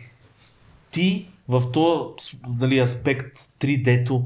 [0.92, 4.26] Ти в този нали, аспект 3D-то,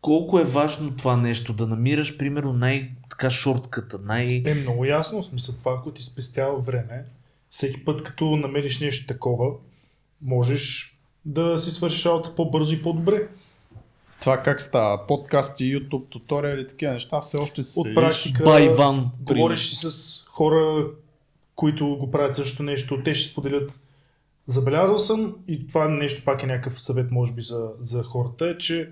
[0.00, 4.42] колко е важно това нещо, да намираш, примерно, най-така шортката, най...
[4.46, 7.04] Е много ясно, в смисъл това, ако ти спестява време,
[7.50, 9.50] всеки път като намериш нещо такова,
[10.22, 13.28] можеш да си свършиш работа по-бързо и по-добре.
[14.20, 15.06] Това как става?
[15.06, 19.10] Подкасти, YouTube, туториали, такива неща, все още се От практика, Байван.
[19.20, 20.86] говориш с хора,
[21.56, 23.72] които го правят също нещо, те ще споделят.
[24.46, 28.58] Забелязал съм, и това нещо пак е някакъв съвет, може би, за, за хората, е,
[28.58, 28.90] че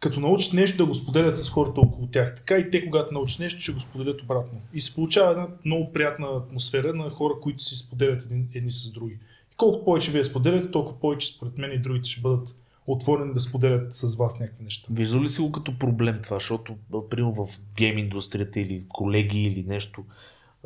[0.00, 3.40] като научат нещо да го споделят с хората около тях, така и те, когато научат
[3.40, 4.60] нещо, ще го споделят обратно.
[4.74, 8.92] И се получава една много приятна атмосфера на хора, които си споделят един, едни с
[8.92, 9.18] други.
[9.52, 12.54] И колкото повече вие споделяте, толкова повече според мен и другите ще бъдат
[12.86, 14.88] отворени да споделят с вас някакви неща.
[14.90, 16.76] Виждал ли си го като проблем това, защото,
[17.10, 20.04] примерно в гейм индустрията или колеги или нещо,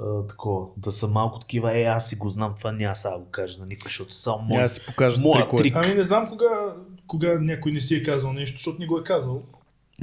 [0.02, 3.18] а, такова, да са малко такива, е, аз си го знам, това няма сега да
[3.18, 5.62] го кажа на никой, защото само мой, да си покажа моя трикове.
[5.62, 5.77] трик.
[5.77, 6.74] Ами не знам кога,
[7.06, 9.43] кога някой не си е казал нещо, защото не го е казал.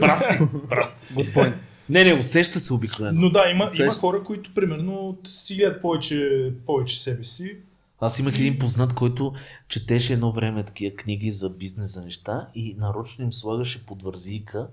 [0.00, 0.38] прав си,
[0.68, 1.04] прав си.
[1.14, 1.54] Good point.
[1.88, 3.20] Не, не, усеща се обикновено.
[3.20, 4.00] Но да, има, има Усеща се.
[4.00, 7.56] хора, които примерно си гледат повече, повече себе си.
[8.00, 9.32] Аз имах един познат, който
[9.68, 14.66] четеше едно време такива книги за бизнес, за неща и нарочно им слагаше под вързийка,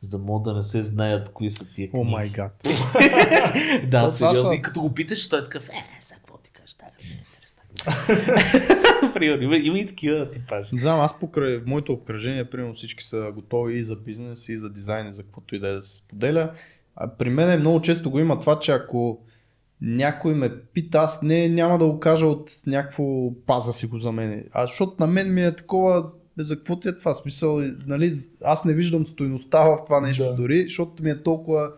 [0.00, 2.10] за да могат да не се знаят кои са тия О книги.
[2.10, 2.68] май гад.
[3.90, 4.52] Да, сериозно.
[4.52, 7.18] И като го питаш, той е такъв, е, сега какво ти кажеш, да, не е.
[9.14, 10.74] Примерно, има, има и такива типажи.
[10.74, 14.70] Не знам, аз покрай моето обкръжение, примерно всички са готови и за бизнес, и за
[14.70, 16.52] дизайн, и за каквото и да е да се споделя.
[16.96, 19.20] А при мен много често го има това, че ако
[19.80, 24.12] някой ме пита, аз не, няма да го кажа от някакво паза си го за
[24.12, 24.44] мен.
[24.52, 27.14] А защото на мен ми е такова, бе, за какво ти е това?
[27.14, 27.56] Смисъл,
[27.86, 30.34] нали, аз не виждам стойността в това нещо Да.
[30.34, 31.70] дори, защото ми е толкова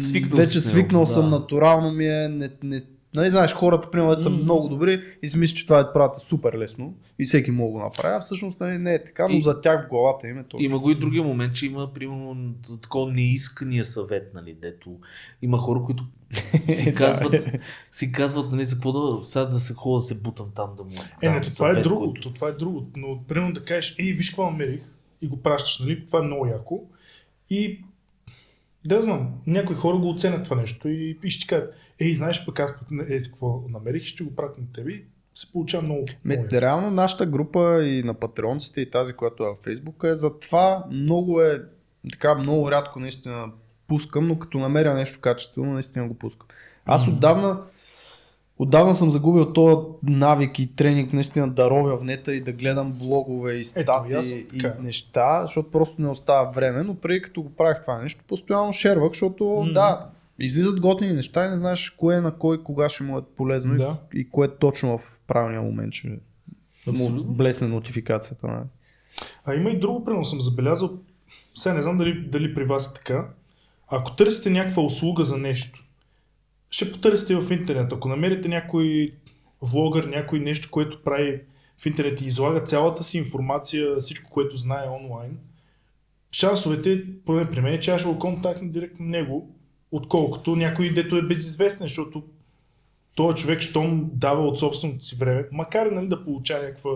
[0.00, 1.06] Свикнал вече си свикнал да.
[1.06, 2.80] съм, натурално ми е, не, не,
[3.14, 4.36] нали знаеш, хората, примерно, са М.
[4.36, 7.78] много добри и си мислят, че това е правят супер лесно и всеки мога го
[7.78, 10.44] направи, а всъщност нали, не е така, но И- за тях в главата им е
[10.44, 10.66] точно.
[10.66, 14.96] Има го и другия момент, че има, примерно, такова неискания съвет, нали, дето
[15.42, 16.04] има хора, които
[16.70, 17.34] си казват,
[17.90, 20.84] си казват, нали, за какво да, сега да се ходя да се бутам там да
[20.84, 20.90] му
[21.22, 22.00] Е, не, то това е друго.
[22.00, 22.86] който- То, това е друго.
[22.96, 24.80] Но примерно да кажеш, ей, виж какво намерих
[25.22, 26.06] и го пращаш, нали?
[26.06, 26.82] Това е много яко.
[27.50, 27.84] И
[28.84, 32.46] да знам, някои хора го оценят това нещо и, и ще ти кажат, ей, знаеш
[32.46, 35.02] пък аз пък е, какво намерих, ще го пратя на тебе
[35.34, 36.04] се получава много.
[36.24, 40.38] Ме, реално нашата група и на патреонците и тази, която е във Фейсбук е за
[40.38, 41.62] това много е
[42.12, 43.46] така много рядко наистина
[43.88, 46.46] пускам, но като намеря нещо качествено, наистина го пускам.
[46.86, 47.58] Аз отдавна
[48.58, 52.92] Отдавна съм загубил този навик и тренинг наистина да ровя в нета и да гледам
[52.92, 57.50] блогове и и статии и неща, защото просто не остава време, но преди като го
[57.50, 59.72] правих това нещо, постоянно шервах, защото Мгм.
[59.74, 60.06] да,
[60.38, 63.78] излизат готини неща и не знаеш кое на кой, кога ще му е полезно и-
[63.78, 63.96] Да.
[64.14, 66.08] и кое точно в правилния момент ще
[66.88, 68.46] му блесне нотификацията.
[68.46, 68.64] нали?
[69.44, 70.90] А има и друго, примерно съм забелязал,
[71.54, 73.24] сега не знам дали, дали при вас е така,
[73.88, 75.84] ако търсите някаква услуга за нещо,
[76.70, 77.92] ще потърсите в интернет.
[77.92, 79.12] Ако намерите някой
[79.62, 81.40] влогър, някой нещо, което прави
[81.78, 85.38] в интернет и излага цялата си информация, всичко, което знае онлайн,
[86.32, 89.54] шансовете, поне при мен, е, че аз ще го контактна директно него,
[89.92, 92.22] отколкото някой, дето е безизвестен, защото
[93.14, 96.90] този човек, щом дава от собственото си време, макар нали, да получава някаква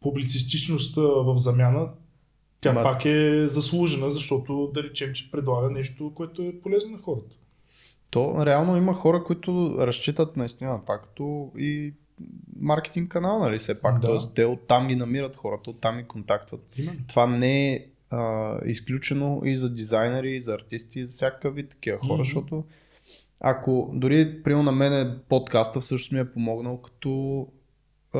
[0.00, 1.88] публицистичност в замяна,
[2.62, 6.98] тя Ма- пак е заслужена, защото да речем, че предлага нещо, което е полезно на
[6.98, 7.36] хората.
[8.10, 11.92] То реално има хора, които разчитат наистина като и
[12.56, 14.00] маркетинг канал, нали все пак.
[14.00, 14.06] Да.
[14.08, 16.74] Тоест, те оттам ги намират хората, оттам ги контактват.
[16.78, 16.98] Именно.
[17.08, 21.68] Това не е а, изключено и за дизайнери, и за артисти, и за всякакъв вид
[21.68, 22.24] такива хора, Мгм.
[22.24, 22.64] защото
[23.40, 27.46] ако дори приема на мен подкаста всъщност ми е помогнал като
[28.14, 28.18] а,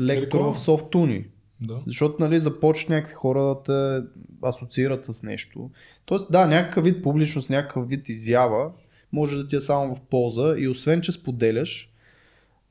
[0.00, 0.54] лектор Реклама.
[0.54, 1.24] в софтуни.
[1.62, 1.80] Да.
[1.86, 4.06] Защото нали, започват някакви хора да те
[4.42, 5.70] асоциират с нещо.
[6.04, 8.70] Тоест да, някакъв вид публичност, някакъв вид изява
[9.12, 11.90] може да ти е само в полза и освен, че споделяш,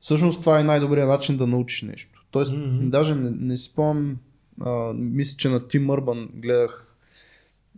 [0.00, 2.24] всъщност това е най-добрият начин да научиш нещо.
[2.30, 2.88] Тоест, mm-hmm.
[2.88, 4.18] даже не, не си спомням,
[4.94, 6.96] мисля, че на ТимЪрбан гледах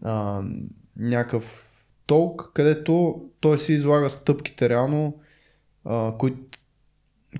[0.02, 0.42] а,
[0.96, 1.70] някакъв
[2.06, 5.20] толк, където той си излага стъпките реално,
[5.84, 6.58] а, които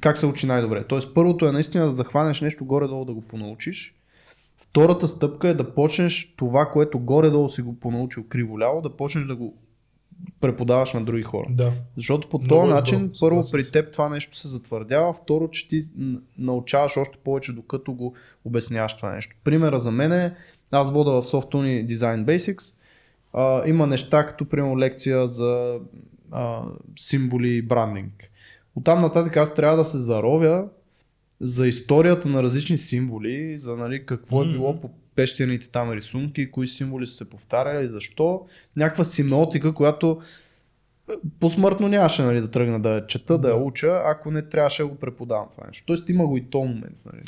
[0.01, 0.85] как се учи най-добре.
[0.85, 3.95] Тоест първото е наистина да захванеш нещо горе-долу да го понаучиш.
[4.57, 9.37] Втората стъпка е да почнеш това, което горе-долу си го понаучил криво-ляво, да почнеш да
[9.37, 9.55] го
[10.41, 11.47] преподаваш на други хора.
[11.51, 11.73] Да.
[11.97, 15.49] Защото по този е добро, начин, първо съгласен при теб това нещо се затвърдява, второ,
[15.51, 15.83] че ти
[16.39, 18.15] научаваш още повече, докато го
[18.45, 19.37] обясняваш това нещо.
[19.45, 20.35] Примера за мен е,
[20.71, 22.75] аз вода в Softuni Design Basics,
[23.33, 25.79] а, има неща като примерно лекция за
[26.31, 26.63] а,
[26.97, 28.31] символи и брандинг.
[28.77, 30.69] Оттам нататък аз трябва да се заровя
[31.41, 36.67] за историята на различни символи, за нали, какво е било по пещерните там рисунки, кои
[36.67, 38.47] символи са се повтаряли, защо.
[38.77, 40.21] Някаква семиотика, която
[41.11, 44.89] е, посмъртно нямаше нали, да тръгна да чета, да, я уча, ако не трябваше да
[44.89, 45.87] го преподавам това нещо.
[45.87, 46.97] Тоест има го и то момент.
[47.13, 47.23] Нали,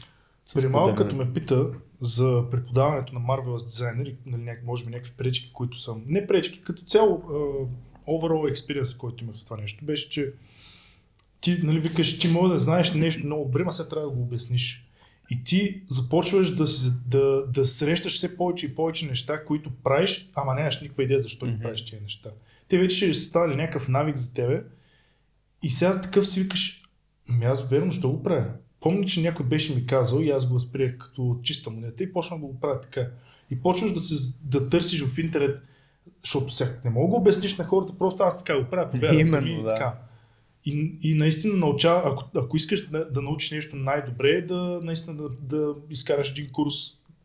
[0.54, 1.66] При малко като ме пита
[2.00, 5.94] за преподаването на Marvelous дизайнер, нали, може би някакви пречки, които са...
[6.06, 7.66] Не пречки, като цяло uh,
[8.08, 10.32] overall experience, който имах с това нещо, беше, че
[11.46, 14.22] ти нали, викаш, ти може да знаеш нещо много добре, ма сега трябва да го
[14.22, 14.86] обясниш.
[15.30, 16.64] И ти започваш да,
[17.06, 21.46] да, да срещаш все повече и повече неща, които правиш, ама нямаш никаква идея защо
[21.46, 21.62] ги Мгм.
[21.62, 22.30] правиш тези неща.
[22.68, 24.62] Те вече ще стане някакъв навик за тебе
[25.62, 26.82] и сега такъв си викаш,
[27.28, 28.50] ами аз верно ще го правя.
[28.80, 32.40] Помня, че някой беше ми казал и аз го възприех като чиста монета и почнах
[32.40, 33.08] да го правя така.
[33.50, 35.60] И почваш да, се, да търсиш в интернет
[36.24, 39.46] Защото сега не мога да обясниш на хората, просто аз така го правя, повярвайте Именно,
[39.46, 39.74] ми, да.
[39.74, 40.05] така.
[40.66, 45.16] И, и наистина научава, ако, ако искаш да, да научиш нещо най-добре, е да наистина
[45.16, 46.74] да, да изкараш един курс,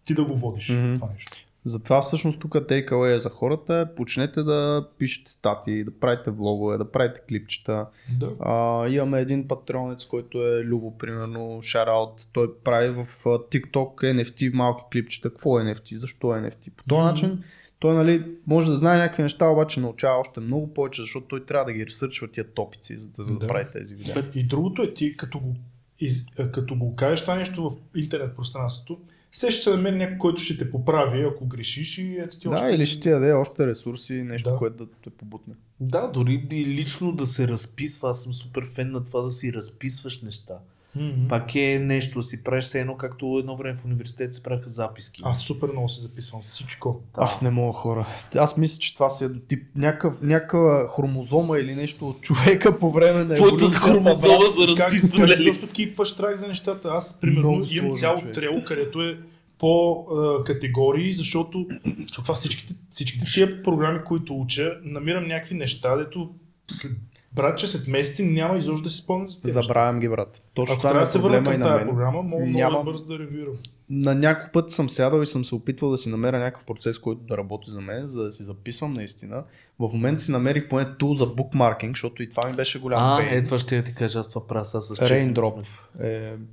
[0.05, 0.93] ти да го водиш Мгм.
[0.93, 1.31] това нещо.
[1.65, 6.91] Затова всъщност тук takeaway за хората е почнете да пишете статии, да правите влогове, да
[6.91, 7.85] правите клипчета.
[8.19, 8.31] Да.
[8.39, 12.27] А, имаме един патронец, който е Любо, примерно, шараут.
[12.33, 15.29] Той прави в TikTok NFT малки клипчета.
[15.29, 15.95] Какво е NFT?
[15.95, 16.71] Защо е NFT?
[16.71, 17.07] По този Мгм.
[17.07, 17.43] начин
[17.81, 21.65] той нали, може да знае някакви неща, обаче научава още много повече, защото той трябва
[21.65, 23.47] да ги ресърчва тия топици, за да, да Да.
[23.47, 24.23] прави тези видеа.
[24.35, 25.55] И другото е ти, като го,
[25.99, 28.99] из, като го кажеш това нещо в интернет пространството,
[29.31, 32.55] все ще се намери някой, който ще те поправи, ако грешиш и ето ти Да,
[32.55, 32.67] още...
[32.67, 34.57] или ще ти даде още ресурси, нещо, Да.
[34.57, 35.53] което да те побутне.
[35.79, 38.09] Да, дори и лично да се разписва.
[38.09, 40.53] Аз съм супер фен на това да си разписваш неща.
[40.95, 41.27] М-м.
[41.29, 44.69] Пак е нещо, да си правиш все едно, както едно време в университет се правиха
[44.69, 45.21] записки.
[45.25, 47.01] Аз супер много се записвам всичко.
[47.15, 47.21] Да.
[47.21, 48.07] Аз не мога хора.
[48.35, 52.79] Аз мисля, че това си е до тип някакъв, някаква хромозома или нещо от човека
[52.79, 55.35] по време на Твоята хромозома за Как, разписване.
[55.35, 56.89] как защо кипваш трак за нещата?
[56.91, 58.33] Аз, примерно, Много имам цяло човек.
[58.35, 59.17] трело, където е
[59.57, 61.67] по а, категории, защото
[62.13, 66.29] това всичките, всичките тия програми, които уча, намирам някакви неща, дето
[66.71, 66.91] след,
[67.33, 69.51] брат, че след месеци няма изобщо да си спомня за тези.
[69.53, 70.41] Забравям ги, брат.
[70.53, 72.57] Точно Ако това ми трябва е да се върна към на тази програма, мога много
[72.57, 73.53] Нямам- да бързо да ревюирам.
[73.89, 77.21] На някой път съм сядал и съм се опитвал да си намеря някакъв процес, който
[77.21, 79.43] да работи за мен, за да си записвам наистина.
[79.79, 83.17] В момента си намерих поне тул за букмаркинг, защото и това ми беше голям А,
[83.17, 83.33] пейн.
[83.33, 85.63] е, това ще я ти кажа, аз това правя сега с Raindrop
[86.01, 86.07] е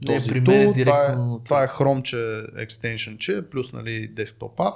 [0.05, 0.73] Не, този при мен е тул.
[0.75, 2.17] това, е, директно- това е Chrome
[2.59, 4.75] екстеншънче, плюс нали, desktop app,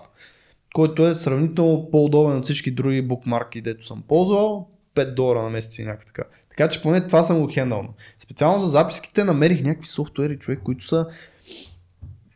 [0.74, 4.69] който е сравнително по-удобен от всички други букмарки, дето съм ползвал.
[4.94, 6.23] 5 долара на месец или някаква така.
[6.48, 7.89] Така че поне това съм го хендал.
[8.19, 11.06] Специално за записките намерих някакви софтуери, човек, които са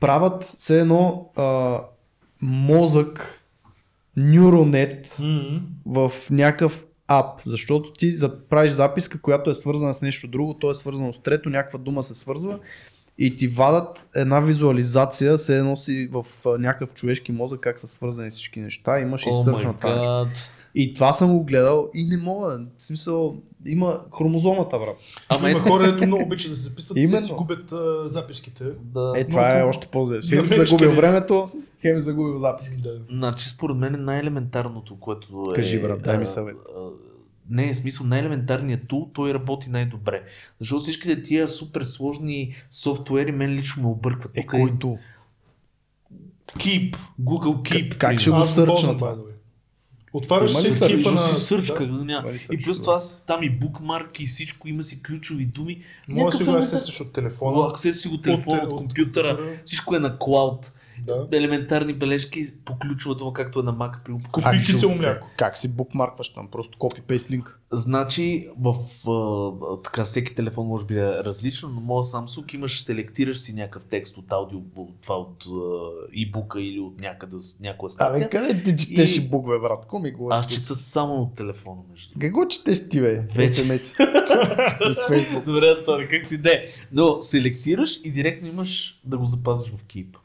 [0.01, 1.81] правят все едно а,
[2.41, 3.43] мозък,
[4.19, 5.07] neuronet
[5.87, 8.15] в някакъв ап, защото ти
[8.49, 12.03] правиш записка, която е свързана с нещо друго, то е свързано с трето, някаква дума
[12.03, 12.59] се свързва
[13.19, 16.27] и ти вадат една визуализация, се едно си в
[16.59, 19.33] някакъв човешки мозък, как са свързани всички неща, имаш и О,
[20.79, 23.37] И това съм го гледал и не мога, в смисъл,
[23.67, 24.97] има хромозомата, брат.
[25.29, 27.21] Ама Има е, хора, които много обичат да се записват и Именно.
[27.21, 28.65] се си губят а, записките.
[28.81, 29.13] да.
[29.17, 30.19] Е, това е много- още по-зле.
[30.29, 31.51] Хем загубил времето,
[31.83, 32.77] хем загубил записки.
[32.77, 33.01] Да.
[33.09, 35.55] Значи, според мен е най-елементарното, което е...
[35.55, 36.57] Кажи, брат, дай ми съвет.
[36.77, 36.81] а,
[37.51, 40.23] Не, в смисъл най-елементарният тул, той работи най-добре.
[40.61, 44.37] Защото всичките тия супер сложни софтуери мен лично ме объркват.
[44.37, 44.99] Е, е който?
[46.59, 47.97] Keep, Google Keep.
[47.97, 49.17] как ще го сърчна това?
[50.17, 51.05] Отваряш си сърч?
[51.05, 51.19] на...
[51.19, 51.75] си сърч, да.
[51.87, 52.23] да
[52.53, 55.83] И плюс това там и букмарки и всичко, има си ключови думи.
[56.09, 57.57] Може си го аксесиш от телефона.
[57.57, 59.39] Мога аксес си го телефона, От- от, от компютъра.
[59.65, 60.73] всичко е на клауд.
[61.07, 61.29] Да.
[61.33, 63.93] Елементарни бележки по ключовата му, както е на Mac.
[64.05, 64.13] При...
[64.33, 65.31] Купи Как кисело го- мляко.
[65.37, 66.49] Как си букмаркваш там?
[66.49, 67.59] Просто копи-пейст линк.
[67.73, 68.75] Значи в
[69.09, 73.85] а, така всеки телефон може би е различно, но моят Samsung имаш, селектираш си някакъв
[73.85, 75.45] текст от аудио, от, това от
[76.13, 78.17] e-бука или от някъде с някоя статия.
[78.17, 79.87] Абе, къде ти четеш И- бук, бе, брат?
[79.87, 80.39] Ко ми говориш?
[80.39, 82.27] Аз чета само от телефона, между другото.
[82.27, 83.15] Какво четеш ти, бе?
[83.35, 83.51] Вече.
[83.53, 85.45] SMS.
[85.45, 86.73] Добре, Тони, как ти де.
[86.93, 90.17] Но селектираш и директно имаш да го запазиш в Keep.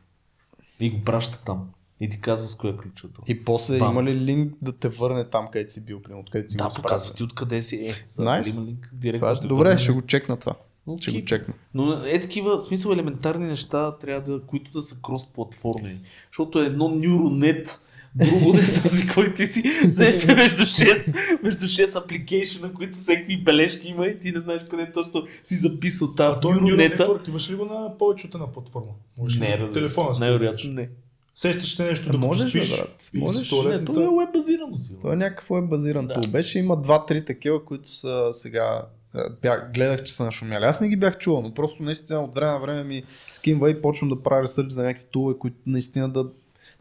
[0.82, 1.70] И го праща там.
[2.00, 3.22] И ти казва с кое е ключото.
[3.28, 3.92] И после Бам.
[3.92, 7.16] има ли линк да те върне там, където си бил, примерно, където си Да, показва
[7.16, 7.76] ти откъде си.
[7.78, 8.54] Е, за Nice.
[8.54, 9.20] има линк директно.
[9.20, 9.80] Това е- да Добре, върне.
[9.80, 10.56] ще го чекна това.
[10.88, 11.54] Но Ще го чекна.
[11.74, 15.98] Но е такива, смисъл елементарни неща трябва да, които да са крос-платформени.
[16.28, 17.80] Защото едно Neuronet,
[18.16, 23.44] друго не знам си кой ти си, взеш между 6, между 6 апликейшена, които всеки
[23.44, 26.98] бележки има и ти не знаеш къде точно си записал тази А Neuroneta.
[26.98, 28.92] Network имаш ли го на повече от една платформа?
[29.18, 30.90] Можеш ли Не, разбира телефона си най-вероятно да не.
[31.36, 32.78] Сещаш се нещо Е, да можеш, спиш.
[32.78, 33.10] брат.
[33.14, 33.52] Можеш.
[33.52, 34.98] Не, то е веб базирано си.
[35.00, 36.28] Това е някакъв веб базиран Да.
[36.28, 38.86] Беше, има два-три такива, които са сега
[39.16, 40.66] е, бях, гледах, че са нашумяли.
[40.66, 43.82] Аз не ги бях чувал, но просто наистина от време на време ми скинва и
[43.82, 46.26] почвам да правя ресърч за някакви тулове, които наистина да,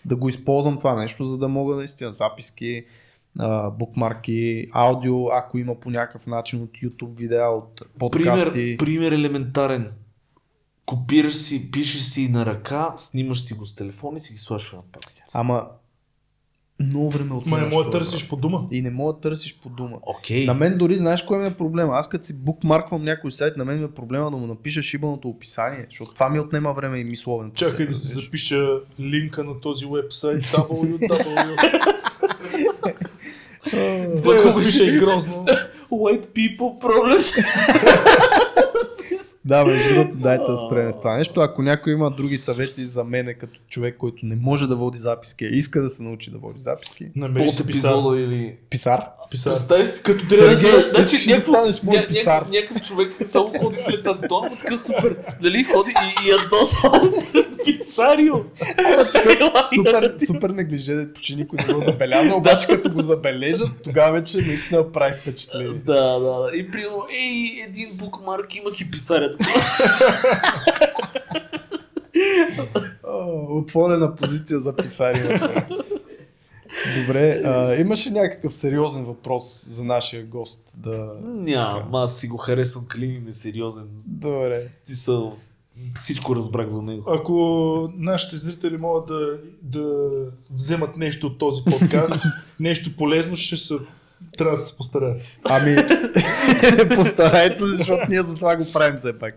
[0.04, 2.84] да го използвам това нещо, за да мога наистина записки,
[3.72, 8.52] букмарки, аудио, ако има по някакъв начин от YouTube видеа, от подкасти.
[8.52, 9.92] Пример, пример елементарен.
[10.86, 14.72] Копираш си, пишеш си на ръка, снимаш си го с телефон и си ги слагаш
[14.72, 15.10] на папка.
[15.34, 15.66] Ама
[16.80, 18.66] много време от Ма не може да търсиш по дума.
[18.70, 19.96] И не мога да търсиш по дума.
[20.02, 20.46] Окей.
[20.46, 21.92] На мен дори знаеш кой ми е проблема?
[21.94, 25.28] Аз като си букмарквам някой сайт, на мен ми е проблема да му напиша шибаното
[25.28, 27.52] описание, защото това ми отнема време и мисловен.
[27.54, 28.68] Чакай да процес, си запиша
[29.00, 31.56] линка на този вебсайт www.
[34.16, 34.84] Това беше?
[34.84, 35.44] и грозно.
[35.90, 37.44] White people problems.
[39.44, 41.40] Да, между другото, дайте да спреме с това нещо.
[41.40, 45.44] Ако някой има други съвети за мене като човек, който не може да води записки,
[45.44, 47.90] а иска да се научи да води записки, Намери си писар.
[47.90, 48.56] епизода или...
[48.70, 49.04] писар.
[49.30, 49.52] писар.
[49.52, 52.46] Представи си, като Сергей, трябва искаш ли да станеш мой писар?
[52.50, 55.16] Някакъв човек само ходи след Антон, но така супер.
[55.42, 57.12] Дали ходи и, и Антон само
[57.64, 58.34] писарио.
[59.74, 64.92] Супер, супер неглиже, че никой не го забеляза, обаче като го забележат, тогава вече наистина
[64.92, 65.80] прави впечатление.
[65.86, 66.50] Да, да, да.
[66.56, 66.80] И при
[67.12, 68.90] ей, един букмарк имах и
[73.04, 75.40] О, отворена позиция за писари.
[77.00, 81.12] Добре, а, имаше някакъв сериозен въпрос за нашия гост да...
[81.24, 83.84] Няма, аз си го харесвам, Калин е сериозен.
[84.06, 84.66] Добре.
[84.86, 85.30] Ти са...
[85.98, 87.04] Всичко разбрах за него.
[87.10, 90.10] Ако нашите зрители могат да, да
[90.50, 92.22] вземат нещо от този подкаст,
[92.60, 93.74] нещо полезно, ще се
[94.40, 95.38] трябва да се постараят.
[95.44, 95.76] Ами,
[96.94, 99.34] постарайте, се, защото ние за това го правим все пак.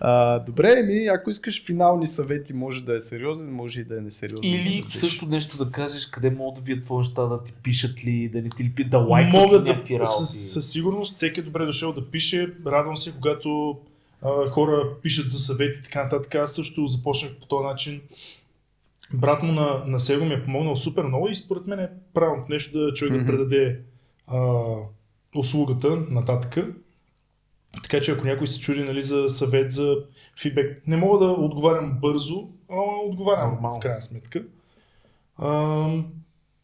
[0.00, 4.00] А, добре, ми, ако искаш финални съвети, може да е сериозен, може и да е
[4.00, 4.50] несериозен.
[4.54, 8.04] Или Да също нещо да кажеш, къде могат да вият твои неща, да ти пишат
[8.04, 10.26] ли, да не ти ли пи- да лайкат Могат ли да, някакви работи.
[10.26, 12.52] със, със сигурност всеки е добре дошъл да пише.
[12.66, 13.78] Радвам се, когато
[14.22, 16.34] а, хора пишат за съвети и така нататък.
[16.34, 18.00] Аз също започнах по този начин.
[19.14, 22.52] Брат му на, на Сега ми е помогнал супер много и според мен е правилното
[22.52, 23.20] нещо да човек Мгм.
[23.20, 23.78] да предаде
[24.28, 24.62] а,
[25.36, 26.66] услугата нататък.
[27.82, 29.96] Така че ако някой се чуди нали, за съвет, за
[30.40, 33.76] фидбек, не мога да отговарям бързо, ама отговарям Нормално.
[33.76, 34.42] в крайна сметка.
[35.36, 35.48] А,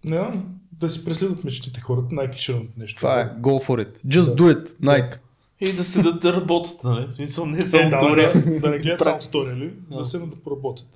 [0.05, 2.97] не знам, да си преследват мечтите хората, най-клишираното нещо.
[2.97, 4.05] Това е, go for it.
[4.07, 4.37] Just Да.
[4.37, 5.19] do it, Nike.
[5.61, 7.07] И да се да, да работят, нали?
[7.07, 8.33] В смисъл не само Е, да, теория.
[8.33, 10.87] да, да не гледат само туториали, да се да поработят.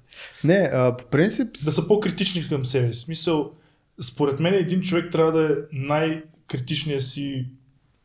[0.45, 2.89] Не, а, по принцип, Да са по-критични към себе.
[2.93, 3.51] В Смисъл,
[4.03, 5.55] според мен един човек трябва да е
[6.49, 7.47] най-критичният си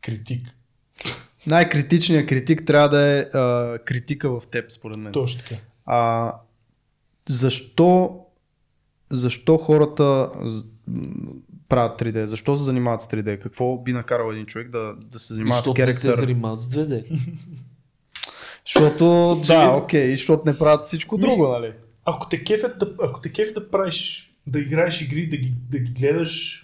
[0.01, 0.55] критик.
[1.47, 5.13] най-критичният критик трябва да е а, критика в теб, според мен.
[5.13, 5.55] Точно така.
[5.85, 6.31] А,
[7.29, 8.19] защо,
[9.09, 10.29] защо хората
[11.69, 12.23] правят 3D?
[12.23, 13.41] Защо се занимават с 3D?
[13.41, 16.69] Какво би накарал един човек да, да се занимава с Защото не се занимават с
[16.69, 17.19] 2D.
[18.65, 21.73] Защото, да, окей, защото не правят всичко Ми- друго, нали?
[22.05, 25.79] Ако те кефят да, ако те кефят да правиш, да играеш игри, да ги, да
[25.79, 26.63] ги гледаш,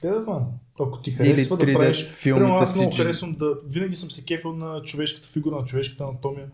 [0.00, 0.46] те да знам.
[0.80, 2.04] Ако ти харесва да 3D правиш...
[2.04, 3.54] филмите Примерно аз много харесвам да...
[3.68, 6.46] Винаги съм се кефил на човешката фигура, на човешката анатомия.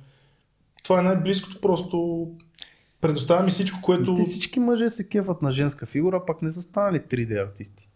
[0.83, 2.29] Това е най-близкото, просто
[3.01, 4.15] предоставя ми всичко, което...
[4.15, 7.89] Ти всички мъже се кефат на женска фигура, пък не са станали 3D артисти.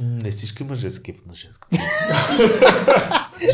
[0.00, 1.68] Не всички мъже са кеф на женска.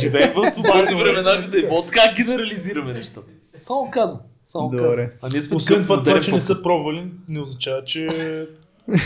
[0.00, 3.30] Живеем в свободни времена, къде мога така генерализираме нещата.
[3.60, 4.22] Само казвам.
[4.44, 4.84] Само Добре.
[4.84, 5.08] казвам.
[5.22, 8.08] А ние сме Освен това, че не са пробвали, не означава, че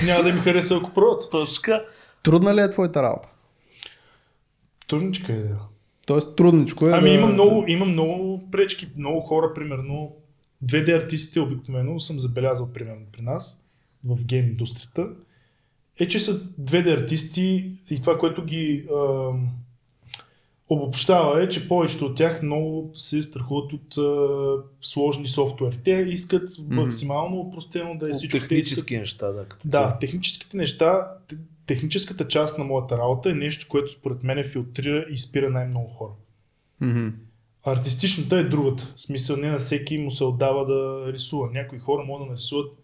[0.04, 1.30] няма да ми хареса, ако пробват.
[1.30, 1.74] Точно.
[2.22, 3.28] Трудна ли е твоята работа?
[4.88, 5.36] Трудничка е.
[5.36, 5.58] да.
[6.06, 7.14] Тоест трудничко е Ами да...
[7.16, 10.16] има много, има много пречки, много хора, примерно
[10.64, 13.62] 2D артистите обикновено съм забелязал примерно при нас
[14.04, 15.06] в гейм индустрията,
[15.98, 19.48] е, че са 2D артисти и това, което ги ам,
[20.68, 25.78] обобщава е, че повечето от тях много се страхуват от а, сложни софтуери.
[25.84, 28.38] Те искат максимално упростено да е От всичко.
[28.38, 29.44] Те технически неща, да.
[29.44, 29.92] Като Да, цяло.
[30.00, 31.08] техническите неща,
[31.66, 36.12] техническата част на моята работа е нещо, което според мен филтрира и спира най-много хора.
[36.80, 37.08] Мгм.
[37.64, 38.92] Артистичната е другата.
[38.96, 41.48] В смисъл не на всеки му се отдава да рисува.
[41.52, 42.78] Някои хора могат да нарисуват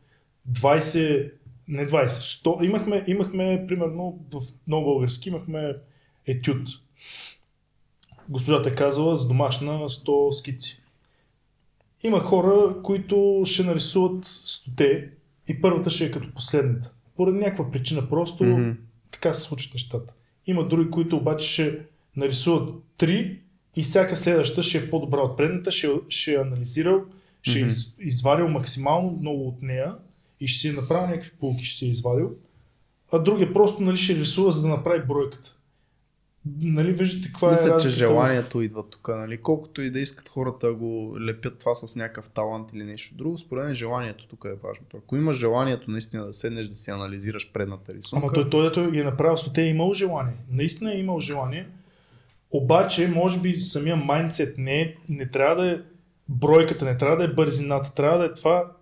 [0.53, 1.33] 20,
[1.69, 2.65] не 20, 100.
[2.65, 5.75] Имахме, имахме примерно в много български имахме
[6.27, 6.69] етюд.
[8.29, 10.83] Госпожата е казала с домашна 100 скици.
[12.03, 15.09] Има хора, които ще нарисуват 100
[15.49, 16.91] и първата ще е като последната.
[17.19, 18.71] Поради някаква причина просто Мгм.
[19.11, 20.13] така се случват нещата.
[20.47, 21.79] Има други, които обаче ще
[22.17, 23.39] нарисуват три
[23.77, 27.01] и всяка следваща ще е по-добра от предната, ще, ще е анализирал,
[27.43, 27.69] ще е Мгм.
[27.69, 29.95] из, извадил максимално много от нея
[30.41, 32.31] и ще си е направил някакви полки, ще си е извадил.
[33.13, 35.55] А другия просто нали, ще рисува, за да направи бройката.
[36.61, 39.37] Нали, виждате каква е Мисля, че разликата в- желанието идва тук, нали?
[39.39, 43.39] Колкото и да искат хората да го лепят това с някакъв талант или нещо друго,
[43.39, 44.97] според мен желанието тук е важното.
[44.97, 48.91] Ако имаш желанието наистина да седнеш да си анализираш предната рисунка, Ама той, той, дето
[48.91, 50.35] ги е направил, с те е имал желание.
[50.51, 51.69] Наистина е имал желание.
[52.51, 55.79] Обаче, може би самия майндсет не, е, не трябва да е
[56.29, 58.73] бройката, не трябва да е бързината, трябва да е това.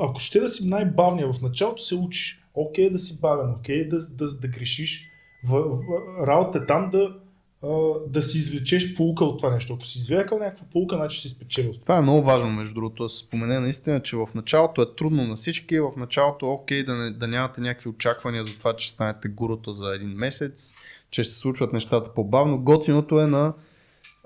[0.00, 2.40] Ако ще да си най-бавния в началото, се учиш.
[2.54, 5.10] Окей да си бавен, окей да, да, да грешиш.
[5.46, 5.80] В, в,
[6.26, 7.14] работа е там да,
[8.08, 9.72] да си извлечеш полука от това нещо.
[9.72, 11.72] Ако си извлекал някаква полука, значи си спечелил.
[11.72, 15.26] Това е много важно, между другото, да се спомене наистина, че в началото е трудно
[15.26, 19.28] на всички, в началото окей да, не, да нямате някакви очаквания за това, че станете
[19.28, 20.74] гурута за един месец,
[21.10, 22.58] че ще се случват нещата по-бавно.
[22.58, 23.52] Готиното е на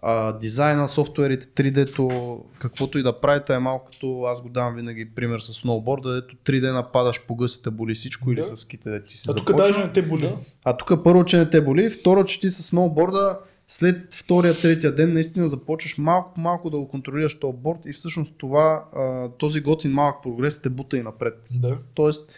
[0.03, 5.15] а, дизайна, софтуерите, 3D-то, каквото и да правите е малко като аз го давам винаги
[5.15, 8.57] пример с сноуборда, дето 3D нападаш по гъсите боли всичко или Да.
[8.57, 10.21] с ките да ти си А тук даже не те боли.
[10.21, 10.37] Да.
[10.65, 13.39] А тук първо, че не те боли, второ, че ти с сноуборда
[13.69, 17.93] след втория, третия ден наистина започваш малко по малко да го контролираш този борд и
[17.93, 21.35] всъщност това, а, този готин малък прогрес те бута и напред.
[21.51, 21.79] Да.
[21.95, 22.33] Тоест,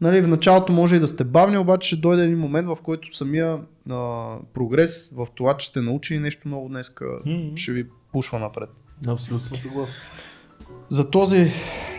[0.00, 3.16] нали, в началото може и да сте бавни, обаче ще дойде един момент, в който
[3.16, 3.60] самия
[3.90, 7.56] а, прогрес в това, че сте научили нещо много днеска, Мгм.
[7.56, 8.70] ще ви пушва напред.
[9.08, 10.02] Абсолютно съм съгласен.
[10.88, 11.52] За този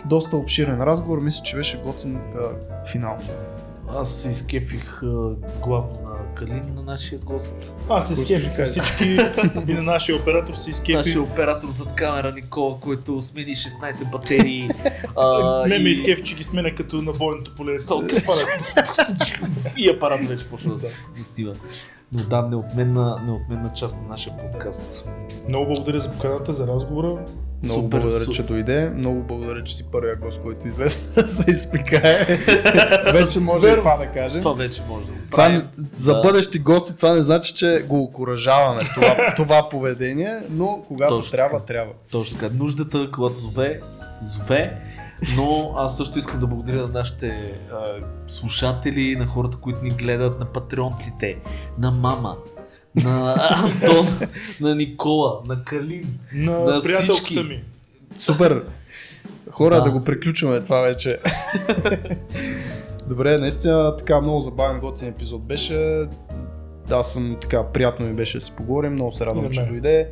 [0.06, 2.50] доста обширен разговор, мисля, че беше готин а,
[2.86, 3.18] финал.
[3.88, 5.06] Аз се изкефих а,
[5.62, 6.11] главно на
[6.46, 7.74] Калин, на нашия гост.
[7.88, 8.70] Аз се Какво скефих ще кажа?
[8.70, 9.04] всички
[9.70, 10.96] и на нашия оператор се изкефи.
[10.96, 14.68] Нашия оператор зад камера Никола, който смени 16 батерии.
[15.16, 17.72] а, Не ме и- изкефи, че ги сменя като на бойното поле.
[19.76, 20.94] И апарат вече почва да, се-.
[22.12, 25.04] Но да, неотменна, неотменна част на нашия подкаст.
[25.48, 27.24] Много благодаря за поканата, за разговора.
[27.62, 28.90] Много Супер, благодаря, су- че дойде.
[28.90, 32.24] Много благодаря, че си първия гост, който излезе да се изпикае.
[33.12, 34.40] Вече може и това да кажем.
[34.40, 35.64] Това вече може да го Това не,
[35.94, 36.20] за Да.
[36.20, 41.60] бъдещи гости това не значи, че го окоръжаваме това, това поведение, но когато Точно трябва,
[41.60, 41.92] трябва.
[42.12, 42.54] Точно така.
[42.54, 43.80] Нуждата, когато зове,
[44.22, 44.80] зове.
[45.36, 47.26] Но аз също искам да благодаря на нашите
[47.72, 47.76] а,
[48.26, 51.36] слушатели, на хората, които ни гледат, на патреонците,
[51.78, 52.36] на мама,
[52.94, 54.18] на Антон,
[54.60, 56.18] на Никола, на Калин.
[56.34, 57.42] На, На приятелката всички.
[57.42, 57.64] ми.
[58.18, 58.64] Супер!
[59.50, 59.82] Хора, Да.
[59.82, 59.90] да.
[59.90, 61.18] го приключваме това вече.
[63.08, 66.06] Добре, наистина така много забавен готин епизод беше.
[66.90, 70.08] Аз съм така, приятно ми беше да си поговорим, много се радвам, че дойде.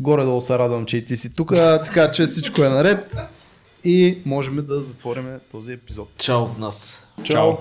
[0.00, 3.16] Горе-долу се радвам, че и ти си тук, така че всичко е наред
[3.84, 6.08] и можем да затворим този епизод.
[6.18, 6.94] Чао от нас.
[7.22, 7.24] Чао.
[7.24, 7.52] Чао.